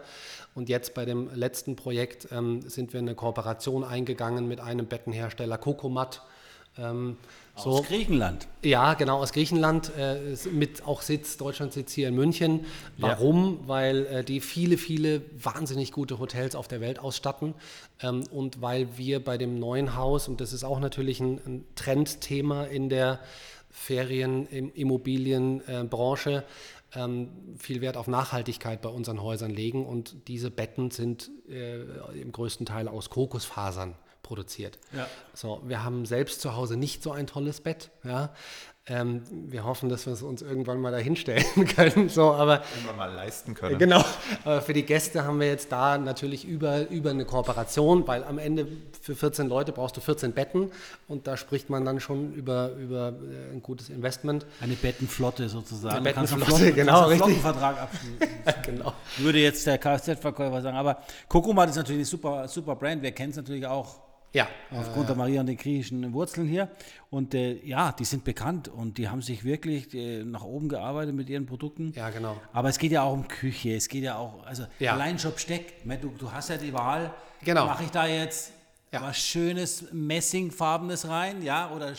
Und 0.54 0.68
jetzt 0.68 0.94
bei 0.94 1.04
dem 1.04 1.28
letzten 1.34 1.76
Projekt 1.76 2.28
ähm, 2.30 2.62
sind 2.62 2.92
wir 2.92 3.00
in 3.00 3.08
eine 3.08 3.16
Kooperation 3.16 3.84
eingegangen 3.84 4.46
mit 4.46 4.60
einem 4.60 4.86
Bettenhersteller 4.86 5.58
Kokomat. 5.58 6.22
Ähm, 6.78 7.18
aus 7.54 7.64
so. 7.64 7.82
Griechenland. 7.82 8.48
Ja, 8.64 8.94
genau, 8.94 9.18
aus 9.18 9.34
Griechenland, 9.34 9.92
äh, 9.98 10.34
mit 10.50 10.86
auch 10.86 11.02
Sitz, 11.02 11.36
Deutschland 11.36 11.74
sitzt 11.74 11.94
hier 11.94 12.08
in 12.08 12.14
München. 12.14 12.64
Warum? 12.96 13.58
Ja. 13.62 13.68
Weil 13.68 14.06
äh, 14.06 14.24
die 14.24 14.40
viele, 14.40 14.78
viele 14.78 15.20
wahnsinnig 15.36 15.92
gute 15.92 16.18
Hotels 16.18 16.56
auf 16.56 16.66
der 16.66 16.80
Welt 16.80 16.98
ausstatten 16.98 17.52
ähm, 18.00 18.24
und 18.30 18.62
weil 18.62 18.96
wir 18.96 19.22
bei 19.22 19.36
dem 19.36 19.58
neuen 19.58 19.96
Haus, 19.96 20.28
und 20.28 20.40
das 20.40 20.54
ist 20.54 20.64
auch 20.64 20.80
natürlich 20.80 21.20
ein, 21.20 21.42
ein 21.44 21.66
Trendthema 21.74 22.64
in 22.64 22.88
der 22.88 23.20
Ferienimmobilienbranche, 23.70 26.32
äh, 26.32 26.42
ähm, 26.94 27.28
viel 27.58 27.80
Wert 27.80 27.96
auf 27.96 28.06
Nachhaltigkeit 28.06 28.82
bei 28.82 28.88
unseren 28.88 29.22
Häusern 29.22 29.50
legen 29.50 29.86
und 29.86 30.28
diese 30.28 30.50
Betten 30.50 30.90
sind 30.90 31.30
äh, 31.48 31.80
im 32.20 32.32
größten 32.32 32.66
Teil 32.66 32.88
aus 32.88 33.10
Kokosfasern 33.10 33.94
produziert. 34.22 34.78
Ja. 34.92 35.06
So, 35.34 35.60
wir 35.64 35.82
haben 35.84 36.06
selbst 36.06 36.40
zu 36.40 36.54
Hause 36.56 36.76
nicht 36.76 37.02
so 37.02 37.12
ein 37.12 37.26
tolles 37.26 37.60
Bett. 37.60 37.90
Ja. 38.04 38.30
Ähm, 38.84 39.22
wir 39.30 39.62
hoffen, 39.62 39.88
dass 39.88 40.06
wir 40.06 40.12
es 40.12 40.22
uns 40.22 40.42
irgendwann 40.42 40.80
mal 40.80 40.90
dahinstellen 40.90 41.44
können. 41.76 42.08
So, 42.08 42.32
aber, 42.32 42.62
irgendwann 42.74 42.96
mal 42.96 43.12
leisten 43.14 43.54
können. 43.54 43.78
Genau. 43.78 44.04
Aber 44.44 44.60
für 44.60 44.72
die 44.72 44.82
Gäste 44.82 45.24
haben 45.24 45.38
wir 45.38 45.46
jetzt 45.46 45.70
da 45.70 45.98
natürlich 45.98 46.44
über, 46.44 46.88
über 46.88 47.10
eine 47.10 47.24
Kooperation, 47.24 48.08
weil 48.08 48.24
am 48.24 48.38
Ende 48.38 48.66
für 49.00 49.14
14 49.14 49.48
Leute 49.48 49.70
brauchst 49.70 49.96
du 49.96 50.00
14 50.00 50.32
Betten 50.32 50.72
und 51.06 51.28
da 51.28 51.36
spricht 51.36 51.70
man 51.70 51.84
dann 51.84 52.00
schon 52.00 52.32
über, 52.32 52.72
über 52.72 53.12
äh, 53.12 53.52
ein 53.52 53.62
gutes 53.62 53.88
Investment. 53.88 54.46
Eine 54.60 54.74
Bettenflotte 54.74 55.48
sozusagen. 55.48 55.94
Eine 55.94 56.02
Bettenflotte, 56.02 56.44
Flotten, 56.44 56.74
genau. 56.74 57.06
Einen 57.06 57.18
Flottenvertrag 57.18 57.78
abschließen. 57.82 58.18
genau. 58.64 58.94
Würde 59.18 59.38
jetzt 59.38 59.64
der 59.64 59.78
Kfz-Verkäufer 59.78 60.60
sagen. 60.60 60.76
Aber 60.76 61.02
Kokomat 61.28 61.70
ist 61.70 61.76
natürlich 61.76 62.00
eine 62.00 62.06
super, 62.06 62.48
super 62.48 62.74
Brand. 62.74 63.00
Wir 63.00 63.12
kennen 63.12 63.30
es 63.30 63.36
natürlich 63.36 63.64
auch 63.64 64.11
ja. 64.32 64.48
Aufgrund 64.70 65.08
der 65.08 65.16
Maria 65.16 65.40
und 65.40 65.46
den 65.46 65.56
griechischen 65.56 66.12
Wurzeln 66.12 66.48
hier. 66.48 66.68
Und 67.10 67.34
äh, 67.34 67.54
ja, 67.64 67.92
die 67.92 68.04
sind 68.04 68.24
bekannt 68.24 68.68
und 68.68 68.98
die 68.98 69.08
haben 69.08 69.22
sich 69.22 69.44
wirklich 69.44 69.92
äh, 69.94 70.24
nach 70.24 70.42
oben 70.42 70.68
gearbeitet 70.68 71.14
mit 71.14 71.28
ihren 71.28 71.46
Produkten. 71.46 71.92
Ja, 71.94 72.10
genau. 72.10 72.40
Aber 72.52 72.68
es 72.68 72.78
geht 72.78 72.92
ja 72.92 73.02
auch 73.02 73.12
um 73.12 73.28
Küche, 73.28 73.74
es 73.74 73.88
geht 73.88 74.04
ja 74.04 74.16
auch, 74.16 74.44
also 74.46 74.64
ja. 74.78 74.94
allein 74.94 75.18
schon 75.18 75.32
Besteck. 75.32 75.74
Du, 76.00 76.08
du 76.18 76.32
hast 76.32 76.48
ja 76.48 76.56
die 76.56 76.72
Wahl, 76.72 77.12
genau. 77.44 77.66
mache 77.66 77.84
ich 77.84 77.90
da 77.90 78.06
jetzt 78.06 78.52
ja. 78.90 79.02
was 79.02 79.18
Schönes, 79.18 79.86
Messingfarbenes 79.92 81.08
rein, 81.08 81.42
ja, 81.42 81.70
oder 81.70 81.92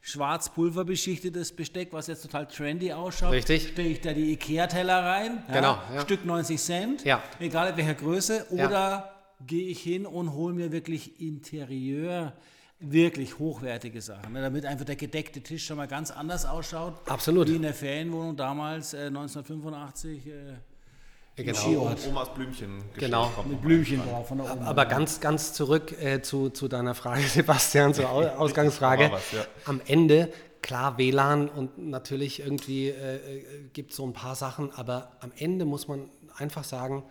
schwarz-pulverbeschichtetes 0.00 1.54
Besteck, 1.54 1.92
was 1.92 2.06
jetzt 2.06 2.22
total 2.22 2.46
trendy 2.46 2.92
ausschaut. 2.92 3.32
Richtig. 3.32 3.68
Stelle 3.68 3.88
ich 3.88 4.00
da 4.00 4.12
die 4.12 4.32
Ikea-Teller 4.32 5.04
rein. 5.04 5.42
Genau. 5.52 5.78
Ja, 5.94 6.00
Stück 6.02 6.24
90 6.24 6.60
Cent. 6.60 7.04
Ja. 7.04 7.22
Egal 7.40 7.70
in 7.70 7.76
welcher 7.76 7.94
Größe. 7.94 8.46
Oder 8.50 9.17
gehe 9.46 9.68
ich 9.68 9.80
hin 9.80 10.06
und 10.06 10.32
hole 10.32 10.54
mir 10.54 10.72
wirklich 10.72 11.20
Interieur 11.20 12.32
wirklich 12.80 13.38
hochwertige 13.38 14.00
Sachen, 14.00 14.32
ne, 14.32 14.40
damit 14.40 14.64
einfach 14.64 14.84
der 14.84 14.96
gedeckte 14.96 15.40
Tisch 15.40 15.66
schon 15.66 15.76
mal 15.78 15.88
ganz 15.88 16.10
anders 16.10 16.46
ausschaut. 16.46 16.94
Absolut. 17.06 17.48
Wie 17.48 17.56
in 17.56 17.62
der 17.62 17.74
Ferienwohnung 17.74 18.36
damals 18.36 18.94
äh, 18.94 19.06
1985. 19.06 20.26
Äh, 20.26 20.30
Genau. 21.44 21.92
Omas 22.08 22.34
Blümchen. 22.34 22.82
Genau. 22.96 23.30
Mit 23.48 23.62
Blümchen 23.62 24.02
drauf 24.02 24.26
von 24.26 24.38
der 24.38 24.52
Oma. 24.52 24.64
Aber 24.64 24.86
ganz, 24.86 25.20
ganz 25.20 25.52
zurück 25.52 25.92
äh, 26.02 26.20
zu, 26.20 26.50
zu 26.50 26.66
deiner 26.66 26.96
Frage, 26.96 27.22
Sebastian, 27.28 27.94
zur 27.94 28.10
Ausgangsfrage. 28.38 29.10
Was, 29.12 29.30
ja. 29.30 29.46
Am 29.64 29.80
Ende 29.86 30.32
klar 30.62 30.98
WLAN 30.98 31.48
und 31.48 31.78
natürlich 31.78 32.40
irgendwie 32.40 32.88
äh, 32.88 33.16
äh 33.16 33.44
gibt 33.72 33.92
es 33.92 33.96
so 33.98 34.04
ein 34.04 34.12
paar 34.12 34.34
Sachen, 34.34 34.72
aber 34.72 35.12
am 35.20 35.30
Ende 35.36 35.64
muss 35.64 35.86
man 35.86 36.10
einfach 36.36 36.64
sagen, 36.64 37.04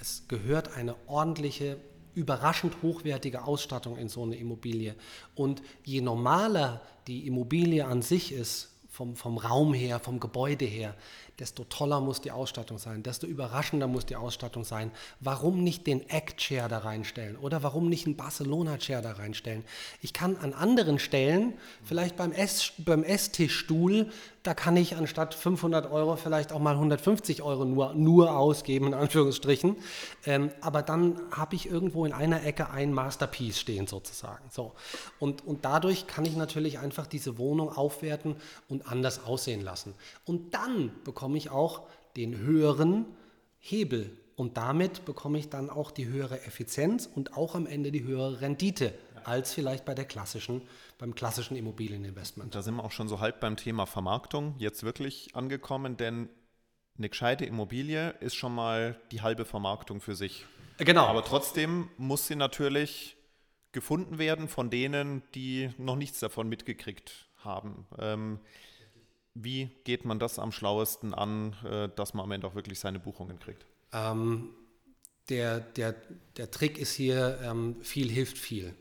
es 0.00 0.24
gehört 0.28 0.76
eine 0.76 0.96
ordentliche, 1.06 1.78
überraschend 2.14 2.82
hochwertige 2.82 3.44
Ausstattung 3.44 3.96
in 3.96 4.08
so 4.08 4.22
eine 4.22 4.36
Immobilie. 4.36 4.94
Und 5.34 5.62
je 5.84 6.00
normaler 6.00 6.80
die 7.06 7.26
Immobilie 7.26 7.86
an 7.86 8.02
sich 8.02 8.32
ist, 8.32 8.70
vom, 8.88 9.14
vom 9.14 9.38
Raum 9.38 9.72
her, 9.72 10.00
vom 10.00 10.18
Gebäude 10.18 10.64
her, 10.64 10.96
desto 11.40 11.64
toller 11.64 12.00
muss 12.00 12.20
die 12.20 12.30
Ausstattung 12.30 12.78
sein, 12.78 13.02
desto 13.02 13.26
überraschender 13.26 13.86
muss 13.86 14.06
die 14.06 14.16
Ausstattung 14.16 14.64
sein. 14.64 14.90
Warum 15.20 15.64
nicht 15.64 15.86
den 15.86 16.08
Egg-Chair 16.08 16.68
da 16.68 16.78
reinstellen 16.78 17.36
oder 17.36 17.62
warum 17.62 17.88
nicht 17.88 18.06
einen 18.06 18.16
Barcelona-Chair 18.16 19.02
da 19.02 19.12
reinstellen? 19.12 19.64
Ich 20.02 20.12
kann 20.12 20.36
an 20.36 20.52
anderen 20.52 20.98
Stellen, 20.98 21.54
vielleicht 21.82 22.16
beim, 22.16 22.32
Ess, 22.32 22.72
beim 22.78 23.02
Esstischstuhl, 23.02 24.10
da 24.42 24.54
kann 24.54 24.76
ich 24.76 24.96
anstatt 24.96 25.34
500 25.34 25.90
Euro 25.90 26.16
vielleicht 26.16 26.52
auch 26.52 26.60
mal 26.60 26.74
150 26.74 27.42
Euro 27.42 27.66
nur, 27.66 27.92
nur 27.92 28.34
ausgeben, 28.36 28.86
in 28.86 28.94
Anführungsstrichen. 28.94 29.76
Ähm, 30.24 30.50
aber 30.62 30.82
dann 30.82 31.20
habe 31.30 31.56
ich 31.56 31.66
irgendwo 31.66 32.06
in 32.06 32.12
einer 32.14 32.44
Ecke 32.44 32.70
ein 32.70 32.94
Masterpiece 32.94 33.60
stehen 33.60 33.86
sozusagen. 33.86 34.44
So. 34.50 34.72
Und, 35.18 35.46
und 35.46 35.66
dadurch 35.66 36.06
kann 36.06 36.24
ich 36.24 36.36
natürlich 36.36 36.78
einfach 36.78 37.06
diese 37.06 37.36
Wohnung 37.36 37.70
aufwerten 37.70 38.36
und 38.68 38.90
anders 38.90 39.24
aussehen 39.24 39.60
lassen. 39.60 39.94
Und 40.24 40.54
dann 40.54 40.90
bekomme 41.04 41.29
ich 41.36 41.50
auch 41.50 41.82
den 42.16 42.38
höheren 42.38 43.06
Hebel. 43.58 44.16
Und 44.36 44.56
damit 44.56 45.04
bekomme 45.04 45.38
ich 45.38 45.50
dann 45.50 45.68
auch 45.68 45.90
die 45.90 46.06
höhere 46.06 46.42
Effizienz 46.44 47.08
und 47.14 47.36
auch 47.36 47.54
am 47.54 47.66
Ende 47.66 47.92
die 47.92 48.04
höhere 48.04 48.40
Rendite 48.40 48.94
als 49.24 49.52
vielleicht 49.52 49.84
bei 49.84 49.94
der 49.94 50.06
klassischen, 50.06 50.62
beim 50.98 51.14
klassischen 51.14 51.56
Immobilieninvestment. 51.56 52.54
Da 52.54 52.62
sind 52.62 52.76
wir 52.76 52.84
auch 52.84 52.92
schon 52.92 53.08
so 53.08 53.20
halb 53.20 53.40
beim 53.40 53.56
Thema 53.56 53.86
Vermarktung 53.86 54.54
jetzt 54.58 54.82
wirklich 54.82 55.34
angekommen, 55.34 55.96
denn 55.98 56.30
eine 56.96 57.08
gescheite 57.08 57.44
Immobilie 57.44 58.14
ist 58.20 58.34
schon 58.34 58.54
mal 58.54 58.98
die 59.10 59.22
halbe 59.22 59.44
Vermarktung 59.44 60.00
für 60.00 60.14
sich. 60.14 60.46
Genau. 60.78 61.06
Aber 61.06 61.24
trotzdem 61.24 61.88
muss 61.98 62.26
sie 62.26 62.36
natürlich 62.36 63.16
gefunden 63.72 64.18
werden 64.18 64.48
von 64.48 64.70
denen, 64.70 65.22
die 65.34 65.70
noch 65.78 65.96
nichts 65.96 66.20
davon 66.20 66.48
mitgekriegt 66.48 67.28
haben. 67.38 67.86
Ähm, 67.98 68.40
wie 69.34 69.70
geht 69.84 70.04
man 70.04 70.18
das 70.18 70.38
am 70.38 70.52
schlauesten 70.52 71.14
an, 71.14 71.54
äh, 71.64 71.88
dass 71.94 72.14
man 72.14 72.24
am 72.24 72.32
Ende 72.32 72.46
auch 72.46 72.54
wirklich 72.54 72.78
seine 72.78 72.98
Buchungen 72.98 73.38
kriegt? 73.38 73.64
Ähm, 73.92 74.50
der, 75.28 75.60
der, 75.60 75.94
der 76.36 76.50
Trick 76.50 76.78
ist 76.78 76.92
hier, 76.92 77.38
ähm, 77.42 77.76
viel 77.82 78.10
hilft 78.10 78.38
viel. 78.38 78.74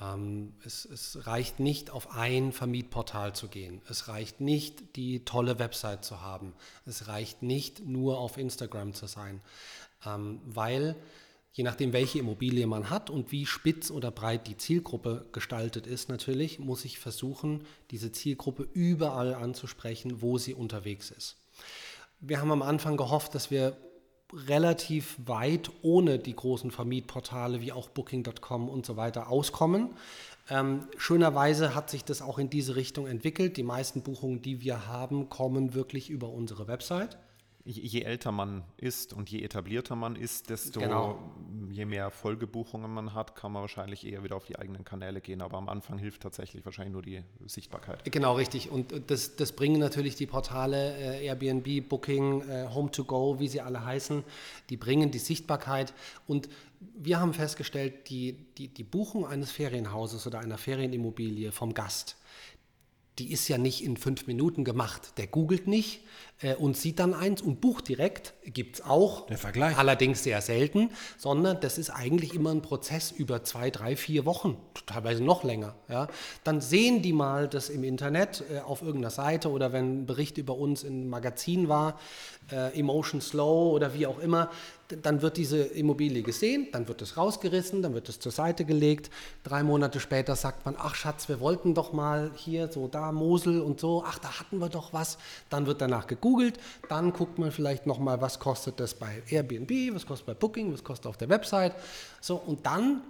Ähm, 0.00 0.54
es, 0.64 0.84
es, 0.84 1.26
reicht 1.26 1.60
nicht, 1.60 1.90
auf 1.90 2.16
ein 2.16 2.52
Vermietportal 2.52 3.34
zu 3.34 3.48
gehen. 3.48 3.80
Es 3.88 4.08
reicht 4.08 4.40
nicht, 4.40 4.96
die 4.96 5.24
tolle 5.24 5.58
Website 5.58 6.04
zu 6.04 6.20
haben. 6.20 6.52
Es 6.86 7.06
reicht 7.08 7.42
nicht, 7.42 7.84
nur 7.84 8.18
auf 8.18 8.38
Instagram 8.38 8.94
zu 8.94 9.06
sein, 9.06 9.40
ähm, 10.06 10.40
weil 10.44 10.96
je 11.54 11.62
nachdem, 11.62 11.92
welche 11.92 12.18
Immobilie 12.18 12.66
man 12.66 12.90
hat 12.90 13.10
und 13.10 13.30
wie 13.30 13.46
spitz 13.46 13.90
oder 13.90 14.10
breit 14.10 14.48
die 14.48 14.56
Zielgruppe 14.56 15.24
gestaltet 15.32 15.86
ist, 15.86 16.08
natürlich 16.08 16.58
muss 16.58 16.84
ich 16.84 16.98
versuchen, 16.98 17.64
diese 17.92 18.10
Zielgruppe 18.10 18.68
überall 18.72 19.34
anzusprechen, 19.34 20.20
wo 20.20 20.36
sie 20.36 20.52
unterwegs 20.52 21.10
ist. 21.10 21.36
Wir 22.20 22.40
haben 22.40 22.50
am 22.50 22.62
Anfang 22.62 22.96
gehofft, 22.96 23.36
dass 23.36 23.52
wir 23.52 23.76
relativ 24.32 25.16
weit 25.26 25.70
ohne 25.82 26.18
die 26.18 26.34
großen 26.34 26.72
Vermietportale 26.72 27.60
wie 27.60 27.70
auch 27.70 27.88
Booking.com 27.88 28.68
und 28.68 28.84
so 28.84 28.96
weiter 28.96 29.28
auskommen. 29.28 29.90
Ähm, 30.50 30.88
schönerweise 30.96 31.76
hat 31.76 31.88
sich 31.88 32.04
das 32.04 32.20
auch 32.20 32.38
in 32.38 32.50
diese 32.50 32.74
Richtung 32.74 33.06
entwickelt. 33.06 33.56
Die 33.56 33.62
meisten 33.62 34.02
Buchungen, 34.02 34.42
die 34.42 34.60
wir 34.60 34.88
haben, 34.88 35.28
kommen 35.28 35.74
wirklich 35.74 36.10
über 36.10 36.30
unsere 36.30 36.66
Website 36.66 37.16
je 37.66 38.02
älter 38.02 38.30
man 38.30 38.62
ist 38.76 39.14
und 39.14 39.30
je 39.30 39.42
etablierter 39.42 39.96
man 39.96 40.16
ist, 40.16 40.50
desto 40.50 40.80
genau. 40.80 41.18
je 41.70 41.86
mehr 41.86 42.10
Folgebuchungen 42.10 42.92
man 42.92 43.14
hat, 43.14 43.36
kann 43.36 43.52
man 43.52 43.62
wahrscheinlich 43.62 44.06
eher 44.06 44.22
wieder 44.22 44.36
auf 44.36 44.44
die 44.44 44.58
eigenen 44.58 44.84
Kanäle 44.84 45.22
gehen. 45.22 45.40
Aber 45.40 45.56
am 45.56 45.70
Anfang 45.70 45.96
hilft 45.96 46.22
tatsächlich 46.22 46.64
wahrscheinlich 46.66 46.92
nur 46.92 47.00
die 47.00 47.22
Sichtbarkeit. 47.46 48.04
Genau, 48.12 48.34
richtig. 48.34 48.70
Und 48.70 49.10
das, 49.10 49.36
das 49.36 49.52
bringen 49.52 49.80
natürlich 49.80 50.14
die 50.14 50.26
Portale 50.26 50.94
äh, 50.96 51.24
Airbnb, 51.24 51.88
Booking, 51.88 52.42
äh, 52.42 52.66
Home2Go, 52.66 53.38
wie 53.40 53.48
sie 53.48 53.62
alle 53.62 53.82
heißen, 53.82 54.24
die 54.68 54.76
bringen 54.76 55.10
die 55.10 55.18
Sichtbarkeit. 55.18 55.94
Und 56.26 56.50
wir 56.94 57.18
haben 57.18 57.32
festgestellt, 57.32 58.10
die, 58.10 58.36
die, 58.58 58.68
die 58.68 58.84
Buchung 58.84 59.26
eines 59.26 59.50
Ferienhauses 59.50 60.26
oder 60.26 60.40
einer 60.40 60.58
Ferienimmobilie 60.58 61.50
vom 61.50 61.72
Gast, 61.72 62.16
die 63.18 63.30
ist 63.30 63.46
ja 63.48 63.58
nicht 63.58 63.84
in 63.84 63.96
fünf 63.96 64.26
Minuten 64.26 64.64
gemacht. 64.64 65.12
Der 65.18 65.28
googelt 65.28 65.68
nicht 65.68 66.02
äh, 66.40 66.54
und 66.54 66.76
sieht 66.76 66.98
dann 66.98 67.14
eins 67.14 67.42
und 67.42 67.60
bucht 67.60 67.88
direkt. 67.88 68.34
Gibt 68.44 68.76
es 68.76 68.84
auch. 68.84 69.26
Der 69.26 69.38
Vergleich. 69.38 69.78
Allerdings 69.78 70.24
sehr 70.24 70.40
selten, 70.40 70.90
sondern 71.16 71.60
das 71.60 71.78
ist 71.78 71.90
eigentlich 71.90 72.34
immer 72.34 72.50
ein 72.50 72.62
Prozess 72.62 73.12
über 73.12 73.44
zwei, 73.44 73.70
drei, 73.70 73.94
vier 73.94 74.24
Wochen, 74.24 74.56
teilweise 74.86 75.22
noch 75.22 75.44
länger. 75.44 75.76
Ja. 75.88 76.08
Dann 76.42 76.60
sehen 76.60 77.02
die 77.02 77.12
mal 77.12 77.48
das 77.48 77.70
im 77.70 77.84
Internet 77.84 78.42
äh, 78.52 78.58
auf 78.58 78.82
irgendeiner 78.82 79.10
Seite 79.10 79.50
oder 79.50 79.72
wenn 79.72 80.02
ein 80.02 80.06
Bericht 80.06 80.36
über 80.36 80.56
uns 80.56 80.82
im 80.82 81.08
Magazin 81.08 81.68
war, 81.68 82.00
äh, 82.50 82.78
Emotion 82.78 83.20
Slow 83.20 83.72
oder 83.72 83.94
wie 83.94 84.06
auch 84.06 84.18
immer, 84.18 84.50
dann 84.88 85.22
wird 85.22 85.36
diese 85.36 85.58
Immobilie 85.58 86.22
gesehen, 86.22 86.68
dann 86.72 86.88
wird 86.88 87.00
es 87.02 87.16
rausgerissen, 87.16 87.82
dann 87.82 87.94
wird 87.94 88.08
es 88.08 88.20
zur 88.20 88.32
Seite 88.32 88.64
gelegt. 88.64 89.10
Drei 89.42 89.62
Monate 89.62 90.00
später 90.00 90.36
sagt 90.36 90.64
man, 90.64 90.76
ach 90.78 90.94
Schatz, 90.94 91.28
wir 91.28 91.40
wollten 91.40 91.74
doch 91.74 91.92
mal 91.92 92.30
hier, 92.36 92.70
so 92.70 92.88
da, 92.88 93.12
Mosel 93.12 93.60
und 93.60 93.80
so, 93.80 94.04
ach, 94.06 94.18
da 94.18 94.40
hatten 94.40 94.58
wir 94.58 94.68
doch 94.68 94.92
was. 94.92 95.18
Dann 95.50 95.66
wird 95.66 95.80
danach 95.80 96.06
gegoogelt, 96.06 96.58
dann 96.88 97.12
guckt 97.12 97.38
man 97.38 97.50
vielleicht 97.50 97.86
nochmal, 97.86 98.20
was 98.20 98.38
kostet 98.38 98.80
das 98.80 98.94
bei 98.94 99.22
Airbnb, 99.28 99.94
was 99.94 100.06
kostet 100.06 100.26
bei 100.26 100.34
Booking, 100.34 100.72
was 100.72 100.84
kostet 100.84 101.06
auf 101.06 101.16
der 101.16 101.28
Website. 101.28 101.74
So, 102.20 102.36
und 102.36 102.66
dann 102.66 103.02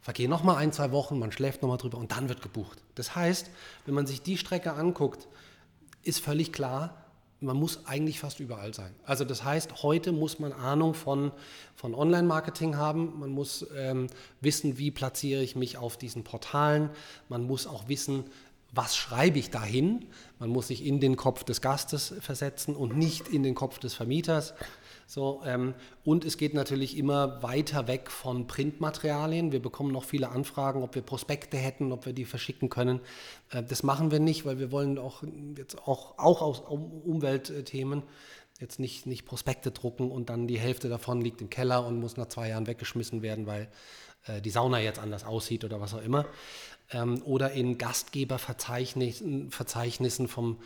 vergehen 0.00 0.30
nochmal 0.30 0.56
ein, 0.56 0.72
zwei 0.72 0.92
Wochen, 0.92 1.18
man 1.18 1.32
schläft 1.32 1.62
nochmal 1.62 1.78
drüber 1.78 1.98
und 1.98 2.12
dann 2.12 2.28
wird 2.28 2.42
gebucht. 2.42 2.78
Das 2.94 3.14
heißt, 3.14 3.50
wenn 3.86 3.94
man 3.94 4.06
sich 4.06 4.22
die 4.22 4.38
Strecke 4.38 4.72
anguckt, 4.72 5.28
ist 6.02 6.20
völlig 6.20 6.52
klar, 6.52 7.09
man 7.40 7.56
muss 7.56 7.86
eigentlich 7.86 8.20
fast 8.20 8.40
überall 8.40 8.74
sein. 8.74 8.94
Also 9.04 9.24
das 9.24 9.44
heißt, 9.44 9.82
heute 9.82 10.12
muss 10.12 10.38
man 10.38 10.52
Ahnung 10.52 10.94
von, 10.94 11.32
von 11.74 11.94
Online-Marketing 11.94 12.76
haben, 12.76 13.18
man 13.18 13.30
muss 13.30 13.66
ähm, 13.76 14.08
wissen, 14.40 14.78
wie 14.78 14.90
platziere 14.90 15.42
ich 15.42 15.56
mich 15.56 15.78
auf 15.78 15.96
diesen 15.96 16.22
Portalen, 16.22 16.90
man 17.28 17.42
muss 17.44 17.66
auch 17.66 17.88
wissen, 17.88 18.24
was 18.72 18.96
schreibe 18.96 19.38
ich 19.38 19.50
dahin, 19.50 20.06
man 20.38 20.50
muss 20.50 20.68
sich 20.68 20.84
in 20.84 21.00
den 21.00 21.16
Kopf 21.16 21.44
des 21.44 21.60
Gastes 21.60 22.14
versetzen 22.20 22.76
und 22.76 22.96
nicht 22.96 23.28
in 23.28 23.42
den 23.42 23.54
Kopf 23.54 23.78
des 23.78 23.94
Vermieters. 23.94 24.54
So, 25.10 25.42
ähm, 25.44 25.74
und 26.04 26.24
es 26.24 26.36
geht 26.36 26.54
natürlich 26.54 26.96
immer 26.96 27.42
weiter 27.42 27.88
weg 27.88 28.12
von 28.12 28.46
Printmaterialien. 28.46 29.50
Wir 29.50 29.60
bekommen 29.60 29.90
noch 29.90 30.04
viele 30.04 30.28
Anfragen, 30.28 30.84
ob 30.84 30.94
wir 30.94 31.02
Prospekte 31.02 31.56
hätten, 31.56 31.90
ob 31.90 32.06
wir 32.06 32.12
die 32.12 32.24
verschicken 32.24 32.68
können. 32.68 33.00
Äh, 33.50 33.64
das 33.64 33.82
machen 33.82 34.12
wir 34.12 34.20
nicht, 34.20 34.44
weil 34.44 34.60
wir 34.60 34.70
wollen 34.70 34.98
auch 34.98 35.24
jetzt 35.58 35.78
auch, 35.78 36.16
auch 36.16 36.42
aus 36.42 36.60
Umweltthemen 36.60 38.04
jetzt 38.60 38.78
nicht, 38.78 39.04
nicht 39.06 39.26
Prospekte 39.26 39.72
drucken 39.72 40.12
und 40.12 40.30
dann 40.30 40.46
die 40.46 40.60
Hälfte 40.60 40.88
davon 40.88 41.20
liegt 41.20 41.40
im 41.40 41.50
Keller 41.50 41.84
und 41.84 41.98
muss 41.98 42.16
nach 42.16 42.28
zwei 42.28 42.50
Jahren 42.50 42.68
weggeschmissen 42.68 43.20
werden, 43.20 43.48
weil 43.48 43.66
äh, 44.26 44.40
die 44.40 44.50
Sauna 44.50 44.78
jetzt 44.78 45.00
anders 45.00 45.24
aussieht 45.24 45.64
oder 45.64 45.80
was 45.80 45.92
auch 45.92 46.02
immer. 46.02 46.24
Ähm, 46.92 47.20
oder 47.24 47.50
in 47.50 47.78
Gastgeberverzeichnissen 47.78 49.50
Verzeichnissen 49.50 50.28
vom 50.28 50.58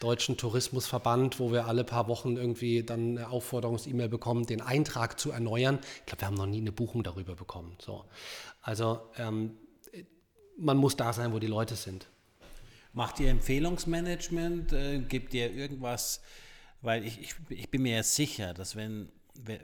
Deutschen 0.00 0.36
Tourismusverband, 0.36 1.40
wo 1.40 1.52
wir 1.52 1.66
alle 1.66 1.84
paar 1.84 2.08
Wochen 2.08 2.36
irgendwie 2.36 2.82
dann 2.82 3.16
eine 3.16 3.30
Aufforderungs-E-Mail 3.30 4.08
bekommen, 4.08 4.44
den 4.46 4.60
Eintrag 4.60 5.18
zu 5.18 5.30
erneuern. 5.30 5.78
Ich 6.00 6.06
glaube, 6.06 6.22
wir 6.22 6.26
haben 6.28 6.36
noch 6.36 6.46
nie 6.46 6.60
eine 6.60 6.72
Buchung 6.72 7.02
darüber 7.02 7.34
bekommen. 7.34 7.76
So. 7.80 8.04
Also 8.60 9.00
ähm, 9.16 9.56
man 10.58 10.76
muss 10.76 10.96
da 10.96 11.12
sein, 11.12 11.32
wo 11.32 11.38
die 11.38 11.46
Leute 11.46 11.76
sind. 11.76 12.08
Macht 12.92 13.20
ihr 13.20 13.30
Empfehlungsmanagement? 13.30 14.72
Äh, 14.72 14.98
gibt 15.00 15.34
ihr 15.34 15.52
irgendwas? 15.52 16.22
Weil 16.82 17.04
ich, 17.04 17.20
ich, 17.20 17.34
ich 17.48 17.70
bin 17.70 17.82
mir 17.82 17.96
ja 17.96 18.02
sicher, 18.02 18.54
dass 18.54 18.76
wenn, 18.76 19.10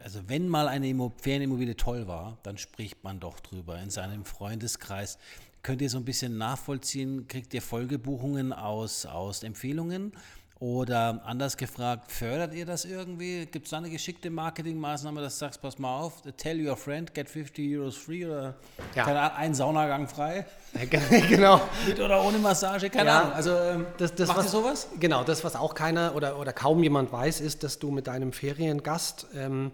also 0.03 0.20
wenn 0.28 0.49
mal 0.49 0.68
eine 0.68 1.12
Ferienimmobilie 1.16 1.76
toll 1.76 2.07
war, 2.07 2.39
dann 2.43 2.59
spricht 2.59 3.05
man 3.05 3.20
doch 3.20 3.41
drüber 3.41 3.80
in 3.80 3.91
seinem 3.91 4.24
Freundeskreis. 4.24 5.18
Könnt 5.63 5.81
ihr 5.81 5.89
so 5.89 5.99
ein 5.99 6.05
bisschen 6.05 6.39
nachvollziehen, 6.39 7.29
kriegt 7.29 7.55
ihr 7.55 7.63
Folgebuchungen 7.63 8.53
aus, 8.53 9.07
aus 9.07 9.45
Empfehlungen? 9.45 10.13
Oder 10.59 11.23
anders 11.25 11.57
gefragt, 11.57 12.11
fördert 12.11 12.55
ihr 12.55 12.67
das 12.67 12.85
irgendwie? 12.85 13.47
Gibt 13.47 13.67
es 13.67 13.71
da 13.71 13.79
eine 13.79 13.91
geschickte 13.91 14.31
Marketingmaßnahme, 14.31 15.21
dass 15.21 15.35
du 15.35 15.41
sagst, 15.41 15.63
pass 15.63 15.79
mal 15.79 16.01
auf, 16.01 16.23
tell 16.37 16.65
your 16.65 16.77
friend, 16.77 17.15
get 17.15 17.29
50 17.29 17.77
Euros 17.77 17.97
free 17.97 18.27
oder 18.27 18.55
ja. 18.95 19.35
ein 19.35 19.55
Saunagang 19.55 20.09
frei? 20.09 20.47
genau. 21.29 21.61
Mit 21.87 22.01
oder 22.01 22.25
ohne 22.25 22.39
Massage, 22.39 22.91
keine 22.91 23.11
ja, 23.11 23.21
Ahnung. 23.21 23.33
Also 23.33 23.57
ähm, 23.57 23.87
das, 23.99 24.15
das, 24.15 24.29
macht 24.29 24.39
was, 24.39 24.47
ihr 24.47 24.51
sowas? 24.51 24.89
Genau, 24.99 25.23
das, 25.23 25.45
was 25.45 25.55
auch 25.55 25.75
keiner 25.75 26.15
oder, 26.17 26.39
oder 26.39 26.53
kaum 26.53 26.83
jemand 26.83 27.13
weiß, 27.13 27.41
ist, 27.41 27.63
dass 27.63 27.79
du 27.79 27.93
mit 27.93 28.09
deinem 28.09 28.33
Feriengast 28.33 29.27
ähm, 29.35 29.73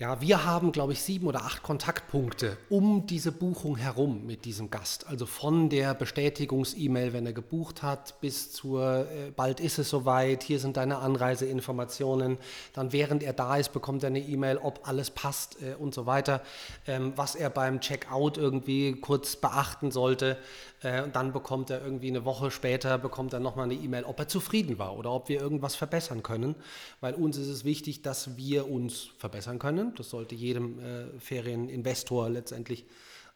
Ja, 0.00 0.18
wir 0.22 0.46
haben, 0.46 0.72
glaube 0.72 0.94
ich, 0.94 1.02
sieben 1.02 1.26
oder 1.26 1.42
acht 1.42 1.62
Kontaktpunkte 1.62 2.56
um 2.70 3.06
diese 3.06 3.32
Buchung 3.32 3.76
herum 3.76 4.24
mit 4.24 4.46
diesem 4.46 4.70
Gast. 4.70 5.06
Also 5.06 5.26
von 5.26 5.68
der 5.68 5.92
Bestätigungs-E-Mail, 5.92 7.12
wenn 7.12 7.26
er 7.26 7.34
gebucht 7.34 7.82
hat, 7.82 8.18
bis 8.22 8.50
zur, 8.50 9.06
äh, 9.10 9.30
bald 9.36 9.60
ist 9.60 9.78
es 9.78 9.90
soweit, 9.90 10.42
hier 10.42 10.58
sind 10.58 10.78
deine 10.78 11.00
Anreiseinformationen. 11.00 12.38
Dann, 12.72 12.94
während 12.94 13.22
er 13.22 13.34
da 13.34 13.58
ist, 13.58 13.74
bekommt 13.74 14.02
er 14.02 14.06
eine 14.06 14.20
E-Mail, 14.20 14.56
ob 14.56 14.88
alles 14.88 15.10
passt 15.10 15.60
äh, 15.60 15.74
und 15.74 15.92
so 15.92 16.06
weiter. 16.06 16.40
Ähm, 16.86 17.12
was 17.16 17.34
er 17.34 17.50
beim 17.50 17.82
Checkout 17.82 18.38
irgendwie 18.38 18.98
kurz 19.02 19.36
beachten 19.36 19.90
sollte. 19.90 20.38
Äh, 20.82 21.02
und 21.02 21.16
dann 21.16 21.32
bekommt 21.32 21.70
er 21.70 21.82
irgendwie 21.82 22.08
eine 22.08 22.24
Woche 22.24 22.50
später, 22.50 22.98
bekommt 22.98 23.32
er 23.32 23.40
nochmal 23.40 23.64
eine 23.64 23.74
E-Mail, 23.74 24.04
ob 24.04 24.18
er 24.18 24.28
zufrieden 24.28 24.78
war 24.78 24.96
oder 24.96 25.12
ob 25.12 25.28
wir 25.28 25.40
irgendwas 25.40 25.74
verbessern 25.74 26.22
können. 26.22 26.54
Weil 27.00 27.14
uns 27.14 27.36
ist 27.36 27.48
es 27.48 27.64
wichtig, 27.64 28.02
dass 28.02 28.36
wir 28.36 28.70
uns 28.70 29.10
verbessern 29.18 29.58
können 29.58 29.94
das 29.96 30.10
sollte 30.10 30.34
jedem 30.34 30.78
äh, 30.78 31.18
Ferieninvestor 31.18 32.30
letztendlich 32.30 32.86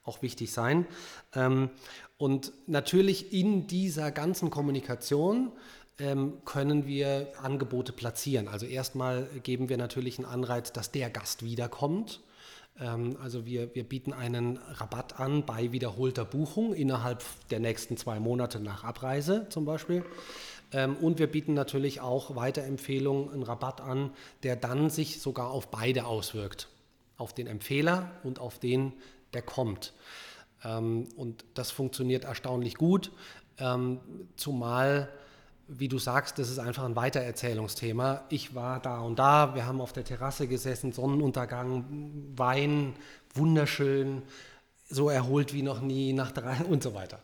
auch 0.05 0.23
wichtig 0.23 0.53
sein. 0.53 0.87
Ähm, 1.35 1.71
und 2.17 2.53
natürlich 2.67 3.33
in 3.33 3.67
dieser 3.67 4.11
ganzen 4.11 4.51
Kommunikation 4.51 5.53
ähm, 5.99 6.39
können 6.45 6.87
wir 6.87 7.33
Angebote 7.43 7.93
platzieren. 7.93 8.49
Also 8.49 8.67
erstmal 8.67 9.29
geben 9.43 9.69
wir 9.69 9.77
natürlich 9.77 10.19
einen 10.19 10.27
Anreiz, 10.27 10.73
dass 10.73 10.91
der 10.91 11.11
Gast 11.11 11.45
wiederkommt. 11.45 12.21
Ähm, 12.81 13.17
also 13.23 13.47
wir, 13.47 13.75
wir 13.75 13.85
bieten 13.85 14.13
einen 14.13 14.57
Rabatt 14.57 15.21
an 15.21 15.47
bei 15.47 15.73
wiederholter 15.73 16.25
Buchung 16.25 16.75
innerhalb 16.75 17.23
der 17.51 17.61
nächsten 17.61 17.97
zwei 17.97 18.21
Monate 18.21 18.61
nach 18.61 18.85
Abreise 18.85 19.47
zum 19.49 19.65
Beispiel. 19.65 20.05
Ähm, 20.73 20.97
und 20.97 21.19
wir 21.19 21.27
bieten 21.27 21.55
natürlich 21.55 22.01
auch 22.01 22.37
Weiterempfehlungen, 22.37 23.33
einen 23.33 23.43
Rabatt 23.43 23.81
an, 23.81 24.11
der 24.43 24.57
dann 24.57 24.91
sich 24.91 25.21
sogar 25.21 25.51
auf 25.51 25.69
beide 25.69 26.07
auswirkt. 26.07 26.69
Auf 27.17 27.33
den 27.33 27.47
Empfehler 27.47 28.11
und 28.25 28.41
auf 28.41 28.59
den, 28.59 28.93
der 29.35 29.43
kommt. 29.43 29.93
Ähm, 30.65 31.09
und 31.17 31.45
das 31.55 31.71
funktioniert 31.71 32.25
erstaunlich 32.25 32.75
gut, 32.77 33.13
zumal 34.35 35.09
wie 35.69 35.89
du 35.89 35.99
sagst, 35.99 36.39
das 36.39 36.51
ist 36.51 36.59
einfach 36.59 36.85
ein 36.85 36.97
Weitererzählungsthema. 36.97 38.25
Ich 38.29 38.55
war 38.55 38.81
da 38.81 39.01
und 39.01 39.19
da, 39.19 39.55
wir 39.55 39.67
haben 39.67 39.81
auf 39.81 39.93
der 39.93 40.05
Terrasse 40.05 40.47
gesessen, 40.47 40.93
Sonnenuntergang, 40.93 41.85
Wein, 42.37 42.95
wunderschön, 43.35 44.23
so 44.89 45.09
erholt 45.09 45.53
wie 45.53 45.63
noch 45.63 45.81
nie, 45.81 46.13
nach 46.13 46.33
drei 46.33 46.57
und 46.69 46.83
so 46.83 46.95
weiter. 46.95 47.19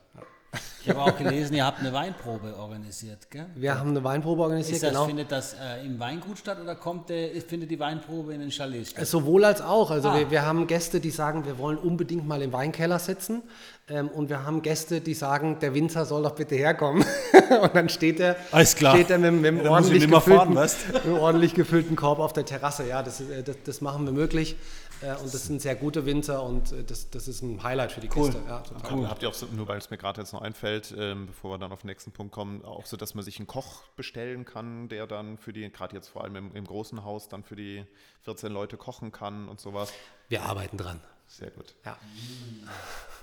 Ich 0.82 0.88
habe 0.88 1.02
auch 1.02 1.16
gelesen, 1.16 1.54
ihr 1.54 1.66
habt 1.66 1.80
eine 1.80 1.92
Weinprobe 1.92 2.56
organisiert, 2.56 3.30
gell? 3.30 3.46
Wir 3.54 3.78
haben 3.78 3.90
eine 3.90 4.02
Weinprobe 4.02 4.42
organisiert, 4.42 4.82
das, 4.82 4.90
genau. 4.90 5.06
Findet 5.06 5.30
das 5.30 5.54
äh, 5.54 5.84
im 5.84 5.98
Weingut 6.00 6.38
statt 6.38 6.58
oder 6.62 6.74
kommt 6.74 7.10
der, 7.10 7.28
findet 7.42 7.70
die 7.70 7.78
Weinprobe 7.78 8.32
in 8.32 8.40
den 8.40 8.50
Chalets 8.50 8.90
statt? 8.90 9.06
Sowohl 9.06 9.44
als 9.44 9.60
auch. 9.60 9.90
Also 9.90 10.08
ah. 10.08 10.18
wir, 10.18 10.30
wir, 10.30 10.46
haben 10.46 10.66
Gäste, 10.66 11.00
die 11.00 11.10
sagen, 11.10 11.44
wir 11.44 11.58
wollen 11.58 11.76
unbedingt 11.76 12.26
mal 12.26 12.40
im 12.40 12.52
Weinkeller 12.52 12.98
sitzen. 12.98 13.42
Ähm, 13.88 14.08
und 14.08 14.30
wir 14.30 14.44
haben 14.44 14.62
Gäste, 14.62 15.00
die 15.00 15.14
sagen, 15.14 15.58
der 15.60 15.74
Winzer 15.74 16.06
soll 16.06 16.22
doch 16.22 16.34
bitte 16.34 16.54
herkommen. 16.54 17.04
und 17.62 17.74
dann 17.74 17.88
steht 17.88 18.20
er, 18.20 18.36
Steht 18.64 19.10
er 19.10 19.18
mit, 19.18 19.32
mit, 19.32 19.46
einem 19.46 19.64
ja, 19.64 19.70
ordentlich 19.70 20.08
gefüllten, 20.08 20.54
fahren, 20.54 20.54
mit 20.92 21.04
einem 21.04 21.18
ordentlich 21.18 21.54
gefüllten 21.54 21.96
Korb 21.96 22.20
auf 22.20 22.32
der 22.32 22.46
Terrasse. 22.46 22.86
Ja, 22.88 23.02
das, 23.02 23.20
äh, 23.20 23.42
das, 23.42 23.56
das 23.64 23.80
machen 23.80 24.06
wir 24.06 24.12
möglich. 24.12 24.56
Äh, 25.03 25.16
und 25.16 25.32
das 25.32 25.46
sind 25.46 25.62
sehr 25.62 25.76
gute 25.76 26.05
Winzer 26.07 26.42
und 26.42 26.72
äh, 26.72 26.84
das, 26.84 27.11
das 27.11 27.28
ist 27.28 27.42
ein 27.42 27.62
Highlight 27.62 27.92
für 27.92 28.01
die 28.01 28.11
cool. 28.14 28.26
Kiste. 28.26 28.42
Ja, 28.46 28.62
cool. 28.90 29.09
Habt 29.09 29.22
ihr 29.22 29.28
auch 29.28 29.34
so, 29.34 29.46
nur 29.46 29.68
weil 29.68 29.78
es 29.78 29.90
mir 29.90 29.98
gerade 29.98 30.20
jetzt 30.20 30.32
noch 30.32 30.42
einfällt, 30.42 30.94
ähm, 30.96 31.26
bevor 31.26 31.53
wir 31.53 31.59
dann 31.59 31.72
auf 31.72 31.82
den 31.82 31.88
nächsten 31.88 32.12
Punkt 32.12 32.32
kommen, 32.32 32.64
auch 32.64 32.86
so, 32.86 32.96
dass 32.96 33.14
man 33.14 33.24
sich 33.24 33.38
einen 33.38 33.46
Koch 33.46 33.84
bestellen 33.96 34.44
kann, 34.44 34.88
der 34.88 35.07
dann 35.07 35.38
für 35.38 35.53
die, 35.53 35.70
gerade 35.70 35.94
jetzt 35.94 36.09
vor 36.09 36.24
allem 36.24 36.36
im, 36.36 36.55
im 36.55 36.64
großen 36.64 37.05
Haus, 37.05 37.28
dann 37.28 37.42
für 37.42 37.57
die 37.57 37.84
14 38.22 38.53
Leute 38.53 38.76
kochen 38.76 39.12
kann 39.12 39.48
und 39.48 39.61
sowas? 39.61 39.92
Wir 40.28 40.42
arbeiten 40.42 40.76
dran. 40.76 41.01
Sehr 41.26 41.51
gut. 41.51 41.74
Ja. 41.84 41.96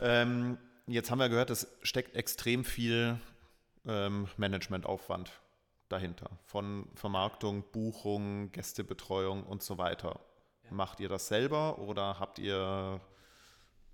Ähm, 0.02 0.58
jetzt 0.88 1.12
haben 1.12 1.20
wir 1.20 1.30
gehört, 1.30 1.50
es 1.50 1.68
steckt 1.84 2.16
extrem 2.16 2.64
viel 2.64 3.20
ähm, 3.86 4.28
Managementaufwand 4.38 5.32
dahinter. 5.90 6.30
Von 6.46 6.88
Vermarktung, 6.96 7.64
Buchung, 7.72 8.52
Gästebetreuung 8.52 9.44
und 9.44 9.62
so 9.62 9.78
weiter. 9.78 10.20
Macht 10.70 11.00
ihr 11.00 11.10
das 11.10 11.28
selber 11.28 11.80
oder 11.80 12.20
habt 12.20 12.40
ihr 12.40 13.00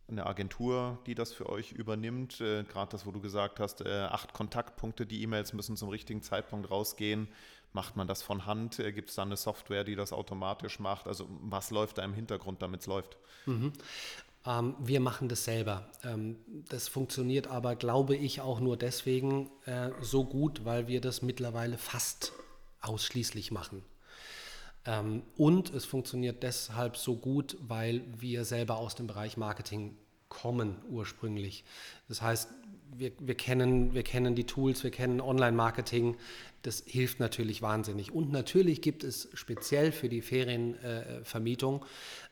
eine 0.08 0.26
Agentur, 0.26 1.00
die 1.06 1.16
das 1.16 1.34
für 1.34 1.50
euch 1.50 1.72
übernimmt? 1.72 2.42
Äh, 2.42 2.64
Gerade 2.64 2.92
das, 2.92 3.06
wo 3.06 3.12
du 3.12 3.22
gesagt 3.22 3.60
hast, 3.60 3.82
äh, 3.82 3.90
acht 3.90 4.34
Kontaktpunkte, 4.34 5.06
die 5.06 5.22
E-Mails 5.22 5.54
müssen 5.54 5.78
zum 5.78 5.90
richtigen 5.90 6.22
Zeitpunkt 6.22 6.70
rausgehen. 6.70 7.28
Macht 7.72 7.96
man 7.96 8.08
das 8.08 8.22
von 8.22 8.46
Hand? 8.46 8.80
Äh, 8.80 8.92
Gibt 8.92 9.10
es 9.10 9.16
da 9.16 9.24
eine 9.24 9.38
Software, 9.38 9.84
die 9.84 9.96
das 9.96 10.14
automatisch 10.14 10.80
macht? 10.80 11.08
Also 11.08 11.28
was 11.42 11.72
läuft 11.72 11.98
da 11.98 12.04
im 12.04 12.14
Hintergrund, 12.14 12.62
damit 12.62 12.82
es 12.82 12.88
läuft? 12.88 13.18
Mhm. 13.46 13.74
Ähm, 14.46 14.76
wir 14.80 15.00
machen 15.00 15.30
das 15.30 15.46
selber. 15.46 15.90
Ähm, 16.04 16.38
das 16.70 16.88
funktioniert 16.88 17.48
aber, 17.48 17.76
glaube 17.76 18.16
ich, 18.16 18.42
auch 18.42 18.60
nur 18.60 18.78
deswegen 18.78 19.50
äh, 19.66 19.90
so 20.02 20.26
gut, 20.26 20.66
weil 20.66 20.88
wir 20.88 21.02
das 21.02 21.22
mittlerweile 21.22 21.78
fast 21.78 22.34
ausschließlich 22.82 23.52
machen. 23.52 23.84
Ähm, 24.86 25.24
und 25.38 25.74
es 25.74 25.86
funktioniert 25.86 26.44
deshalb 26.44 26.98
so 26.98 27.16
gut, 27.16 27.58
weil 27.62 28.02
wir 28.20 28.46
selber 28.46 28.78
aus 28.78 28.96
dem 28.96 29.08
Bereich 29.08 29.38
Marketing 29.38 29.96
kommen 30.30 30.78
ursprünglich. 30.90 31.64
Das 32.08 32.22
heißt, 32.22 32.50
wir, 32.96 33.12
wir, 33.20 33.36
kennen, 33.36 33.94
wir 33.94 34.04
kennen 34.04 34.36
die 34.36 34.46
Tools, 34.46 34.84
wir 34.84 34.92
kennen 34.92 35.22
Online-Marketing. 35.22 36.18
Das 36.62 36.84
hilft 36.86 37.20
natürlich 37.20 37.62
wahnsinnig. 37.62 38.12
Und 38.12 38.32
natürlich 38.32 38.82
gibt 38.82 39.04
es 39.04 39.30
speziell 39.34 39.92
für 39.92 40.10
die 40.10 40.22
Ferienvermietung 40.22 41.86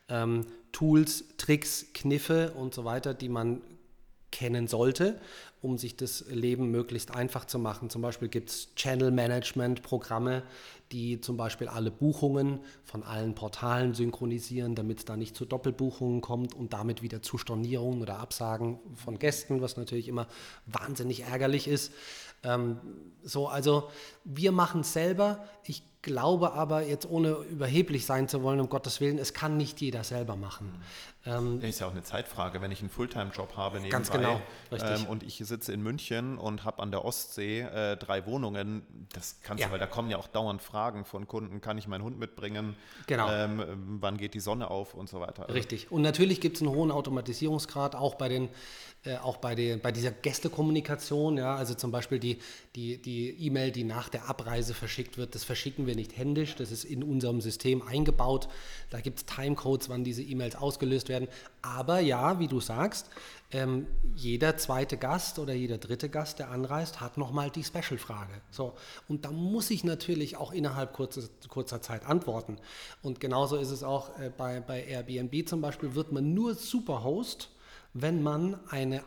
äh, 0.08 0.24
ähm, 0.24 0.46
Tools, 0.72 1.26
Tricks, 1.38 1.88
Kniffe 1.94 2.54
und 2.54 2.74
so 2.74 2.86
weiter, 2.86 3.14
die 3.14 3.30
man 3.30 3.62
kennen 4.32 4.68
sollte, 4.68 5.20
um 5.62 5.78
sich 5.78 5.96
das 5.96 6.26
Leben 6.28 6.72
möglichst 6.72 7.14
einfach 7.14 7.46
zu 7.46 7.60
machen. 7.60 7.90
Zum 7.90 8.02
Beispiel 8.02 8.30
gibt 8.30 8.50
es 8.50 8.74
Channel-Management-Programme, 8.76 10.44
die 10.92 11.22
zum 11.22 11.38
Beispiel 11.38 11.68
alle 11.68 11.92
Buchungen 11.92 12.60
von 12.84 13.04
allen 13.04 13.36
Portalen 13.36 13.94
synchronisieren, 13.94 14.76
damit 14.76 15.00
es 15.00 15.06
da 15.06 15.16
nicht 15.16 15.36
zu 15.36 15.46
Doppelbuchungen 15.46 16.22
kommt 16.22 16.56
und 16.56 16.74
damit 16.74 17.02
wieder 17.02 17.22
zu 17.22 17.38
Stornierungen 17.38 18.02
oder 18.02 18.20
Absagen 18.20 18.80
von 18.96 19.20
Gästen, 19.20 19.62
was 19.62 19.78
natürlich 19.78 20.08
immer 20.08 20.28
wahnsinnig 20.66 21.24
ärgerlich 21.24 21.68
ist. 21.68 21.94
Ähm, 22.44 22.78
so, 23.24 23.48
also 23.48 23.90
wir 24.24 24.52
machen 24.52 24.82
es 24.82 24.94
selber. 24.94 25.46
Ich 25.64 25.84
glaube 26.02 26.54
aber, 26.54 26.84
jetzt 26.84 27.10
ohne 27.10 27.34
überheblich 27.50 28.06
sein 28.06 28.28
zu 28.28 28.42
wollen, 28.42 28.60
um 28.60 28.70
Gottes 28.70 29.00
Willen, 29.00 29.20
es 29.20 29.34
kann 29.34 29.58
nicht 29.58 29.80
jeder 29.82 30.04
selber 30.04 30.36
machen. 30.36 30.82
Ähm, 31.24 31.62
ist 31.62 31.80
ja 31.80 31.88
auch 31.88 31.92
eine 31.92 32.02
Zeitfrage, 32.02 32.62
wenn 32.62 32.72
ich 32.72 32.80
einen 32.80 32.90
Fulltime-Job 32.90 33.56
habe 33.56 33.78
nebenbei 33.78 33.92
ganz 33.92 34.10
genau, 34.10 34.42
ähm, 34.72 35.06
und 35.06 35.22
ich 35.22 35.38
sitze 35.38 35.72
in 35.72 35.84
München 35.84 36.40
und 36.40 36.66
habe 36.66 36.82
an 36.82 36.90
der 36.90 37.06
Ostsee 37.06 37.60
äh, 37.60 37.96
drei 37.96 38.26
Wohnungen, 38.26 38.82
das 39.14 39.36
kannst 39.44 39.62
ja. 39.62 39.68
du, 39.68 39.74
weil 39.74 39.80
da 39.80 39.86
kommen 39.86 40.10
ja 40.10 40.18
auch 40.18 40.28
dauernd 40.28 40.64
Fragen 40.64 41.06
von 41.06 41.28
Kunden, 41.28 41.62
kann 41.62 41.78
ich 41.78 41.88
meinen 41.88 42.04
Hund 42.04 42.18
mitbringen, 42.18 42.76
genau. 43.06 43.30
Ähm, 43.32 44.00
wann 44.02 44.18
geht 44.18 44.34
die 44.34 44.40
Sonne 44.40 44.72
auf 44.72 44.96
und 44.96 45.10
so 45.10 45.20
weiter. 45.20 45.48
Richtig. 45.54 45.92
Und 45.92 46.02
natürlich 46.02 46.42
gibt 46.42 46.56
es 46.56 46.64
einen 46.64 46.72
hohen 46.72 46.90
Automatisierungsgrad, 46.90 47.96
auch 47.96 48.16
bei 48.16 48.28
den 48.28 48.50
äh, 49.04 49.18
auch 49.18 49.38
bei, 49.38 49.56
den, 49.56 49.80
bei 49.80 49.92
dieser 49.92 50.12
Gästekommunikation, 50.12 51.38
ja, 51.38 51.56
also 51.56 51.74
zum 51.74 51.92
Beispiel 51.92 52.20
die 52.20 52.38
die 52.76 53.02
die 53.02 53.30
E-Mail, 53.48 53.72
die 53.72 53.84
nach 53.84 54.10
der 54.10 54.30
Abreise 54.30 54.76
verschickt 54.76 55.18
wird, 55.18 55.34
das 55.34 55.44
verschicken 55.44 55.88
wir 55.88 55.96
nicht 55.96 56.18
händisch, 56.18 56.56
das 56.56 56.72
ist 56.72 56.84
in 56.84 57.04
unserem 57.04 57.42
System 57.42 57.82
eingebaut. 57.82 58.48
Da 58.92 59.02
gibt 59.02 59.18
es 59.20 59.26
Timecodes, 59.26 59.90
wann 59.90 60.04
diese 60.04 60.22
E-Mails 60.22 60.56
ausgelöst 60.56 61.10
werden. 61.12 61.28
Aber 61.62 62.00
ja, 62.00 62.40
wie 62.40 62.48
du 62.48 62.60
sagst, 62.60 63.08
ähm, 63.52 63.86
jeder 64.16 64.56
zweite 64.58 64.98
Gast 64.98 65.38
oder 65.38 65.54
jeder 65.54 65.78
dritte 65.78 66.10
Gast, 66.10 66.40
der 66.40 66.50
anreist, 66.50 67.02
hat 67.02 67.18
nochmal 67.18 67.50
die 67.50 67.64
Special-Frage. 67.64 68.34
So, 68.50 68.74
und 69.10 69.26
da 69.26 69.32
muss 69.32 69.70
ich 69.72 69.84
natürlich 69.84 70.38
auch 70.38 70.54
innerhalb 70.54 70.94
kurzer, 70.94 71.24
kurzer 71.50 71.82
Zeit 71.82 72.06
antworten. 72.06 72.58
Und 73.02 73.20
genauso 73.20 73.58
ist 73.58 73.72
es 73.72 73.84
auch 73.84 74.18
äh, 74.20 74.32
bei, 74.36 74.62
bei 74.62 74.84
Airbnb 74.86 75.48
zum 75.48 75.62
Beispiel, 75.62 75.96
wird 75.96 76.12
man 76.14 76.34
nur 76.34 76.56
Superhost, 76.56 77.50
wenn 77.94 78.24
man 78.24 78.58
eine 78.70 79.04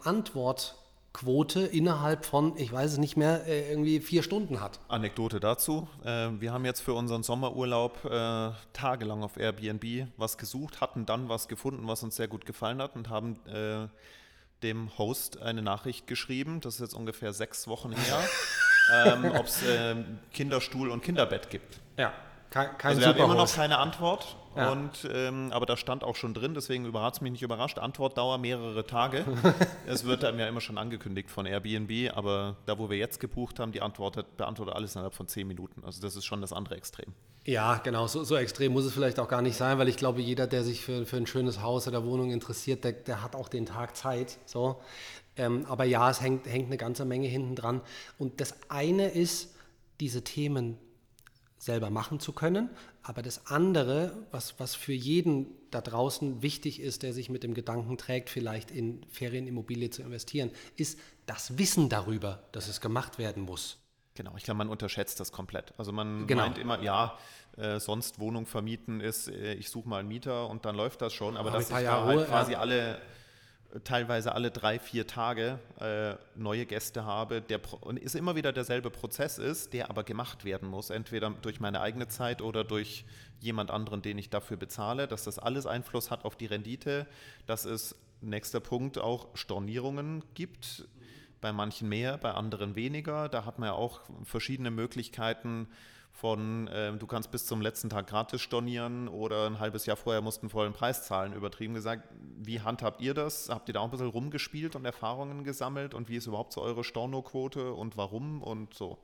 Antwortquote 1.14 1.60
innerhalb 1.60 2.24
von, 2.24 2.56
ich 2.56 2.72
weiß 2.72 2.92
es 2.92 2.98
nicht 2.98 3.16
mehr, 3.16 3.46
äh, 3.46 3.70
irgendwie 3.70 4.00
vier 4.00 4.22
Stunden 4.22 4.60
hat. 4.60 4.80
Anekdote 4.88 5.40
dazu. 5.40 5.88
Äh, 6.04 6.30
wir 6.40 6.52
haben 6.52 6.64
jetzt 6.64 6.80
für 6.80 6.94
unseren 6.94 7.22
Sommerurlaub 7.22 8.04
äh, 8.04 8.50
tagelang 8.72 9.22
auf 9.22 9.36
Airbnb 9.36 10.08
was 10.16 10.38
gesucht, 10.38 10.80
hatten 10.80 11.06
dann 11.06 11.28
was 11.28 11.48
gefunden, 11.48 11.86
was 11.86 12.02
uns 12.02 12.16
sehr 12.16 12.28
gut 12.28 12.46
gefallen 12.46 12.82
hat 12.82 12.96
und 12.96 13.08
haben 13.08 13.38
dem 14.62 14.96
Host 14.96 15.42
eine 15.42 15.60
Nachricht 15.60 16.06
geschrieben, 16.06 16.60
das 16.60 16.74
ist 16.74 16.80
jetzt 16.80 16.94
ungefähr 16.94 17.34
sechs 17.34 17.68
Wochen 17.68 17.92
her, 17.92 18.18
ähm, 19.04 19.32
ob 19.38 19.46
es 19.46 19.62
Kinderstuhl 20.32 20.90
und 20.90 21.02
Kinderbett 21.02 21.50
gibt. 21.50 21.80
Ja, 21.98 22.14
kein, 22.48 22.78
kein 22.78 22.90
also 22.90 23.00
wir 23.00 23.08
haben 23.08 23.18
immer 23.18 23.34
noch 23.34 23.54
keine 23.54 23.78
Antwort 23.78 24.36
Ja. 24.56 24.70
Und, 24.72 25.08
ähm, 25.12 25.50
aber 25.52 25.66
da 25.66 25.76
stand 25.76 26.04
auch 26.04 26.16
schon 26.16 26.34
drin, 26.34 26.54
deswegen 26.54 26.86
überrascht 26.86 27.16
es 27.16 27.20
mich 27.20 27.32
nicht 27.32 27.42
überrascht. 27.42 27.78
Antwortdauer 27.78 28.38
mehrere 28.38 28.86
Tage. 28.86 29.24
es 29.86 30.04
wird 30.04 30.24
einem 30.24 30.38
ja 30.38 30.46
immer 30.46 30.60
schon 30.60 30.78
angekündigt 30.78 31.30
von 31.30 31.46
Airbnb, 31.46 32.14
aber 32.14 32.56
da, 32.66 32.78
wo 32.78 32.90
wir 32.90 32.96
jetzt 32.96 33.20
gebucht 33.20 33.58
haben, 33.58 33.72
die 33.72 33.82
antwortet, 33.82 34.36
beantwortet 34.36 34.74
alles 34.74 34.94
innerhalb 34.94 35.14
von 35.14 35.28
zehn 35.28 35.46
Minuten. 35.46 35.82
Also 35.84 36.00
das 36.00 36.16
ist 36.16 36.24
schon 36.24 36.40
das 36.40 36.52
andere 36.52 36.76
Extrem. 36.76 37.12
Ja, 37.46 37.76
genau, 37.76 38.06
so, 38.06 38.24
so, 38.24 38.36
extrem 38.36 38.72
muss 38.72 38.86
es 38.86 38.94
vielleicht 38.94 39.20
auch 39.20 39.28
gar 39.28 39.42
nicht 39.42 39.56
sein, 39.56 39.78
weil 39.78 39.88
ich 39.88 39.98
glaube, 39.98 40.22
jeder, 40.22 40.46
der 40.46 40.64
sich 40.64 40.80
für, 40.80 41.04
für 41.04 41.18
ein 41.18 41.26
schönes 41.26 41.60
Haus 41.60 41.86
oder 41.86 42.04
Wohnung 42.04 42.30
interessiert, 42.30 42.84
der, 42.84 42.92
der 42.92 43.22
hat 43.22 43.36
auch 43.36 43.50
den 43.50 43.66
Tag 43.66 43.96
Zeit. 43.96 44.38
So. 44.46 44.80
Ähm, 45.36 45.66
aber 45.68 45.84
ja, 45.84 46.08
es 46.10 46.22
hängt, 46.22 46.46
hängt 46.46 46.66
eine 46.66 46.78
ganze 46.78 47.04
Menge 47.04 47.28
hinten 47.28 47.54
dran. 47.54 47.82
Und 48.18 48.40
das 48.40 48.54
eine 48.70 49.08
ist, 49.08 49.54
diese 50.00 50.24
Themen 50.24 50.78
selber 51.58 51.90
machen 51.90 52.18
zu 52.20 52.32
können. 52.32 52.70
Aber 53.06 53.20
das 53.20 53.46
andere, 53.48 54.16
was, 54.30 54.58
was 54.58 54.74
für 54.74 54.94
jeden 54.94 55.46
da 55.70 55.82
draußen 55.82 56.40
wichtig 56.40 56.80
ist, 56.80 57.02
der 57.02 57.12
sich 57.12 57.28
mit 57.28 57.42
dem 57.42 57.52
Gedanken 57.52 57.98
trägt, 57.98 58.30
vielleicht 58.30 58.70
in 58.70 59.04
Ferienimmobilie 59.10 59.90
zu 59.90 60.00
investieren, 60.02 60.50
ist 60.76 60.98
das 61.26 61.58
Wissen 61.58 61.90
darüber, 61.90 62.42
dass 62.52 62.66
es 62.66 62.80
gemacht 62.80 63.18
werden 63.18 63.42
muss. 63.42 63.76
Genau, 64.14 64.32
ich 64.38 64.44
glaube, 64.44 64.58
man 64.58 64.70
unterschätzt 64.70 65.20
das 65.20 65.32
komplett. 65.32 65.74
Also 65.76 65.92
man 65.92 66.26
genau. 66.26 66.44
meint 66.44 66.56
immer, 66.56 66.80
ja, 66.80 67.18
äh, 67.58 67.78
sonst 67.78 68.20
Wohnung 68.20 68.46
vermieten 68.46 69.00
ist, 69.00 69.28
äh, 69.28 69.52
ich 69.52 69.68
suche 69.68 69.86
mal 69.86 70.00
einen 70.00 70.08
Mieter 70.08 70.48
und 70.48 70.64
dann 70.64 70.74
läuft 70.74 71.02
das 71.02 71.12
schon. 71.12 71.36
Aber, 71.36 71.50
aber 71.50 71.58
dass 71.58 71.68
ich 71.68 71.76
da 71.76 72.04
halt 72.04 72.26
quasi 72.26 72.54
alle 72.54 73.02
teilweise 73.82 74.32
alle 74.32 74.50
drei, 74.50 74.78
vier 74.78 75.06
Tage 75.06 75.58
äh, 75.80 76.14
neue 76.36 76.64
Gäste 76.64 77.04
habe, 77.04 77.42
der 77.42 77.60
und 77.80 77.98
ist 77.98 78.14
immer 78.14 78.36
wieder 78.36 78.52
derselbe 78.52 78.90
Prozess 78.90 79.38
ist, 79.38 79.72
der 79.72 79.90
aber 79.90 80.04
gemacht 80.04 80.44
werden 80.44 80.68
muss, 80.68 80.90
entweder 80.90 81.30
durch 81.30 81.58
meine 81.58 81.80
eigene 81.80 82.06
Zeit 82.06 82.40
oder 82.40 82.62
durch 82.62 83.04
jemand 83.40 83.70
anderen, 83.72 84.00
den 84.00 84.18
ich 84.18 84.30
dafür 84.30 84.56
bezahle, 84.56 85.08
dass 85.08 85.24
das 85.24 85.38
alles 85.38 85.66
Einfluss 85.66 86.10
hat 86.10 86.24
auf 86.24 86.36
die 86.36 86.46
Rendite, 86.46 87.06
dass 87.46 87.64
es 87.64 87.96
nächster 88.20 88.60
Punkt 88.60 88.98
auch 88.98 89.28
Stornierungen 89.34 90.22
gibt, 90.34 90.86
bei 91.40 91.52
manchen 91.52 91.88
mehr, 91.88 92.16
bei 92.16 92.30
anderen 92.30 92.74
weniger. 92.74 93.28
Da 93.28 93.44
hat 93.44 93.58
man 93.58 93.68
ja 93.68 93.74
auch 93.74 94.00
verschiedene 94.22 94.70
Möglichkeiten, 94.70 95.68
von 96.14 96.68
äh, 96.68 96.92
du 96.92 97.06
kannst 97.06 97.32
bis 97.32 97.44
zum 97.44 97.60
letzten 97.60 97.90
Tag 97.90 98.06
gratis 98.06 98.40
stornieren 98.40 99.08
oder 99.08 99.46
ein 99.46 99.58
halbes 99.58 99.84
Jahr 99.84 99.96
vorher 99.96 100.22
musst 100.22 100.38
du 100.38 100.42
einen 100.42 100.50
vollen 100.50 100.72
Preis 100.72 101.04
zahlen, 101.04 101.32
übertrieben 101.32 101.74
gesagt. 101.74 102.08
Wie 102.38 102.60
handhabt 102.60 103.00
ihr 103.00 103.14
das? 103.14 103.48
Habt 103.48 103.68
ihr 103.68 103.74
da 103.74 103.80
auch 103.80 103.86
ein 103.86 103.90
bisschen 103.90 104.08
rumgespielt 104.08 104.76
und 104.76 104.84
Erfahrungen 104.84 105.42
gesammelt 105.42 105.92
und 105.92 106.08
wie 106.08 106.16
ist 106.16 106.26
überhaupt 106.26 106.52
so 106.52 106.62
eure 106.62 106.84
Stornoquote 106.84 107.72
und 107.72 107.96
warum 107.96 108.42
und 108.42 108.74
so? 108.74 108.98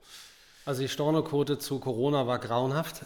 Also 0.63 0.83
die 0.83 0.89
Stornoquote 0.89 1.57
zu 1.57 1.79
Corona 1.79 2.27
war 2.27 2.39
grauenhaft. 2.39 3.01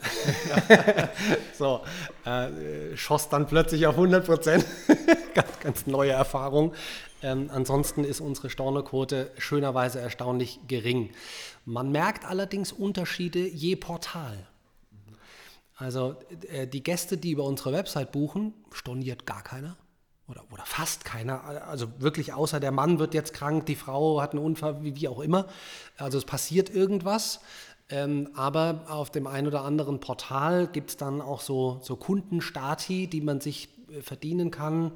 so, 1.57 1.81
äh, 2.25 2.95
schoss 2.97 3.29
dann 3.29 3.47
plötzlich 3.47 3.87
auf 3.87 3.95
100 3.95 4.25
Prozent. 4.25 4.65
ganz, 5.33 5.59
ganz 5.61 5.87
neue 5.87 6.11
Erfahrung. 6.11 6.73
Ähm, 7.23 7.49
ansonsten 7.51 8.03
ist 8.03 8.19
unsere 8.19 8.49
Stornoquote 8.49 9.31
schönerweise 9.37 9.99
erstaunlich 9.99 10.59
gering. 10.67 11.11
Man 11.65 11.91
merkt 11.91 12.25
allerdings 12.25 12.71
Unterschiede 12.71 13.47
je 13.47 13.75
Portal. 13.75 14.47
Also 15.75 16.15
äh, 16.49 16.67
die 16.67 16.83
Gäste, 16.83 17.17
die 17.17 17.31
über 17.31 17.43
unsere 17.43 17.73
Website 17.73 18.11
buchen, 18.11 18.53
storniert 18.71 19.25
gar 19.25 19.43
keiner 19.43 19.75
oder, 20.27 20.43
oder 20.51 20.65
fast 20.65 21.05
keiner. 21.05 21.43
Also 21.67 21.87
wirklich 21.99 22.33
außer 22.33 22.59
der 22.59 22.71
Mann 22.71 22.99
wird 22.99 23.13
jetzt 23.13 23.33
krank, 23.33 23.65
die 23.65 23.75
Frau 23.75 24.21
hat 24.21 24.31
einen 24.31 24.43
Unfall, 24.43 24.83
wie, 24.83 24.95
wie 24.95 25.07
auch 25.07 25.19
immer. 25.19 25.47
Also 25.97 26.17
es 26.17 26.25
passiert 26.25 26.69
irgendwas. 26.69 27.41
Ähm, 27.87 28.29
aber 28.33 28.85
auf 28.87 29.11
dem 29.11 29.27
einen 29.27 29.45
oder 29.45 29.63
anderen 29.63 29.99
Portal 29.99 30.67
gibt 30.67 30.89
es 30.91 30.97
dann 30.97 31.21
auch 31.21 31.41
so, 31.41 31.79
so 31.83 31.95
Kundenstati, 31.95 33.05
die 33.07 33.21
man 33.21 33.41
sich 33.41 33.69
äh, 33.91 34.01
verdienen 34.01 34.49
kann. 34.49 34.91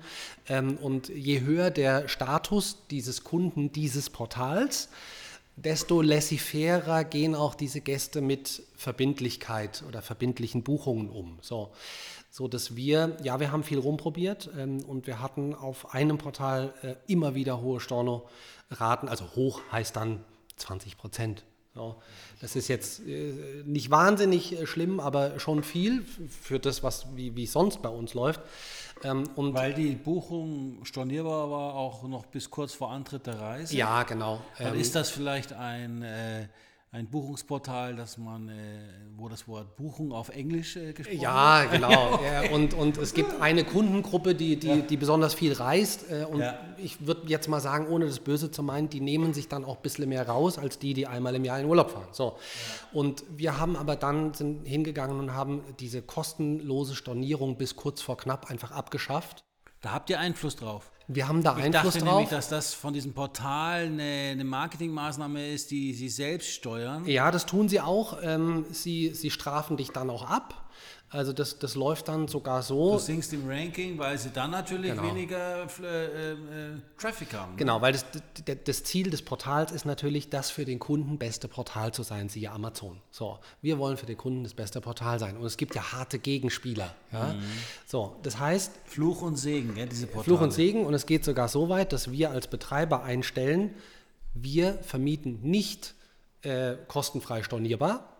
Ähm, 0.48 0.78
und 0.78 1.10
je 1.10 1.42
höher 1.42 1.70
der 1.70 2.08
Status 2.08 2.88
dieses 2.90 3.24
Kunden 3.24 3.72
dieses 3.72 4.10
Portals, 4.10 4.90
desto 5.64 6.02
laissez-fairer 6.02 7.04
gehen 7.04 7.36
auch 7.36 7.56
diese 7.56 7.82
Gäste 7.82 8.22
mit 8.22 8.64
Verbindlichkeit 8.76 9.84
oder 9.88 10.02
verbindlichen 10.02 10.64
Buchungen 10.64 11.10
um. 11.10 11.38
So, 11.42 11.72
so 12.30 12.48
dass 12.48 12.76
wir, 12.76 13.18
ja, 13.24 13.40
wir 13.40 13.52
haben 13.52 13.64
viel 13.64 13.80
rumprobiert 13.80 14.50
ähm, 14.58 14.84
und 14.86 15.08
wir 15.08 15.22
hatten 15.22 15.54
auf 15.54 15.94
einem 15.94 16.18
Portal 16.18 16.74
äh, 16.82 16.96
immer 17.08 17.36
wieder 17.36 17.62
hohe 17.62 17.80
Storno-Raten. 17.80 19.10
Also 19.10 19.26
hoch 19.36 19.62
heißt 19.72 19.96
dann 19.96 20.24
20 20.56 20.98
Prozent. 20.98 21.44
So, 21.76 21.96
das 22.42 22.56
ist 22.56 22.68
jetzt 22.68 23.06
äh, 23.08 23.64
nicht 23.66 23.92
wahnsinnig 23.92 24.60
äh, 24.60 24.66
schlimm, 24.66 25.00
aber 25.00 25.40
schon 25.40 25.64
viel 25.64 26.04
für 26.42 26.60
das, 26.60 26.84
was 26.84 27.08
wie, 27.16 27.36
wie 27.36 27.46
sonst 27.46 27.82
bei 27.82 27.90
uns 27.90 28.14
läuft. 28.14 28.42
Ähm, 29.04 29.30
und 29.36 29.54
Weil 29.54 29.74
die 29.74 29.96
Buchung 29.96 30.84
stornierbar 30.84 31.50
war, 31.50 31.74
auch 31.76 32.04
noch 32.04 32.26
bis 32.26 32.50
kurz 32.50 32.74
vor 32.74 32.92
Antritt 32.92 33.28
der 33.28 33.40
Reise. 33.40 33.76
Ja, 33.76 34.04
genau. 34.04 34.42
Dann 34.58 34.74
ähm, 34.74 34.80
ist 34.80 34.96
das 34.96 35.10
vielleicht 35.10 35.54
ein 35.54 36.02
äh, 36.02 36.48
ein 36.92 37.08
Buchungsportal, 37.08 37.96
dass 37.96 38.18
man, 38.18 38.50
äh, 38.50 38.54
wo 39.16 39.30
das 39.30 39.48
Wort 39.48 39.76
Buchung 39.76 40.12
auf 40.12 40.30
Englisch 40.30 40.76
äh, 40.76 40.94
gesprochen 40.94 41.22
ja, 41.22 41.62
wird. 41.62 41.74
Genau. 41.74 42.20
ja, 42.24 42.42
genau. 42.42 42.56
und, 42.56 42.74
und 42.74 42.98
es 42.98 43.14
gibt 43.14 43.40
eine 43.42 43.64
Kundengruppe, 43.64 44.34
die, 44.34 44.58
die, 44.58 44.68
ja. 44.68 44.76
die 44.78 44.98
besonders 44.98 45.36
viel 45.36 45.54
reist. 45.54 46.10
Äh, 46.10 46.26
und 46.26 46.40
ja. 46.40 46.60
ich 46.78 47.06
würde 47.06 47.28
jetzt 47.28 47.48
mal 47.48 47.60
sagen, 47.60 47.88
ohne 47.88 48.08
das 48.08 48.20
Böse 48.20 48.50
zu 48.50 48.64
meinen, 48.64 48.90
die 48.90 49.02
nehmen 49.02 49.36
sich 49.36 49.48
dann 49.48 49.66
auch 49.66 49.76
ein 49.76 49.82
bisschen 49.84 50.10
mehr 50.10 50.28
raus, 50.28 50.58
als 50.58 50.80
die, 50.80 50.96
die 50.96 51.06
einmal 51.06 51.36
im 51.36 51.46
Jahr 51.46 51.60
in 51.60 51.68
Urlaub 51.68 51.92
fahren. 51.92 52.08
So. 52.12 52.38
Und 52.92 53.24
wir 53.30 53.60
haben 53.60 53.76
aber 53.76 53.96
dann 53.96 54.34
sind 54.34 54.66
hingegangen 54.66 55.20
und 55.20 55.34
haben 55.36 55.62
diese 55.80 56.02
kostenlose 56.02 56.96
Stornierung 56.96 57.58
bis 57.58 57.76
kurz 57.76 58.02
vor 58.02 58.18
knapp 58.18 58.50
einfach 58.50 58.72
abgeschafft. 58.72 59.44
Da 59.82 59.92
habt 59.92 60.10
ihr 60.10 60.20
Einfluss 60.20 60.56
drauf. 60.56 60.92
Wir 61.12 61.28
haben 61.28 61.42
da 61.42 61.58
ich 61.58 61.64
Einfluss 61.64 61.96
dachte 61.96 62.06
drauf. 62.06 62.14
nämlich, 62.14 62.30
dass 62.30 62.50
das 62.50 62.76
von 62.76 62.94
diesem 62.94 63.14
Portal 63.14 63.88
eine, 63.88 64.30
eine, 64.32 64.44
Marketingmaßnahme 64.44 65.48
ist, 65.50 65.72
die 65.72 65.96
sie 65.96 66.08
selbst 66.08 66.52
steuern. 66.52 67.04
Ja, 67.08 67.32
das 67.32 67.48
tun 67.48 67.68
sie 67.68 67.82
auch. 67.82 68.20
Ähm, 68.22 68.68
sie, 68.70 69.10
sie 69.16 69.32
strafen 69.32 69.76
dich 69.76 69.90
dann 69.90 70.12
auch 70.12 70.30
ab. 70.30 70.54
Also 71.12 71.34
das, 71.34 71.58
das 71.58 71.74
läuft 71.74 72.08
dann 72.08 72.28
sogar 72.28 72.62
so. 72.62 72.94
Du 72.94 73.00
sinkst 73.00 73.34
im 73.34 73.48
Ranking, 73.50 73.98
weil 73.98 74.18
sie 74.20 74.30
dann 74.30 74.52
natürlich 74.52 74.92
genau. 74.92 75.04
weniger 75.04 75.68
äh, 75.82 76.34
äh, 76.34 76.38
Traffic 77.00 77.34
haben. 77.34 77.54
Ne? 77.54 77.58
Genau, 77.58 77.82
weil 77.82 77.94
das, 77.94 78.06
das 78.64 78.84
Ziel 78.84 79.10
des 79.10 79.24
Portals 79.24 79.72
ist 79.72 79.86
natürlich, 79.86 80.30
das 80.30 80.52
für 80.52 80.66
den 80.66 80.78
Kunden 80.78 81.18
beste 81.18 81.48
Portal 81.48 81.92
zu 81.94 82.04
sein, 82.04 82.30
siehe 82.30 82.52
Amazon. 82.52 83.02
So, 83.10 83.40
wir 83.64 83.80
wollen 83.80 83.98
für 83.98 84.06
den 84.06 84.18
Kunden 84.18 84.44
das 84.44 84.54
beste 84.54 84.82
Portal 84.82 85.18
sein. 85.18 85.36
Und 85.36 85.46
es 85.46 85.58
gibt 85.58 85.74
ja 85.74 85.94
harte 85.94 86.20
Gegenspieler. 86.20 86.94
Ja? 87.12 87.34
Mhm. 87.34 87.44
So, 87.88 88.16
das 88.22 88.38
heißt... 88.38 88.72
Fluch 88.86 89.24
und 89.24 89.36
Segen, 89.36 89.76
ja, 89.78 89.88
diese 89.88 90.06
Portale. 90.06 90.26
Fluch 90.26 90.42
und 90.42 90.52
Segen. 90.52 90.86
Und 90.86 90.94
es 90.94 91.08
geht 91.08 91.26
sogar 91.26 91.48
so 91.48 91.70
weit, 91.70 91.92
dass 91.92 92.12
wir 92.12 92.30
als 92.30 92.48
Betreiber 92.48 93.02
einstellen, 93.04 93.74
wir 94.36 94.76
vermieten 94.84 95.40
nicht 95.42 95.96
äh, 96.44 96.76
kostenfrei 96.88 97.42
stornierbar 97.42 98.16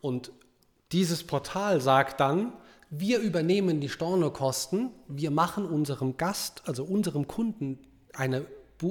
und 0.00 0.30
dieses 0.92 1.24
Portal 1.24 1.80
sagt 1.80 2.20
dann, 2.20 2.52
wir 2.90 3.18
übernehmen 3.18 3.80
die 3.80 3.88
Stornokosten, 3.88 4.90
wir 5.08 5.30
machen 5.30 5.66
unserem 5.66 6.16
Gast, 6.16 6.62
also 6.66 6.84
unserem 6.84 7.26
Kunden, 7.26 7.78
eine, 8.14 8.46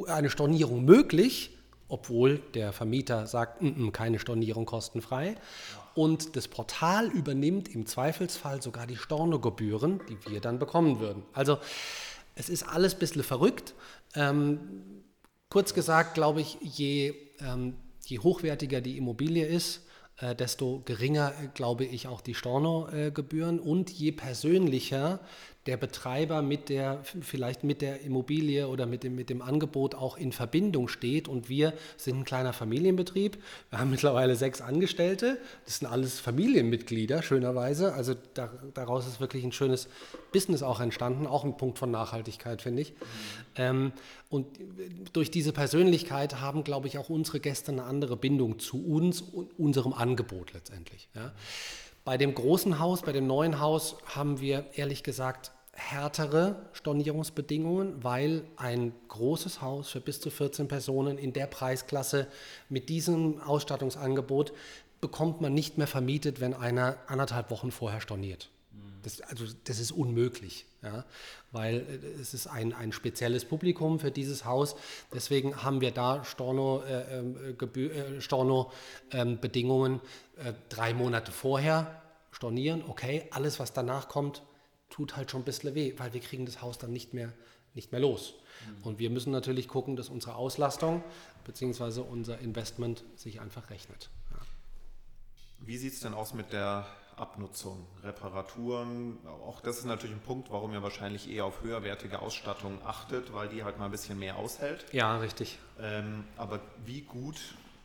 eine 0.07 0.29
Stornierung 0.29 0.83
möglich, 0.83 1.57
obwohl 1.87 2.39
der 2.53 2.73
Vermieter 2.73 3.27
sagt, 3.27 3.61
n 3.61 3.75
-n, 3.75 3.91
keine 3.91 4.19
Stornierung 4.19 4.65
kostenfrei. 4.65 5.35
Und 5.93 6.35
das 6.35 6.47
Portal 6.47 7.07
übernimmt 7.07 7.73
im 7.73 7.85
Zweifelsfall 7.85 8.61
sogar 8.61 8.85
die 8.85 8.97
Stornogebühren, 8.97 10.01
die 10.09 10.17
wir 10.29 10.41
dann 10.41 10.59
bekommen 10.59 10.99
würden. 10.99 11.23
Also 11.31 11.57
es 12.35 12.49
ist 12.49 12.63
alles 12.63 12.95
ein 12.95 12.99
bisschen 12.99 13.23
verrückt. 13.23 13.75
Ähm, 14.13 15.03
kurz 15.49 15.73
gesagt, 15.73 16.15
glaube 16.15 16.41
ich, 16.41 16.57
je, 16.61 17.13
ähm, 17.39 17.77
je 18.05 18.19
hochwertiger 18.19 18.81
die 18.81 18.97
Immobilie 18.97 19.45
ist, 19.45 19.85
äh, 20.17 20.35
desto 20.35 20.81
geringer, 20.85 21.33
äh, 21.41 21.47
glaube 21.53 21.85
ich, 21.85 22.07
auch 22.07 22.21
die 22.21 22.33
Stornogebühren. 22.33 23.59
Und 23.59 23.89
je 23.89 24.11
persönlicher 24.11 25.19
der 25.65 25.77
Betreiber 25.77 26.43
mit 26.43 26.69
der, 26.69 26.99
vielleicht 27.03 27.63
mit 27.63 27.81
der 27.81 28.01
Immobilie 28.01 28.67
oder 28.67 28.85
mit 28.85 29.03
dem, 29.03 29.15
mit 29.15 29.31
dem 29.31 29.41
Angebot 29.41 29.95
auch 29.95 30.15
in 30.15 30.31
Verbindung 30.31 30.87
steht. 30.87 31.27
Und 31.27 31.49
wir 31.49 31.73
sind 31.97 32.19
ein 32.19 32.23
kleiner 32.23 32.53
Familienbetrieb. 32.53 33.37
Wir 33.71 33.79
haben 33.79 33.89
mittlerweile 33.91 34.35
sechs 34.35 34.61
Angestellte. 34.61 35.39
Das 35.65 35.79
sind 35.79 35.87
alles 35.87 36.19
Familienmitglieder, 36.19 37.23
schönerweise. 37.23 37.93
Also 37.93 38.13
da, 38.35 38.51
daraus 38.75 39.07
ist 39.07 39.19
wirklich 39.19 39.43
ein 39.43 39.51
schönes 39.51 39.87
Business 40.31 40.61
auch 40.61 40.79
entstanden. 40.79 41.25
Auch 41.25 41.43
ein 41.43 41.57
Punkt 41.57 41.79
von 41.79 41.89
Nachhaltigkeit, 41.89 42.61
finde 42.61 42.83
ich. 42.83 42.91
Mhm. 42.91 42.95
Ähm, 43.55 43.91
und 44.29 44.45
durch 45.13 45.31
diese 45.31 45.51
Persönlichkeit 45.51 46.41
haben, 46.41 46.63
glaube 46.63 46.87
ich, 46.87 46.99
auch 46.99 47.09
unsere 47.09 47.39
Gäste 47.39 47.71
eine 47.71 47.85
andere 47.85 48.17
Bindung 48.17 48.59
zu 48.59 48.85
uns 48.85 49.21
und 49.21 49.57
unserem 49.57 49.93
Angebot 49.93 50.53
letztendlich. 50.53 51.09
Ja. 51.15 51.31
Bei 52.03 52.17
dem 52.17 52.35
großen 52.35 52.77
Haus, 52.77 53.01
bei 53.01 53.13
dem 53.13 53.25
neuen 53.25 53.59
Haus 53.59 53.97
haben 54.05 54.39
wir 54.39 54.65
ehrlich 54.75 55.01
gesagt 55.01 55.51
härtere 55.75 56.55
Stornierungsbedingungen, 56.73 58.03
weil 58.03 58.43
ein 58.55 58.93
großes 59.09 59.61
Haus 59.61 59.89
für 59.89 59.99
bis 59.99 60.19
zu 60.21 60.29
14 60.29 60.67
Personen 60.67 61.17
in 61.17 61.33
der 61.33 61.47
Preisklasse 61.47 62.27
mit 62.69 62.89
diesem 62.89 63.41
Ausstattungsangebot 63.41 64.53
bekommt 65.01 65.41
man 65.41 65.53
nicht 65.53 65.77
mehr 65.77 65.87
vermietet, 65.87 66.39
wenn 66.39 66.53
einer 66.53 66.97
anderthalb 67.07 67.51
Wochen 67.51 67.71
vorher 67.71 68.01
storniert. 68.01 68.49
Das, 69.03 69.21
also 69.21 69.45
das 69.65 69.79
ist 69.79 69.91
unmöglich, 69.91 70.65
ja, 70.81 71.05
weil 71.51 71.75
äh, 71.75 72.19
es 72.19 72.33
ist 72.33 72.47
ein, 72.47 72.73
ein 72.73 72.91
spezielles 72.91 73.45
Publikum 73.45 73.99
für 73.99 74.09
dieses 74.09 74.45
Haus. 74.45 74.75
Deswegen 75.13 75.61
haben 75.63 75.79
wir 75.79 75.91
da 75.91 76.23
Storno-Bedingungen 76.23 77.91
äh, 77.91 78.17
äh, 78.17 78.21
Storno, 78.21 78.71
ähm, 79.11 79.37
äh, 80.37 80.53
drei 80.69 80.95
Monate 80.95 81.31
vorher 81.31 82.01
stornieren. 82.31 82.83
Okay, 82.87 83.27
alles, 83.29 83.59
was 83.59 83.73
danach 83.73 84.07
kommt, 84.09 84.41
tut 84.89 85.15
halt 85.15 85.31
schon 85.31 85.41
ein 85.41 85.45
bisschen 85.45 85.75
weh, 85.75 85.93
weil 85.97 86.13
wir 86.13 86.21
kriegen 86.21 86.45
das 86.45 86.61
Haus 86.61 86.77
dann 86.77 86.91
nicht 86.91 87.13
mehr, 87.13 87.33
nicht 87.73 87.91
mehr 87.91 88.01
los. 88.01 88.33
Mhm. 88.65 88.83
Und 88.83 88.99
wir 88.99 89.09
müssen 89.09 89.31
natürlich 89.31 89.67
gucken, 89.67 89.95
dass 89.95 90.09
unsere 90.09 90.35
Auslastung 90.35 91.03
bzw. 91.45 92.01
unser 92.01 92.39
Investment 92.39 93.03
sich 93.15 93.41
einfach 93.41 93.69
rechnet. 93.69 94.09
Ja. 94.31 94.37
Wie 95.59 95.77
sieht 95.77 95.93
es 95.93 95.99
denn 95.99 96.13
aus 96.13 96.33
mit 96.33 96.53
der 96.53 96.87
Abnutzung, 97.17 97.85
Reparaturen? 98.03 99.17
Auch 99.25 99.61
das 99.61 99.79
ist 99.79 99.85
natürlich 99.85 100.15
ein 100.15 100.21
Punkt, 100.21 100.51
warum 100.51 100.73
ihr 100.73 100.83
wahrscheinlich 100.83 101.29
eher 101.29 101.45
auf 101.45 101.61
höherwertige 101.61 102.19
Ausstattung 102.19 102.79
achtet, 102.85 103.33
weil 103.33 103.49
die 103.49 103.63
halt 103.63 103.77
mal 103.77 103.85
ein 103.85 103.91
bisschen 103.91 104.19
mehr 104.19 104.37
aushält. 104.37 104.85
Ja, 104.91 105.17
richtig. 105.17 105.59
Ähm, 105.79 106.25
aber 106.37 106.59
wie 106.85 107.01
gut 107.01 107.39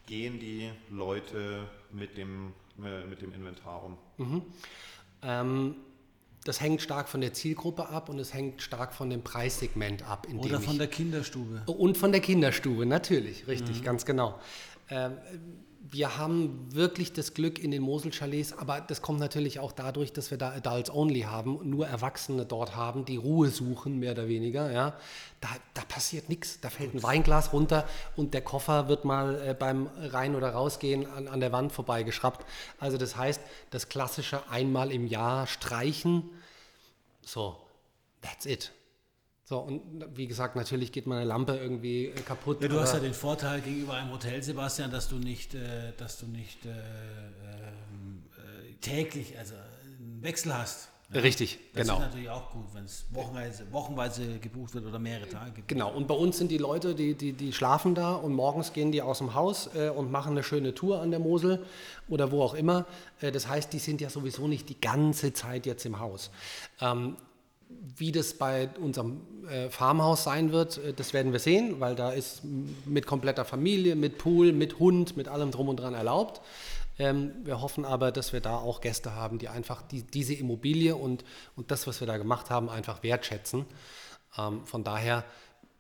gehen 0.07 0.41
die 0.41 0.71
Leute 0.91 1.69
mit 1.93 2.17
dem, 2.17 2.53
äh, 2.83 3.05
mit 3.07 3.23
dem 3.23 3.33
Inventar 3.33 3.85
um? 3.85 3.99
Mhm. 4.19 4.43
Ähm, 5.23 5.77
das 6.45 6.61
hängt 6.61 6.81
stark 6.81 7.09
von 7.09 7.21
der 7.21 7.33
Zielgruppe 7.33 7.89
ab 7.89 8.09
und 8.09 8.19
es 8.19 8.33
hängt 8.33 8.63
stark 8.63 8.95
von 8.95 9.11
dem 9.11 9.23
Preissegment 9.23 10.09
ab. 10.09 10.27
Oder 10.39 10.61
von 10.61 10.79
der 10.79 10.87
Kinderstube. 10.87 11.63
Und 11.67 11.99
von 11.99 12.13
der 12.13 12.21
Kinderstube, 12.21 12.87
natürlich, 12.87 13.47
richtig, 13.47 13.81
mhm. 13.81 13.85
ganz 13.85 14.07
genau. 14.07 14.39
Ähm, 14.89 15.19
wir 15.83 16.19
haben 16.19 16.75
wirklich 16.75 17.15
das 17.15 17.33
Glück 17.33 17.59
in 17.59 17.71
den 17.71 17.83
Mosel-Chalets, 17.83 18.53
aber 18.53 18.81
das 18.83 19.01
kommt 19.01 19.19
natürlich 19.19 19.61
auch 19.61 19.73
dadurch, 19.73 20.13
dass 20.13 20.31
wir 20.31 20.37
da 20.37 20.51
Adults 20.51 20.91
Only 20.91 21.23
haben, 21.23 21.59
nur 21.69 21.87
Erwachsene 21.87 22.45
dort 22.45 22.77
haben, 22.77 23.07
die 23.07 23.17
Ruhe 23.17 23.49
suchen, 23.49 23.99
mehr 23.99 24.13
oder 24.13 24.29
weniger. 24.29 24.71
Ja. 24.71 24.95
Da, 25.41 25.49
da 25.73 25.83
passiert 25.89 26.29
nichts. 26.29 26.61
Da 26.61 26.69
fällt 26.69 26.95
ein 26.95 27.03
Weinglas 27.03 27.55
runter 27.55 27.89
und 28.15 28.35
der 28.35 28.43
Koffer 28.43 28.89
wird 28.89 29.07
mal 29.07 29.41
äh, 29.41 29.55
beim 29.55 29.89
Rein- 29.97 30.37
oder 30.37 30.51
Rausgehen 30.51 31.07
an, 31.07 31.29
an 31.29 31.41
der 31.41 31.51
Wand 31.51 31.73
vorbeigeschraubt. 31.73 32.45
Also 32.79 32.99
das 32.99 33.17
heißt, 33.17 33.41
das 33.71 33.89
klassische 33.89 34.49
einmal 34.51 34.93
im 34.93 35.07
Jahr 35.07 35.47
streichen, 35.47 36.29
so, 37.23 37.57
that's 38.21 38.45
it. 38.45 38.71
So, 39.51 39.59
und 39.59 39.83
wie 40.17 40.29
gesagt, 40.29 40.55
natürlich 40.55 40.93
geht 40.93 41.09
meine 41.09 41.25
Lampe 41.25 41.57
irgendwie 41.57 42.05
äh, 42.05 42.13
kaputt. 42.13 42.63
Ja, 42.63 42.69
du 42.69 42.79
hast 42.79 42.95
ja 42.95 43.01
den 43.01 43.13
Vorteil 43.13 43.61
gegenüber 43.61 43.95
einem 43.95 44.13
Hotel, 44.13 44.41
Sebastian, 44.41 44.93
dass 44.93 45.09
du 45.09 45.17
nicht, 45.17 45.57
äh, 45.57 45.93
dass 45.97 46.21
du 46.21 46.27
nicht 46.27 46.65
äh, 46.67 46.69
ähm, 46.69 48.23
äh, 48.39 48.75
täglich 48.75 49.37
also 49.37 49.55
einen 49.57 50.23
Wechsel 50.23 50.57
hast. 50.57 50.91
Ja? 51.13 51.23
Richtig, 51.23 51.59
das 51.73 51.83
genau. 51.83 51.95
Das 51.95 52.05
ist 52.05 52.11
natürlich 52.11 52.31
auch 52.31 52.53
gut, 52.53 52.67
wenn 52.75 52.85
es 52.85 53.07
wochenweise, 53.11 53.67
wochenweise 53.73 54.39
gebucht 54.39 54.73
wird 54.73 54.87
oder 54.87 55.01
mehrere 55.01 55.29
Tage. 55.29 55.51
Gebucht. 55.51 55.67
Genau, 55.67 55.93
und 55.93 56.07
bei 56.07 56.15
uns 56.15 56.39
sind 56.39 56.53
die 56.53 56.59
Leute, 56.59 56.95
die, 56.95 57.17
die, 57.17 57.33
die 57.33 57.53
schlafen 57.53 57.97
da 57.97 58.13
und 58.13 58.33
morgens 58.33 58.73
gehen 58.73 58.93
die 58.93 59.03
aus 59.03 59.19
dem 59.19 59.35
Haus 59.35 59.69
äh, 59.75 59.89
und 59.89 60.13
machen 60.13 60.31
eine 60.31 60.45
schöne 60.45 60.75
Tour 60.75 61.03
an 61.03 61.11
der 61.11 61.19
Mosel 61.19 61.67
oder 62.09 62.31
wo 62.31 62.45
auch 62.45 62.55
immer. 62.55 62.87
Äh, 63.21 63.33
das 63.33 63.49
heißt, 63.49 63.73
die 63.73 63.81
sind 63.81 64.01
ja 64.01 64.11
sowieso 64.11 64.47
nicht 64.47 64.69
die 64.69 64.81
ganze 64.81 65.33
Zeit 65.33 65.67
jetzt 65.67 65.85
im 65.87 65.99
Haus. 65.99 66.31
Ähm, 66.81 67.17
wie 67.97 68.13
das 68.13 68.35
bei 68.35 68.69
unserem 68.81 69.21
äh, 69.49 69.69
Farmhaus 69.69 70.25
sein 70.25 70.53
wird, 70.53 70.79
äh, 70.79 70.93
das 70.93 71.13
werden 71.13 71.33
wir 71.33 71.39
sehen, 71.39 71.81
weil 71.81 71.95
da 71.95 72.11
ist 72.11 72.43
mit 72.85 73.07
kompletter 73.07 73.45
Familie, 73.45 73.97
mit 73.97 74.19
Pool, 74.19 74.53
mit 74.53 74.79
Hund, 74.79 75.17
mit 75.17 75.29
allem 75.29 75.51
drum 75.51 75.69
und 75.69 75.81
dran 75.81 75.95
erlaubt. 75.95 76.41
Ähm, 76.99 77.33
wir 77.45 77.61
hoffen 77.61 77.85
aber, 77.85 78.13
dass 78.13 78.33
wir 78.33 78.41
da 78.41 78.57
auch 78.57 78.81
Gäste 78.81 79.15
haben, 79.15 79.39
die 79.39 79.49
einfach 79.49 79.83
die, 79.83 80.03
diese 80.03 80.35
Immobilie 80.35 80.97
und, 80.97 81.25
und 81.57 81.71
das, 81.71 81.87
was 81.87 82.01
wir 82.01 82.07
da 82.07 82.19
gemacht 82.19 82.51
haben, 82.51 82.69
einfach 82.69 83.03
wertschätzen. 83.03 83.65
Ähm, 84.39 84.67
von 84.67 84.85
daher 84.85 85.25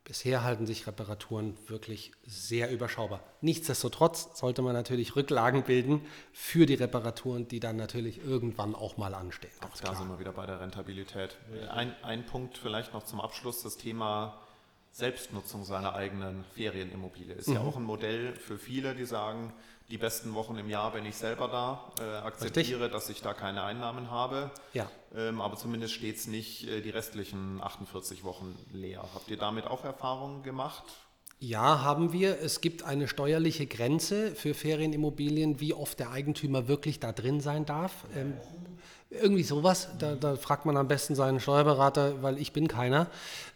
Bisher 0.04 0.42
halten 0.42 0.66
sich 0.66 0.86
Reparaturen 0.86 1.56
wirklich 1.68 2.12
sehr 2.26 2.70
überschaubar. 2.72 3.20
Nichtsdestotrotz 3.42 4.38
sollte 4.38 4.62
man 4.62 4.72
natürlich 4.72 5.14
Rücklagen 5.14 5.62
bilden 5.62 6.00
für 6.32 6.66
die 6.66 6.74
Reparaturen, 6.74 7.46
die 7.46 7.60
dann 7.60 7.76
natürlich 7.76 8.24
irgendwann 8.24 8.74
auch 8.74 8.96
mal 8.96 9.14
anstehen. 9.14 9.52
Auch 9.60 9.76
da 9.76 9.84
klar. 9.84 9.96
sind 9.96 10.08
wir 10.08 10.18
wieder 10.18 10.32
bei 10.32 10.46
der 10.46 10.60
Rentabilität. 10.60 11.36
Ein, 11.70 11.94
ein 12.02 12.26
Punkt 12.26 12.58
vielleicht 12.58 12.92
noch 12.92 13.04
zum 13.04 13.20
Abschluss, 13.20 13.62
das 13.62 13.76
Thema 13.76 14.40
Selbstnutzung 14.92 15.64
seiner 15.64 15.94
eigenen 15.94 16.44
Ferienimmobilie. 16.54 17.34
Ist 17.34 17.48
mhm. 17.48 17.54
ja 17.54 17.60
auch 17.60 17.76
ein 17.76 17.84
Modell 17.84 18.34
für 18.34 18.58
viele, 18.58 18.94
die 18.94 19.04
sagen, 19.04 19.52
die 19.90 19.98
besten 19.98 20.34
Wochen 20.34 20.56
im 20.56 20.68
Jahr 20.68 20.92
bin 20.92 21.04
ich 21.04 21.16
selber 21.16 21.48
da, 21.48 21.92
äh, 22.00 22.18
akzeptiere, 22.24 22.80
Richtig. 22.80 22.92
dass 22.92 23.08
ich 23.10 23.22
da 23.22 23.34
keine 23.34 23.62
Einnahmen 23.62 24.10
habe. 24.10 24.50
Ja. 24.72 24.88
Ähm, 25.14 25.40
aber 25.40 25.56
zumindest 25.56 25.94
steht 25.94 26.16
es 26.16 26.26
nicht 26.26 26.68
äh, 26.68 26.80
die 26.80 26.90
restlichen 26.90 27.60
48 27.60 28.22
Wochen 28.22 28.56
leer. 28.72 29.02
Habt 29.14 29.28
ihr 29.28 29.36
damit 29.36 29.66
auch 29.66 29.84
Erfahrungen 29.84 30.42
gemacht? 30.42 30.84
Ja, 31.40 31.82
haben 31.82 32.12
wir. 32.12 32.40
Es 32.40 32.60
gibt 32.60 32.84
eine 32.84 33.08
steuerliche 33.08 33.66
Grenze 33.66 34.34
für 34.34 34.54
Ferienimmobilien, 34.54 35.58
wie 35.58 35.72
oft 35.72 35.98
der 35.98 36.10
Eigentümer 36.10 36.68
wirklich 36.68 37.00
da 37.00 37.12
drin 37.12 37.40
sein 37.40 37.64
darf. 37.64 38.04
Ähm, 38.14 38.34
irgendwie 39.10 39.42
sowas. 39.42 39.88
Da, 39.98 40.14
da, 40.14 40.36
fragt 40.36 40.66
man 40.66 40.76
am 40.76 40.86
besten 40.86 41.14
seinen 41.14 41.40
Steuerberater, 41.40 42.22
weil 42.22 42.38
ich 42.38 42.52
bin 42.52 42.68
keiner. 42.68 43.08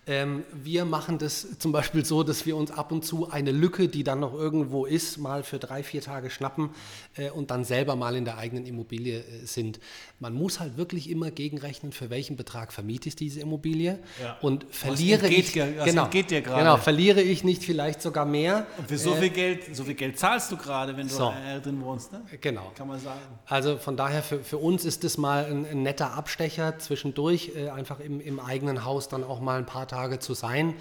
Ähm, 0.07 0.45
wir 0.53 0.85
machen 0.85 1.17
das 1.17 1.59
zum 1.59 1.73
Beispiel 1.73 2.05
so, 2.05 2.23
dass 2.23 2.45
wir 2.45 2.57
uns 2.57 2.71
ab 2.71 2.93
und 2.93 3.07
zu 3.07 3.31
eine 3.31 3.53
Lücke, 3.53 3.89
die 3.89 4.05
dann 4.05 4.21
noch 4.21 4.35
irgendwo 4.35 4.85
ist, 4.85 5.17
mal 5.17 5.43
für 5.43 5.59
drei, 5.59 5.83
vier 5.83 6.03
Tage 6.03 6.29
schnappen 6.29 6.71
äh, 7.17 7.31
und 7.31 7.51
dann 7.51 7.65
selber 7.65 7.97
mal 7.97 8.15
in 8.15 8.27
der 8.27 8.37
eigenen 8.37 8.67
Immobilie 8.67 9.21
äh, 9.21 9.47
sind. 9.47 9.81
Man 10.21 10.35
muss 10.35 10.61
halt 10.61 10.77
wirklich 10.77 11.09
immer 11.09 11.31
gegenrechnen, 11.31 11.93
für 11.93 12.11
welchen 12.11 12.37
Betrag 12.37 12.73
vermiete 12.73 13.09
ich 13.09 13.17
diese 13.17 13.41
Immobilie 13.41 13.99
ja. 14.23 14.37
und 14.43 14.67
verliere 14.71 15.29
ich, 15.29 15.55
genau, 15.55 16.11
genau, 16.11 16.77
verliere 16.77 17.23
ich 17.23 17.43
nicht 17.43 17.65
vielleicht 17.65 18.03
sogar 18.03 18.27
mehr. 18.27 18.67
Und 18.77 18.89
für 18.89 18.99
so 18.99 19.15
äh, 19.15 19.21
viel 19.21 19.31
Geld, 19.31 19.75
so 19.75 19.85
viel 19.85 19.95
Geld 19.95 20.19
zahlst 20.19 20.53
du 20.53 20.59
gerade, 20.59 20.95
wenn 20.99 21.09
du 21.09 21.15
so, 21.15 21.33
drin 21.63 21.81
wohnst, 21.81 22.13
ne? 22.13 22.23
Genau. 22.43 22.73
Kann 22.77 22.89
man 22.89 23.01
sagen. 23.01 23.21
Also 23.47 23.79
von 23.79 23.97
daher 23.97 24.23
für, 24.23 24.45
für 24.45 24.59
uns 24.59 24.85
ist 24.85 25.03
das 25.03 25.17
mal 25.17 25.47
ein, 25.47 25.65
ein 25.65 25.83
netter 25.83 26.13
Abstecher 26.13 26.79
zwischendurch, 26.79 27.53
äh, 27.57 27.71
einfach 27.71 28.01
im, 28.01 28.21
im 28.21 28.39
eigenen 28.39 28.85
Haus 28.85 29.09
dann 29.09 29.25
auch 29.25 29.41
mal 29.41 29.59
ein 29.59 29.67
paar 29.67 29.89
Tage 29.89 29.93
Tage 29.95 30.18
zu 30.18 30.34
sein. 30.34 30.74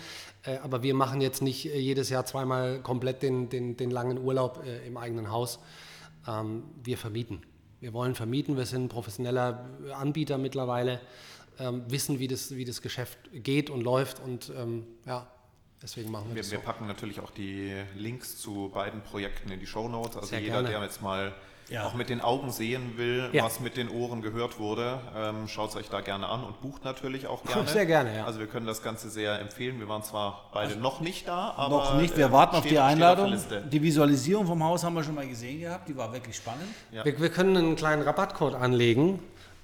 Äh, 0.44 0.58
aber 0.58 0.84
wir 0.84 0.94
machen 0.94 1.22
jetzt 1.22 1.42
nicht 1.42 1.66
äh, 1.66 1.78
jedes 1.78 2.10
Jahr 2.10 2.26
zweimal 2.26 2.82
komplett 2.82 3.22
den, 3.22 3.50
den, 3.50 3.78
den 3.78 3.92
langen 3.92 4.18
Urlaub 4.18 4.64
äh, 4.66 4.88
im 4.88 4.98
eigenen 4.98 5.32
Haus. 5.32 5.60
Ähm, 6.28 6.64
wir 6.84 6.98
vermieten. 6.98 7.44
Wir 7.80 7.94
wollen 7.94 8.16
vermieten. 8.16 8.58
Wir 8.58 8.66
sind 8.66 8.90
professioneller 8.90 9.70
Anbieter 9.94 10.38
mittlerweile, 10.38 11.00
ähm, 11.60 11.84
wissen, 11.88 12.18
wie 12.20 12.28
das, 12.28 12.56
wie 12.56 12.66
das 12.66 12.82
Geschäft 12.82 13.18
geht 13.34 13.70
und 13.70 13.82
läuft. 13.82 14.20
Und 14.20 14.52
ähm, 14.58 14.86
ja, 15.06 15.28
deswegen 15.82 16.10
machen 16.10 16.30
wir, 16.30 16.36
wir 16.36 16.42
das. 16.42 16.52
Wir 16.52 16.60
so. 16.60 16.66
packen 16.66 16.88
natürlich 16.88 17.20
auch 17.20 17.32
die 17.32 17.74
Links 17.96 18.38
zu 18.38 18.72
beiden 18.74 19.02
Projekten 19.02 19.52
in 19.52 19.60
die 19.60 19.68
Show 19.68 19.88
Notes. 19.88 20.16
Also 20.16 20.30
Sehr 20.30 20.40
jeder, 20.40 20.64
gerne. 20.64 20.70
der 20.70 20.82
jetzt 20.82 21.02
mal 21.02 21.36
ja. 21.70 21.86
auch 21.86 21.94
mit 21.94 22.10
den 22.10 22.22
Augen 22.22 22.52
sehen 22.52 22.98
will, 22.98 23.30
ja. 23.32 23.44
was 23.44 23.60
mit 23.60 23.78
den 23.78 23.90
Ohren 23.90 24.22
gehört 24.22 24.60
wurde, 24.60 25.00
ähm, 25.16 25.48
schaut 25.48 25.72
es 25.72 25.76
euch 25.76 25.90
da 25.90 26.02
gerne 26.02 26.28
an 26.28 26.44
und 26.44 26.62
bucht 26.62 26.84
natürlich 26.84 27.28
auch 27.28 27.44
gerne. 27.44 27.68
Sehr 27.74 27.86
gerne, 27.86 28.16
ja. 28.16 28.26
Also 28.26 28.40
wir 28.40 28.48
können 28.48 28.66
das 28.66 28.82
Ganze 28.82 29.10
sehr 29.10 29.40
empfehlen. 29.40 29.80
Wir 29.80 29.88
waren 29.88 30.04
zwar 30.04 30.50
beide 30.54 30.76
noch 30.76 31.02
nicht 31.02 31.28
da, 31.28 31.54
aber 31.58 31.78
noch 31.78 31.96
nicht. 31.96 32.18
Wir 32.18 32.28
äh, 32.28 32.32
warten 32.32 32.56
auf 32.56 32.66
die 32.66 32.80
Einladung. 32.80 33.34
Auf 33.34 33.48
die 33.70 33.82
Visualisierung 33.82 34.46
vom 34.46 34.64
Haus 34.64 34.84
haben 34.84 34.94
wir 34.94 35.04
schon 35.04 35.16
mal 35.16 35.28
gesehen 35.28 35.60
gehabt. 35.60 35.88
Die 35.88 35.98
war 35.98 36.12
wirklich 36.14 36.36
spannend. 36.36 36.68
Ja. 36.92 37.06
Wir, 37.06 37.20
wir, 37.20 37.30
können 37.30 37.56
einen 37.58 37.76
kleinen 37.76 38.04
Rabattcode 38.04 38.56
anlegen. 38.56 39.20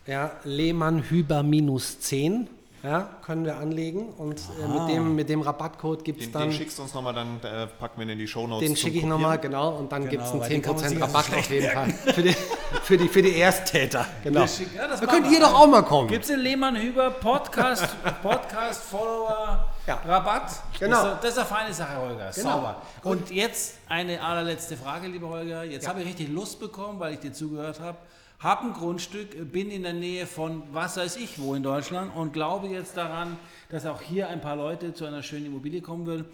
Ja, 0.07 0.31
Lehmann 0.43 1.03
Hüber 1.03 1.43
minus 1.43 1.99
10 1.99 2.49
ja, 2.83 3.09
können 3.25 3.43
wir 3.43 3.57
anlegen 3.57 4.09
und 4.17 4.39
äh, 4.39 4.67
mit, 4.67 4.89
dem, 4.89 5.15
mit 5.15 5.29
dem 5.29 5.41
Rabattcode 5.41 6.03
gibt 6.03 6.21
es 6.21 6.31
dann. 6.31 6.43
Den 6.43 6.53
schickst 6.53 6.77
du 6.77 6.83
uns 6.83 6.93
nochmal, 6.93 7.13
dann 7.13 7.39
äh, 7.43 7.67
packen 7.67 7.99
wir 7.99 8.07
in 8.07 8.17
die 8.17 8.27
Shownotes. 8.27 8.65
Den 8.65 8.75
schicke 8.77 8.99
ich 8.99 9.05
nochmal, 9.05 9.37
genau, 9.37 9.75
und 9.75 9.91
dann 9.91 10.07
genau, 10.07 10.31
gibt 10.31 10.43
es 10.43 10.51
einen 10.51 10.63
10% 10.63 11.01
Rabatt 11.01 11.33
auf 11.33 11.49
jeden 11.49 11.69
Fall. 11.69 11.89
Für 11.89 12.23
die, 12.23 12.35
für, 12.83 12.97
die, 12.97 13.07
für 13.09 13.21
die 13.21 13.39
Ersttäter. 13.39 14.05
Genau. 14.23 14.45
Ja, 14.75 14.87
da 14.87 15.05
könnt 15.05 15.31
ihr 15.31 15.39
doch 15.39 15.53
auch 15.53 15.67
mal 15.67 15.83
kommen. 15.83 16.07
Gibt 16.07 16.23
es 16.23 16.29
den 16.29 16.39
Lehmann-Hüber 16.39 17.11
Podcast, 17.11 17.87
Podcast 18.23 18.83
Follower 18.83 19.67
ja. 19.85 19.95
Rabatt? 20.05 20.51
Genau. 20.79 21.03
Das 21.03 21.13
ist, 21.13 21.23
das 21.23 21.31
ist 21.31 21.37
eine 21.37 21.47
feine 21.47 21.73
Sache, 21.73 21.97
Holger. 21.97 22.31
Genau. 22.33 22.49
Sauber. 22.49 22.81
Und 23.03 23.29
jetzt 23.29 23.79
eine 23.89 24.21
allerletzte 24.21 24.77
Frage, 24.77 25.07
lieber 25.07 25.27
Holger. 25.29 25.63
Jetzt 25.63 25.83
ja. 25.83 25.89
habe 25.89 26.01
ich 26.01 26.07
richtig 26.07 26.29
Lust 26.29 26.59
bekommen, 26.59 26.99
weil 26.99 27.13
ich 27.13 27.19
dir 27.19 27.33
zugehört 27.33 27.79
habe 27.79 27.97
habe 28.39 28.67
ein 28.67 28.73
Grundstück, 28.73 29.51
bin 29.51 29.69
in 29.69 29.83
der 29.83 29.93
Nähe 29.93 30.25
von 30.25 30.63
was 30.71 30.95
weiß 30.95 31.17
ich 31.17 31.39
wo 31.41 31.55
in 31.55 31.63
Deutschland 31.63 32.15
und 32.15 32.31
glaube 32.31 32.67
jetzt 32.67 32.95
daran, 32.95 33.37
dass 33.69 33.85
auch 33.85 34.01
hier 34.01 34.29
ein 34.29 34.39
paar 34.39 34.55
Leute 34.55 34.93
zu 34.93 35.05
einer 35.05 35.23
schönen 35.23 35.47
Immobilie 35.47 35.81
kommen 35.81 36.05
würden. 36.05 36.25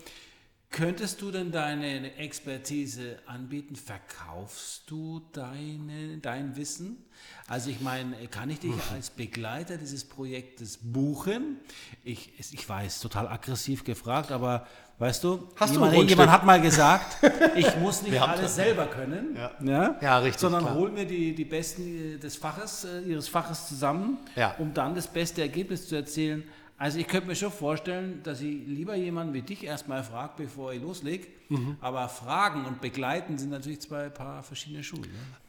Könntest 0.75 1.21
du 1.21 1.31
denn 1.31 1.53
deine 1.53 2.17
Expertise 2.17 3.17
anbieten? 3.27 3.77
Verkaufst 3.77 4.83
du 4.91 5.21
deine, 5.31 6.17
dein 6.21 6.57
Wissen? 6.57 6.97
Also 7.47 7.69
ich 7.69 7.79
meine, 7.79 8.27
kann 8.27 8.49
ich 8.49 8.59
dich 8.59 8.73
als 8.93 9.09
Begleiter 9.09 9.77
dieses 9.77 10.03
Projektes 10.03 10.77
buchen? 10.83 11.61
Ich, 12.03 12.33
ich 12.51 12.67
weiß, 12.67 12.99
total 12.99 13.29
aggressiv 13.29 13.85
gefragt, 13.85 14.33
aber 14.33 14.67
Weißt 14.97 15.25
du? 15.25 15.49
Hast 15.57 15.73
jemand, 15.73 15.93
du 15.93 16.03
jemand 16.03 16.31
hat 16.31 16.45
mal 16.45 16.61
gesagt, 16.61 17.17
ich 17.57 17.75
muss 17.77 18.01
nicht 18.01 18.17
alles 18.21 18.39
das. 18.41 18.55
selber 18.55 18.85
können, 18.87 19.35
Ja. 19.35 19.51
ja, 19.61 19.97
Ja, 20.01 20.17
richtig, 20.19 20.39
sondern 20.39 20.63
klar. 20.63 20.75
hol 20.75 20.89
mir 20.89 21.05
die, 21.05 21.35
die 21.35 21.43
Besten 21.43 22.15
äh, 22.15 22.17
des 22.17 22.37
Faches, 22.37 22.85
äh, 22.85 23.01
ihres 23.01 23.27
Faches 23.27 23.67
zusammen, 23.67 24.19
Ja. 24.37 24.55
um 24.57 24.73
dann 24.73 24.95
das 24.95 25.07
beste 25.07 25.41
Ergebnis 25.41 25.89
zu 25.89 25.95
erzielen. 25.97 26.43
Also 26.77 26.99
ich 26.99 27.07
könnte 27.07 27.27
mir 27.27 27.35
schon 27.35 27.51
vorstellen, 27.51 28.21
dass 28.23 28.41
ich 28.41 28.67
lieber 28.67 28.95
jemanden 28.95 29.33
wie 29.33 29.41
dich 29.41 29.63
erstmal 29.63 30.03
frage, 30.03 30.33
bevor 30.37 30.73
ich 30.73 30.81
loslege. 30.81 31.27
Mhm. 31.49 31.77
Aber 31.79 32.09
Fragen 32.09 32.65
und 32.65 32.81
Begleiten 32.81 33.37
sind 33.37 33.49
natürlich 33.49 33.79
zwei 33.79 34.09
paar 34.09 34.43
verschiedene 34.43 34.83
Schuhe. 34.83 35.01
Ne? 35.01 35.07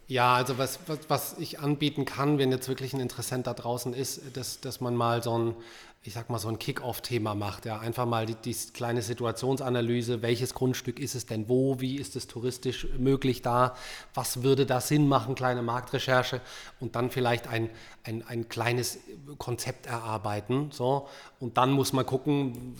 Ja, 0.09 0.36
also 0.36 0.57
was, 0.57 0.78
was, 0.86 0.98
was 1.09 1.38
ich 1.38 1.59
anbieten 1.59 2.04
kann, 2.04 2.38
wenn 2.38 2.52
jetzt 2.52 2.68
wirklich 2.68 2.94
ein 2.94 3.00
Interessent 3.00 3.48
da 3.48 3.54
draußen 3.54 3.92
ist, 3.92 4.36
dass, 4.36 4.61
dass 4.61 4.80
man 4.80 4.94
mal 4.94 5.20
so 5.20 5.36
ein, 5.36 5.57
ich 6.04 6.12
sag 6.12 6.30
mal, 6.30 6.38
so 6.38 6.46
ein 6.46 6.61
Kick-Off-Thema 6.61 7.34
macht. 7.34 7.66
Ja, 7.66 7.80
einfach 7.80 8.07
mal 8.07 8.24
die, 8.24 8.36
die 8.36 8.54
kleine 8.72 9.02
Situationsanalyse, 9.02 10.22
welches 10.22 10.54
Grundstück 10.54 11.00
ist 11.00 11.16
es 11.16 11.26
denn 11.26 11.48
wo, 11.48 11.80
wie 11.80 11.96
ist 11.96 12.14
es 12.14 12.28
touristisch 12.28 12.86
möglich 12.96 13.42
da, 13.42 13.74
was 14.14 14.44
würde 14.44 14.64
da 14.64 14.80
Sinn 14.80 15.09
machen, 15.09 15.34
kleine 15.34 15.62
Marktrecherche 15.62 16.40
und 16.78 16.94
dann 16.94 17.11
vielleicht 17.11 17.48
ein, 17.48 17.68
ein, 18.04 18.22
ein 18.28 18.48
kleines 18.48 19.00
Konzept 19.38 19.86
erarbeiten. 19.86 20.70
So, 20.70 21.09
und 21.40 21.57
dann 21.57 21.72
muss 21.72 21.92
man 21.92 22.07
gucken, 22.07 22.76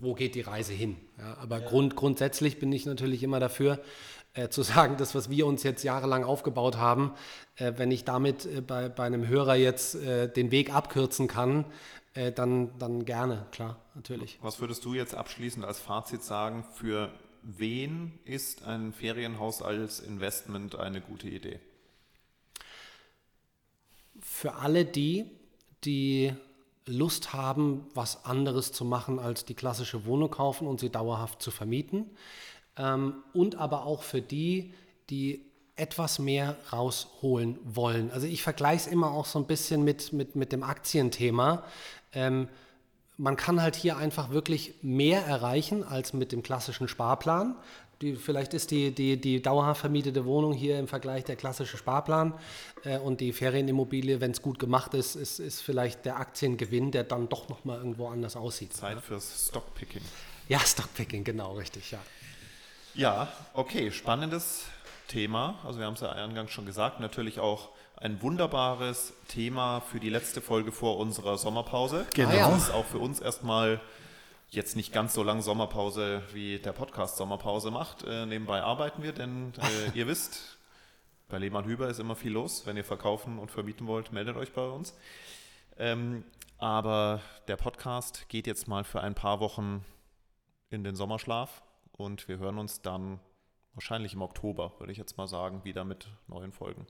wo 0.00 0.14
geht 0.14 0.34
die 0.34 0.40
Reise 0.40 0.72
hin. 0.72 0.96
Ja, 1.18 1.36
aber 1.40 1.60
Grund, 1.60 1.94
grundsätzlich 1.94 2.58
bin 2.58 2.72
ich 2.72 2.84
natürlich 2.84 3.22
immer 3.22 3.38
dafür, 3.38 3.78
äh, 4.34 4.48
zu 4.48 4.62
sagen, 4.62 4.96
das, 4.96 5.14
was 5.14 5.30
wir 5.30 5.46
uns 5.46 5.62
jetzt 5.62 5.82
jahrelang 5.82 6.24
aufgebaut 6.24 6.76
haben, 6.76 7.12
äh, 7.56 7.72
wenn 7.76 7.90
ich 7.90 8.04
damit 8.04 8.46
äh, 8.46 8.60
bei, 8.60 8.88
bei 8.88 9.04
einem 9.04 9.26
Hörer 9.26 9.54
jetzt 9.54 9.94
äh, 9.94 10.28
den 10.30 10.50
Weg 10.50 10.74
abkürzen 10.74 11.28
kann, 11.28 11.64
äh, 12.14 12.32
dann, 12.32 12.76
dann 12.78 13.04
gerne, 13.04 13.46
klar, 13.50 13.76
natürlich. 13.94 14.38
Was 14.42 14.60
würdest 14.60 14.84
du 14.84 14.94
jetzt 14.94 15.14
abschließend 15.14 15.64
als 15.64 15.78
Fazit 15.78 16.22
sagen, 16.22 16.64
für 16.74 17.10
wen 17.42 18.18
ist 18.24 18.64
ein 18.64 18.92
Ferienhaus 18.92 19.62
als 19.62 20.00
Investment 20.00 20.76
eine 20.76 21.00
gute 21.00 21.28
Idee? 21.28 21.60
Für 24.20 24.54
alle 24.54 24.84
die, 24.84 25.26
die 25.84 26.32
Lust 26.86 27.32
haben, 27.32 27.86
was 27.94 28.24
anderes 28.24 28.72
zu 28.72 28.84
machen 28.84 29.18
als 29.18 29.44
die 29.44 29.54
klassische 29.54 30.04
Wohnung 30.06 30.30
kaufen 30.30 30.66
und 30.66 30.80
sie 30.80 30.90
dauerhaft 30.90 31.40
zu 31.40 31.50
vermieten. 31.50 32.10
Ähm, 32.76 33.22
und 33.32 33.56
aber 33.56 33.86
auch 33.86 34.02
für 34.02 34.20
die, 34.20 34.74
die 35.10 35.44
etwas 35.76 36.18
mehr 36.18 36.56
rausholen 36.72 37.58
wollen. 37.64 38.10
Also 38.12 38.26
ich 38.26 38.42
vergleiche 38.42 38.86
es 38.86 38.86
immer 38.86 39.10
auch 39.10 39.26
so 39.26 39.38
ein 39.38 39.46
bisschen 39.46 39.82
mit, 39.82 40.12
mit, 40.12 40.36
mit 40.36 40.52
dem 40.52 40.62
Aktienthema. 40.62 41.64
Ähm, 42.12 42.48
man 43.16 43.36
kann 43.36 43.62
halt 43.62 43.76
hier 43.76 43.96
einfach 43.96 44.30
wirklich 44.30 44.74
mehr 44.82 45.24
erreichen 45.24 45.84
als 45.84 46.12
mit 46.12 46.32
dem 46.32 46.42
klassischen 46.42 46.88
Sparplan. 46.88 47.56
Die, 48.02 48.16
vielleicht 48.16 48.54
ist 48.54 48.70
die, 48.70 48.92
die, 48.92 49.20
die 49.20 49.40
dauerhaft 49.40 49.80
vermietete 49.80 50.24
Wohnung 50.24 50.52
hier 50.52 50.78
im 50.78 50.88
Vergleich 50.88 51.24
der 51.24 51.36
klassische 51.36 51.76
Sparplan 51.76 52.34
äh, 52.84 52.98
und 52.98 53.20
die 53.20 53.32
Ferienimmobilie, 53.32 54.20
wenn 54.20 54.32
es 54.32 54.42
gut 54.42 54.58
gemacht 54.58 54.94
ist, 54.94 55.14
ist, 55.14 55.38
ist 55.38 55.60
vielleicht 55.60 56.04
der 56.04 56.18
Aktiengewinn, 56.18 56.90
der 56.90 57.04
dann 57.04 57.28
doch 57.28 57.48
nochmal 57.48 57.78
irgendwo 57.78 58.08
anders 58.08 58.36
aussieht. 58.36 58.74
Zeit 58.74 59.00
fürs 59.00 59.48
Stockpicking. 59.48 60.02
Ja, 60.48 60.58
Stockpicking, 60.60 61.24
genau, 61.24 61.54
richtig, 61.54 61.92
ja. 61.92 62.00
Ja, 62.94 63.26
okay, 63.54 63.90
spannendes 63.90 64.66
Thema. 65.08 65.58
Also 65.64 65.80
wir 65.80 65.86
haben 65.86 65.94
es 65.94 66.00
ja 66.00 66.12
eingangs 66.12 66.52
schon 66.52 66.64
gesagt, 66.64 67.00
natürlich 67.00 67.40
auch 67.40 67.70
ein 67.96 68.22
wunderbares 68.22 69.14
Thema 69.26 69.80
für 69.80 69.98
die 69.98 70.10
letzte 70.10 70.40
Folge 70.40 70.70
vor 70.70 70.98
unserer 70.98 71.36
Sommerpause. 71.36 72.06
Genau. 72.14 72.30
Ah, 72.30 72.34
ja. 72.34 72.50
Das 72.50 72.68
ist 72.68 72.70
auch 72.72 72.84
für 72.84 72.98
uns 72.98 73.18
erstmal 73.18 73.80
jetzt 74.50 74.76
nicht 74.76 74.92
ganz 74.92 75.12
so 75.12 75.24
lang 75.24 75.42
Sommerpause, 75.42 76.22
wie 76.32 76.60
der 76.60 76.72
Podcast 76.72 77.16
Sommerpause 77.16 77.72
macht. 77.72 78.04
Äh, 78.04 78.26
nebenbei 78.26 78.62
arbeiten 78.62 79.02
wir, 79.02 79.12
denn 79.12 79.54
äh, 79.58 79.98
ihr 79.98 80.06
wisst, 80.06 80.56
bei 81.28 81.38
Lehmann 81.38 81.64
Hüber 81.64 81.88
ist 81.88 81.98
immer 81.98 82.14
viel 82.14 82.32
los. 82.32 82.64
Wenn 82.64 82.76
ihr 82.76 82.84
verkaufen 82.84 83.40
und 83.40 83.50
vermieten 83.50 83.88
wollt, 83.88 84.12
meldet 84.12 84.36
euch 84.36 84.52
bei 84.52 84.68
uns. 84.68 84.94
Ähm, 85.78 86.22
aber 86.58 87.20
der 87.48 87.56
Podcast 87.56 88.28
geht 88.28 88.46
jetzt 88.46 88.68
mal 88.68 88.84
für 88.84 89.00
ein 89.00 89.16
paar 89.16 89.40
Wochen 89.40 89.84
in 90.70 90.84
den 90.84 90.94
Sommerschlaf 90.94 91.63
und 91.96 92.28
wir 92.28 92.38
hören 92.38 92.58
uns 92.58 92.82
dann 92.82 93.20
wahrscheinlich 93.74 94.14
im 94.14 94.22
Oktober, 94.22 94.72
würde 94.78 94.92
ich 94.92 94.98
jetzt 94.98 95.16
mal 95.16 95.26
sagen, 95.26 95.64
wieder 95.64 95.84
mit 95.84 96.08
neuen 96.28 96.52
Folgen. 96.52 96.86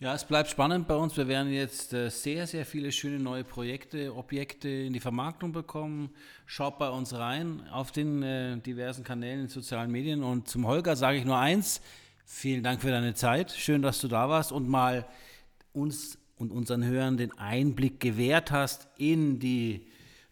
Ja, 0.00 0.14
es 0.14 0.24
bleibt 0.24 0.50
spannend 0.50 0.88
bei 0.88 0.96
uns. 0.96 1.16
Wir 1.16 1.28
werden 1.28 1.52
jetzt 1.52 1.92
äh, 1.92 2.08
sehr, 2.10 2.46
sehr 2.46 2.66
viele 2.66 2.90
schöne 2.90 3.20
neue 3.20 3.44
Projekte, 3.44 4.16
Objekte 4.16 4.68
in 4.68 4.92
die 4.92 5.00
Vermarktung 5.00 5.52
bekommen. 5.52 6.10
Schaut 6.44 6.78
bei 6.78 6.88
uns 6.88 7.14
rein 7.14 7.68
auf 7.70 7.92
den 7.92 8.22
äh, 8.22 8.58
diversen 8.58 9.04
Kanälen 9.04 9.42
in 9.42 9.48
sozialen 9.48 9.92
Medien. 9.92 10.24
Und 10.24 10.48
zum 10.48 10.66
Holger 10.66 10.96
sage 10.96 11.18
ich 11.18 11.24
nur 11.24 11.38
eins. 11.38 11.80
Vielen 12.24 12.64
Dank 12.64 12.80
für 12.80 12.90
deine 12.90 13.14
Zeit. 13.14 13.52
Schön, 13.52 13.82
dass 13.82 14.00
du 14.00 14.08
da 14.08 14.28
warst 14.28 14.50
und 14.50 14.68
mal 14.68 15.06
uns 15.72 16.18
und 16.36 16.50
unseren 16.50 16.84
Hörern 16.84 17.16
den 17.16 17.38
Einblick 17.38 18.00
gewährt 18.00 18.50
hast 18.50 18.88
in 18.98 19.38
die 19.38 19.86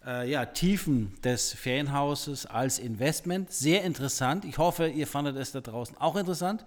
äh, 0.07 0.31
ja, 0.31 0.47
Tiefen 0.47 1.15
des 1.23 1.53
Ferienhauses 1.53 2.47
als 2.47 2.79
Investment. 2.79 3.53
Sehr 3.53 3.85
interessant. 3.85 4.45
Ich 4.45 4.59
hoffe, 4.59 4.89
ihr 4.89 5.07
fandet 5.07 5.37
es 5.37 5.53
da 5.53 5.61
draußen 5.61 5.97
auch 5.99 6.17
interessant. 6.17 6.65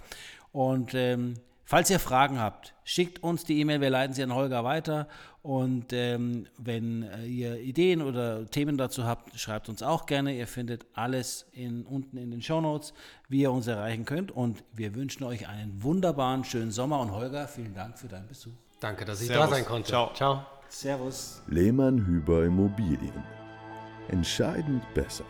Und 0.52 0.94
ähm, 0.94 1.36
falls 1.66 1.90
ihr 1.90 2.00
Fragen 2.00 2.40
habt, 2.40 2.74
schickt 2.84 3.24
uns 3.24 3.44
die 3.44 3.60
E-Mail, 3.60 3.82
wir 3.82 3.90
leiten 3.90 4.14
sie 4.14 4.24
an 4.24 4.34
Holger 4.34 4.64
weiter. 4.64 5.08
Und 5.42 5.92
ähm, 5.92 6.48
wenn 6.58 7.04
äh, 7.04 7.26
ihr 7.26 7.60
Ideen 7.60 8.02
oder 8.02 8.50
Themen 8.50 8.78
dazu 8.78 9.04
habt, 9.04 9.38
schreibt 9.38 9.68
uns 9.68 9.84
auch 9.84 10.06
gerne. 10.06 10.34
Ihr 10.34 10.48
findet 10.48 10.86
alles 10.94 11.48
in, 11.52 11.86
unten 11.86 12.16
in 12.18 12.32
den 12.32 12.42
Show 12.42 12.62
Notes, 12.62 12.94
wie 13.28 13.42
ihr 13.42 13.52
uns 13.52 13.68
erreichen 13.68 14.06
könnt. 14.06 14.32
Und 14.32 14.64
wir 14.72 14.96
wünschen 14.96 15.26
euch 15.26 15.48
einen 15.50 15.84
wunderbaren, 15.84 16.46
schönen 16.46 16.72
Sommer. 16.72 17.02
Und 17.02 17.12
Holger, 17.12 17.48
vielen 17.48 17.74
Dank 17.74 18.00
für 18.00 18.08
deinen 18.08 18.28
Besuch. 18.28 18.54
Danke, 18.80 19.04
dass 19.04 19.22
ich 19.22 19.28
Servus. 19.28 19.50
da 19.50 19.56
sein 19.56 19.66
konnte. 19.66 19.90
Ciao. 19.90 20.14
Ciao. 20.14 20.46
Servus. 20.74 21.44
Lehmann 21.48 22.04
Hüber 22.08 22.46
Immobilien. 22.46 23.24
Entscheidend 24.08 24.82
besser. 24.96 25.24